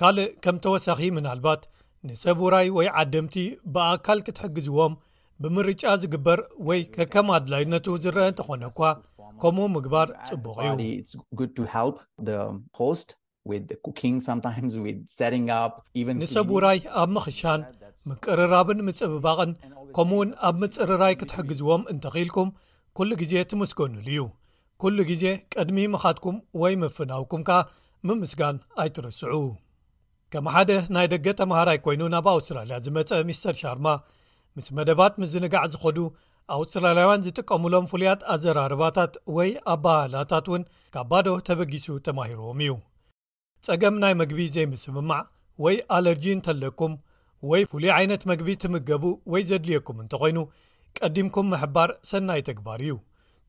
ካልእ 0.01 0.29
ከም 0.45 0.57
ተወሳኺ 0.65 0.99
ምናልባት 1.19 1.61
ንሰቡራይ 2.07 2.67
ወይ 2.79 2.87
ዓደምቲ 3.03 3.35
ብኣካል 3.75 4.19
ክትሕግዝዎም 4.25 4.93
ብምርጫ 5.43 5.83
ዝግበር 6.01 6.39
ወይ 6.67 6.79
ከከማኣድላይነቱ 6.95 7.85
ዝርአ 8.05 8.23
እንተኾነ 8.31 8.63
ኳ 8.77 8.91
ከምኡ 9.41 9.65
ምግባር 9.75 10.09
ፅቡቕ 10.29 10.57
እዩ 16.01 16.05
ንሰብ 16.21 16.47
ውራይ 16.55 16.79
ኣብ 17.03 17.09
ምክሻን 17.15 17.61
ምቅርራብን 18.09 18.79
ምፅብባቕን 18.87 19.51
ከምኡ 19.95 20.13
ውን 20.21 20.29
ኣብ 20.49 20.55
ምፅርራይ 20.63 21.13
ክትሕግዝዎም 21.21 21.83
እንተኺኢልኩም 21.93 22.49
ኩሉ 22.97 23.09
ግዜ 23.21 23.33
ትምስገኑሉ 23.51 23.97
እዩ 24.13 24.19
ኩሉ 24.81 24.97
ግዜ 25.11 25.23
ቅድሚ 25.53 25.77
ምኻትኩም 25.93 26.35
ወይ 26.61 26.73
ምፍናውኩም 26.83 27.41
ካ 27.47 27.51
ምምስጋን 28.07 28.57
ኣይትርስዑ 28.83 29.33
ከም 30.33 30.45
ሓደ 30.55 30.71
ናይ 30.95 31.07
ደገ 31.13 31.25
ተምሃራይ 31.41 31.77
ኮይኑ 31.85 32.01
ናብ 32.13 32.25
ኣውስትራልያ 32.35 32.75
ዝመፀአ 32.85 33.19
ምስተር 33.29 33.55
ሻርማ 33.61 33.87
ምስ 34.55 34.67
መደባት 34.77 35.13
ምስዝንጋዕ 35.21 35.63
ዝኸዱ 35.73 35.97
ኣውስትራላያውያን 36.55 37.23
ዚጥቀምሎም 37.25 37.87
ፍሉያት 37.91 38.21
ኣዘራርባታት 38.33 39.13
ወይ 39.37 39.49
ኣባህላታት 39.73 40.45
እውን 40.51 40.63
ካብ 40.95 41.07
ባዶ 41.11 41.27
ተበጊሱ 41.47 41.87
ተማሂርዎም 42.07 42.59
እዩ 42.65 42.73
ጸገም 43.67 43.95
ናይ 44.03 44.13
መግቢ 44.21 44.39
ዘይምስምማዕ 44.55 45.21
ወይ 45.63 45.75
ኣለርጂ 45.97 46.25
እንተኣለግኩም 46.35 46.93
ወይ 47.51 47.61
ፍሉይ 47.71 47.89
ዓይነት 47.97 48.23
መግቢ 48.31 48.49
ትምገቡ 48.63 49.03
ወይ 49.33 49.41
ዜድልየኩም 49.49 49.99
እንተ 50.03 50.13
ዀይኑ 50.23 50.39
ቀዲምኩም 50.99 51.49
ምሕባር 51.53 51.89
ሰናይ 52.11 52.41
ተግባር 52.49 52.79
እዩ 52.85 52.95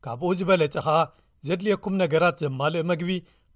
ካብኡ 0.05 0.29
ዝበለጸ 0.41 0.75
ኸኣ 0.87 0.97
ዜድልየኩም 1.47 1.95
ነገራት 2.03 2.37
ዜማልእ 2.43 2.87
መግቢ 2.91 3.09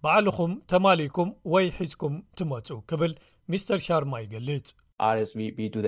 ባዕልኹም 0.05 0.51
ተማልእኩም 0.71 1.29
ወይ 1.55 1.67
ሒዝኩም 1.77 2.15
ትመጹ 2.39 2.67
ክብል 2.91 3.13
ሚስተር 3.53 3.79
ሻርማ 3.87 4.13
ይገልጽ 4.23 4.67
ክትመፁእ 4.97 5.81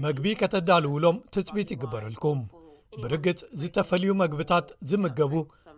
መግቢ 0.05 0.25
ከተዳልውሎም 0.43 1.17
ትፅቢት 1.37 1.69
ይግበረልኩም 1.75 2.39
ብርግፅ 3.03 3.41
ዝተፈልዩ 3.61 4.11
መግብታት 4.23 4.67
ዝምገቡ 4.91 5.33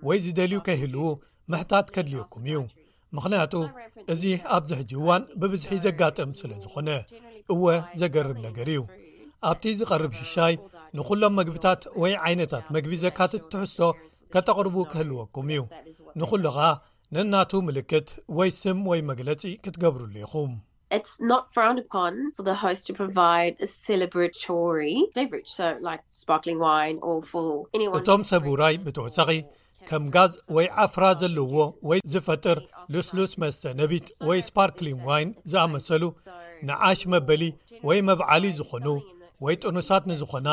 ወይ 0.09 0.19
ዝደልዩ 0.27 0.59
ከይህልው 0.69 1.09
ምሕታት 1.53 1.87
ከድልየኩም 1.97 2.45
እዩ 2.51 2.59
ምክንያቱ 3.17 3.55
እዚ 4.13 4.23
ኣብዚ 4.57 4.69
ሕጂ 4.81 4.93
እዋን 5.01 5.23
ብብዝሒ 5.41 5.73
ዘጋጥም 5.87 6.31
ስለ 6.41 6.51
ዝኾነ 6.65 6.89
እወ 7.55 7.65
ዘገርብ 8.03 8.39
ነገር 8.47 8.67
እዩ 8.75 8.81
ኣብቲ 9.51 9.63
ዝቐርብ 9.79 10.13
ሽሻይ 10.21 10.55
ንዅሎም 10.99 11.35
መግብታት 11.39 11.83
ወይ 12.03 12.13
ዓይነታት 12.27 12.65
መግቢ 12.77 12.95
ዘካትት 13.05 13.43
እትሕሶ 13.47 13.77
ከተቕርቡ 14.35 14.77
ክህልወኩም 14.93 15.49
እዩ 15.57 15.63
ንዅሉ 16.21 16.45
ኸኣ 16.57 16.67
ነናቱ 17.15 17.53
ምልክት 17.67 18.09
ወይ 18.39 18.51
ስም 18.61 18.79
ወይ 18.91 19.01
መግለጺ 19.11 19.43
ክትገብርሉ 19.65 20.15
ኢኹም 20.25 20.51
እቶም 27.99 28.23
ሰቡራይ 28.33 28.75
ብተወሳኺ 28.89 29.39
ከም 29.91 30.05
ጋዝ 30.17 30.33
ወይ 30.59 30.67
ዓፍራ 30.87 31.05
ዘለውዎ 31.23 31.67
ወይ 31.91 31.99
ዝፈጥር 32.15 32.59
ልስሉስ 32.95 33.33
መስተ 33.45 33.63
ነቢት 33.83 34.09
ወይ 34.31 34.39
ስፓርክሊንግ 34.49 35.01
ዋይን 35.11 35.31
ዝኣመሰሉ 35.53 36.03
ንዓሽ 36.71 37.01
መበሊ 37.15 37.43
ወይ 37.91 38.01
መብዓሊ 38.11 38.45
ዝኾኑ 38.61 38.87
ወይ 39.45 39.55
ጥኑሳት 39.65 40.03
ንዝኾና 40.09 40.49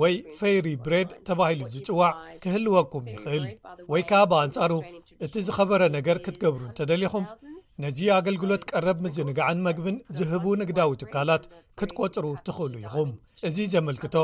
ወይ 0.01 0.13
ፌሪ 0.39 0.67
ብሬድ 0.87 1.09
ተባሂሉ 1.29 1.61
ዝጽዋዕ 1.75 2.11
ክህልወኩም 2.43 3.05
ይኽእል 3.13 3.45
ወይ 3.93 4.03
ከዓ 4.09 4.21
ብኣንጻሩ 4.33 4.71
እቲ 5.27 5.33
ዝኸበረ 5.47 5.81
ነገር 5.97 6.17
ክትገብሩ 6.25 6.61
እንተደሊኹም 6.69 7.25
ነዚ 7.83 7.99
ኣገልግሎት 8.17 8.63
ቀረብ 8.69 8.97
ምዝንግዓን 9.03 9.59
መግብን 9.65 9.97
ዝህቡ 10.15 10.45
ንግዳዊ 10.61 10.91
ትካላት 11.01 11.43
ክትቈፅሩ 11.79 12.25
ትኽእሉ 12.47 12.73
ይኹም 12.85 13.11
እዚ 13.47 13.57
ዘመልክቶ 13.73 14.15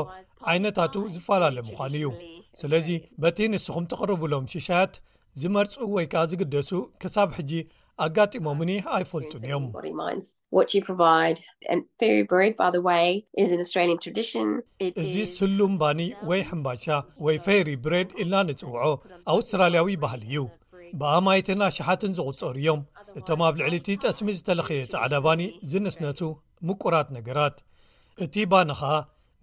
ዓይነታቱ 0.52 0.94
ዝፈላለ 1.14 1.56
ምዃኑ 1.68 1.94
እዩ 2.14 2.34
ስለዚ 2.60 2.88
በቲ 3.22 3.38
ንስኹም 3.52 3.84
ተቕርብሎም 3.92 4.48
ሽሻያት 4.52 4.94
ዝመርፁ 5.40 5.76
ወይ 5.94 6.06
ከዓ 6.14 6.24
ዝግደሱ 6.32 6.70
ክሳብ 7.04 7.30
ሕጂ 7.38 7.52
ኣጋጢሞምኒ 8.06 8.70
ኣይፈልጡን 8.96 9.42
እዮም 9.46 9.64
እዚ 15.04 15.14
ስሉም 15.36 15.72
ባኒ 15.80 16.00
ወይ 16.30 16.42
ሕምባሻ 16.50 16.86
ወይ 17.26 17.38
ፌሪ 17.46 17.68
ብሬድ 17.86 18.10
ኢልና 18.20 18.44
ንፅውዖ 18.50 18.86
ኣውስትራልያዊ 19.36 19.94
ባህሊ 20.04 20.24
እዩ 20.30 20.44
ብኣማይትን 20.98 21.62
ኣሽሓትን 21.68 22.12
ዝቝፀሩ 22.18 22.54
እዮም 22.62 22.80
እቶም 23.18 23.40
ኣብ 23.48 23.54
ልዕሊ 23.60 23.74
እቲ 23.80 23.88
ጠስሚ 24.04 24.28
ዝተለኸየ 24.38 24.80
ፃዕዳ 24.92 25.12
ባኒ 25.24 25.40
ዝንስነሱ 25.70 26.20
ምቁራት 26.68 27.08
ነገራት 27.16 27.56
እቲ 28.24 28.34
ባን 28.52 28.70
ኸኣ 28.80 28.90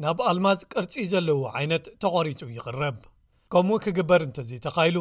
ናብ 0.03 0.19
ኣልማዝ 0.29 0.59
ቅርጺ 0.73 0.93
ዘለዎ 1.11 1.41
ዓይነት 1.59 1.85
ተቐሪፁ 2.03 2.39
ይቕረብ 2.57 2.97
ከምኡ 3.53 3.77
ክግበር 3.85 4.21
እንተዘይ 4.27 4.59
ተኻይሉ 4.65 4.97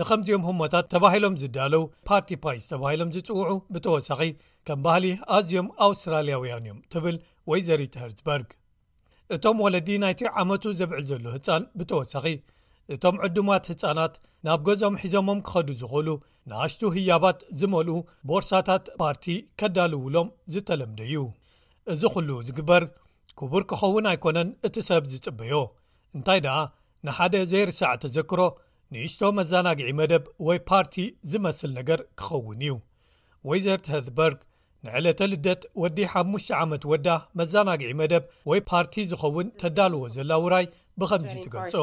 ንኸምዚኦም 0.00 0.44
ህሞታት 0.48 0.86
ተባሂሎም 0.94 1.38
ዝዳለው 1.42 1.84
ፓርቲ 2.08 2.30
ፓይዝ 2.44 2.64
ተባሂሎም 2.72 3.12
ዝፅውዑ 3.14 3.52
ብተወሳኺ 3.74 4.20
ከም 4.68 4.80
ባህሊ 4.86 5.04
ኣዝዮም 5.36 5.68
ኣውስትራልያውያን 5.86 6.66
እዮም 6.68 6.80
ትብል 6.94 7.16
ወይዘሪትሃርትበርግ 7.50 8.50
እቶም 9.36 9.56
ወለዲ 9.66 9.88
ናይቲ 10.04 10.20
ዓመቱ 10.42 10.64
ዘብዕል 10.80 11.04
ዘሎ 11.12 11.24
ህፃን 11.36 11.62
ብተወሳኺ 11.78 12.24
እቶም 12.94 13.16
ዕድማት 13.26 13.64
ህፃናት 13.70 14.14
ናብ 14.46 14.60
ገዞም 14.66 14.94
ሒዞሞም 15.02 15.38
ክኸዱ 15.46 15.68
ዝኽእሉ 15.80 16.08
ንኣሽቱ 16.50 16.80
ህያባት 16.96 17.38
ዝመልኡ 17.60 17.96
ቦርሳታት 18.28 18.84
ፓርቲ 19.00 19.24
ከዳልውሎም 19.60 20.28
ዝተለምደ 20.54 21.00
እዩ 21.10 21.22
እዚ 21.92 22.02
ኹሉ 22.14 22.28
ዝግበር 22.48 22.84
ክቡር 23.38 23.62
ክኸውን 23.70 24.06
ኣይኮነን 24.12 24.48
እቲ 24.68 24.76
ሰብ 24.88 25.02
ዝጽበዮ 25.12 25.54
እንታይ 26.16 26.40
ደኣ 26.46 26.56
ንሓደ 27.06 27.34
ዘይርሳዕ 27.52 27.92
ተዘክሮ 28.04 28.40
ንእሽቶ 28.94 29.22
መዘናግዒ 29.38 29.88
መደብ 30.00 30.24
ወይ 30.48 30.58
ፓርቲ 30.70 30.94
ዝመስል 31.30 31.70
ነገር 31.78 32.00
ክኸውን 32.18 32.60
እዩ 32.66 32.74
ወይዘርት 33.48 33.86
ሃትበርግ 33.94 34.38
ንዕለተ 34.86 35.20
ልደት 35.32 35.62
ወዲ 35.82 35.98
5ሙሽተ 36.14 36.50
ዓመት 36.62 36.82
ወዳ 36.90 37.08
መዘናግዒ 37.38 37.90
መደብ 38.00 38.24
ወይ 38.50 38.60
ፓርቲ 38.70 38.94
ዝኸውን 39.10 39.48
ተዳልዎ 39.62 40.02
ዘላ 40.16 40.30
ውራይ 40.44 40.66
ብከምዚ 41.00 41.32
ትገልፆ 41.46 41.74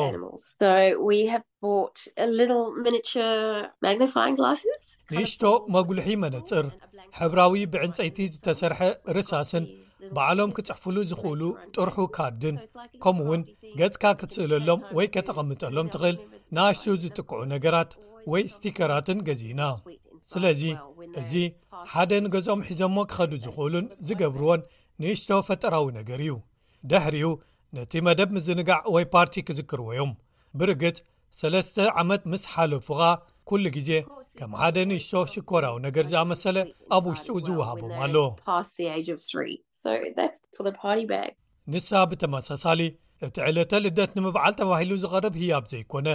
ንእሽቶ 5.14 5.44
መጉሉሒ 5.76 6.08
መነፅር 6.24 6.66
ሕብራዊ 7.20 7.54
ብዕንፀይቲ 7.74 8.18
ዝተሰርሐ 8.34 8.80
ርሳስን 9.18 9.66
በዓሎም 10.16 10.54
ክፅሕፍሉ 10.58 10.98
ዝኽእሉ 11.10 11.42
ጥርሑ 11.76 11.98
ካድን 12.16 12.56
ከምኡ 13.04 13.26
እውን 13.28 13.42
ገጽካ 13.80 14.04
ክትስእለሎም 14.20 14.82
ወይ 14.98 15.08
ከተቐምጠሎም 15.16 15.88
ትኽእል 15.94 16.18
ንኣሽ 16.56 16.82
ዝጥቅዑ 17.04 17.40
ነገራት 17.54 17.92
ወይ 18.32 18.44
ስቲከራትን 18.56 19.20
ገዚና 19.30 19.62
ስለዚ 20.32 20.62
እዚ 21.22 21.34
ሓደ 21.92 22.12
ንገዞኦም 22.26 22.62
ሒዞሞ 22.70 22.98
ክኸዱ 23.12 23.32
ዝኽእሉን 23.46 23.88
ዝገብርዎን 24.10 24.62
ንእሽቶ 25.04 25.32
ፈጠራዊ 25.50 25.88
ነገር 26.00 26.20
እዩ 26.26 26.36
ድሕሪኡ 26.92 27.30
ነቲ 27.78 27.94
መደብ 28.06 28.30
ምዝንጋዕ 28.36 28.82
ወይ 28.96 29.06
ፓርቲ 29.14 29.36
ክዝክርዎዮም 29.46 30.10
ብርግጽ 30.60 30.98
3ለስተ 31.38 31.76
ዓመት 32.02 32.24
ምስ 32.32 32.44
ሓለፉኻ 32.54 33.00
ኵሉ 33.50 33.66
ግዜ 33.78 33.90
ከም 34.40 34.52
ሓደ 34.60 34.76
ንእሽቶ 34.90 35.14
ሽኰራዊ 35.34 35.78
ነገር 35.86 36.06
ዝኣመሰለ 36.12 36.58
ኣብ 36.98 37.04
ውሽጡ 37.10 37.30
ዝወሃቦም 37.48 37.94
ኣሎ 38.06 38.16
ንሳ 41.74 41.90
ብተመሳሳሊ 42.12 42.82
እቲ 43.28 43.36
ዕለተ 43.50 43.72
ልደት 43.86 44.12
ንምብዓል 44.18 44.54
ተባሂሉ 44.60 44.92
ዝቐርብ 45.04 45.36
ህያብ 45.42 45.66
ዘይኰነ 45.72 46.08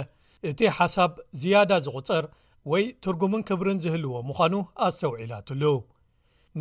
እቲ 0.51 0.59
ሓሳብ 0.77 1.11
ዝያዳ 1.41 1.71
ዝቝጽር 1.87 2.25
ወይ 2.73 2.83
ትርጉምን 3.05 3.43
ክብርን 3.49 3.79
ዝህልዎ 3.85 4.11
ምዃኑ 4.29 4.53
ኣሰውዒላትሉ 4.87 5.63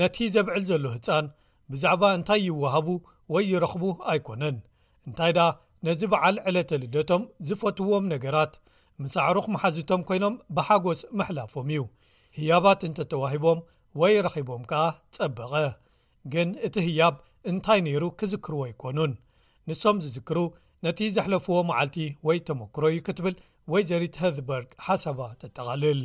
ነቲ 0.00 0.16
ዘብዕል 0.36 0.62
ዘሎ 0.72 0.84
ህፃን 0.96 1.26
ብዛዕባ 1.72 2.02
እንታይ 2.16 2.42
ይወሃቡ 2.48 2.88
ወይ 3.34 3.44
ይረኽቡ 3.52 3.84
ኣይኮነን 4.14 4.56
እንታይ 5.08 5.32
ደኣ 5.36 5.44
ነዚ 5.86 6.00
በዓል 6.12 6.36
ዕለተልደቶም 6.48 7.22
ዝፈትውዎም 7.48 8.06
ነገራት 8.14 8.54
ምሳዕሩኽ 9.02 9.46
መሓዚቶም 9.54 10.00
ኮይኖም 10.08 10.34
ብሓጐስ 10.56 11.00
መሕላፎም 11.18 11.68
እዩ 11.74 11.82
ህያባት 12.38 12.80
እንተ 12.88 12.98
ተዋሂቦም 13.12 13.60
ወይ 14.00 14.14
ረኺቦም 14.26 14.62
ከኣ 14.70 14.82
ጸበቐ 15.16 15.54
ግን 16.34 16.48
እቲ 16.66 16.74
ህያብ 16.88 17.14
እንታይ 17.50 17.80
ነይሩ 17.88 18.04
ክዝክርዎ 18.20 18.60
ኣይኮኑን 18.68 19.12
ንሶም 19.70 19.96
ዝዝክሩ 20.04 20.38
ነቲ 20.86 20.98
ዘሕለፍዎ 21.16 21.56
መዓልቲ 21.70 21.98
ወይ 22.28 22.38
ተሞክሮ 22.48 22.84
እዩ 22.92 22.98
ክትብል 23.08 23.36
ወይ 23.74 23.82
ዘሪት 23.92 24.16
ሃድበርግ 24.22 24.70
ሓሰባ 24.88 25.30
ተጠቓልል 25.40 26.04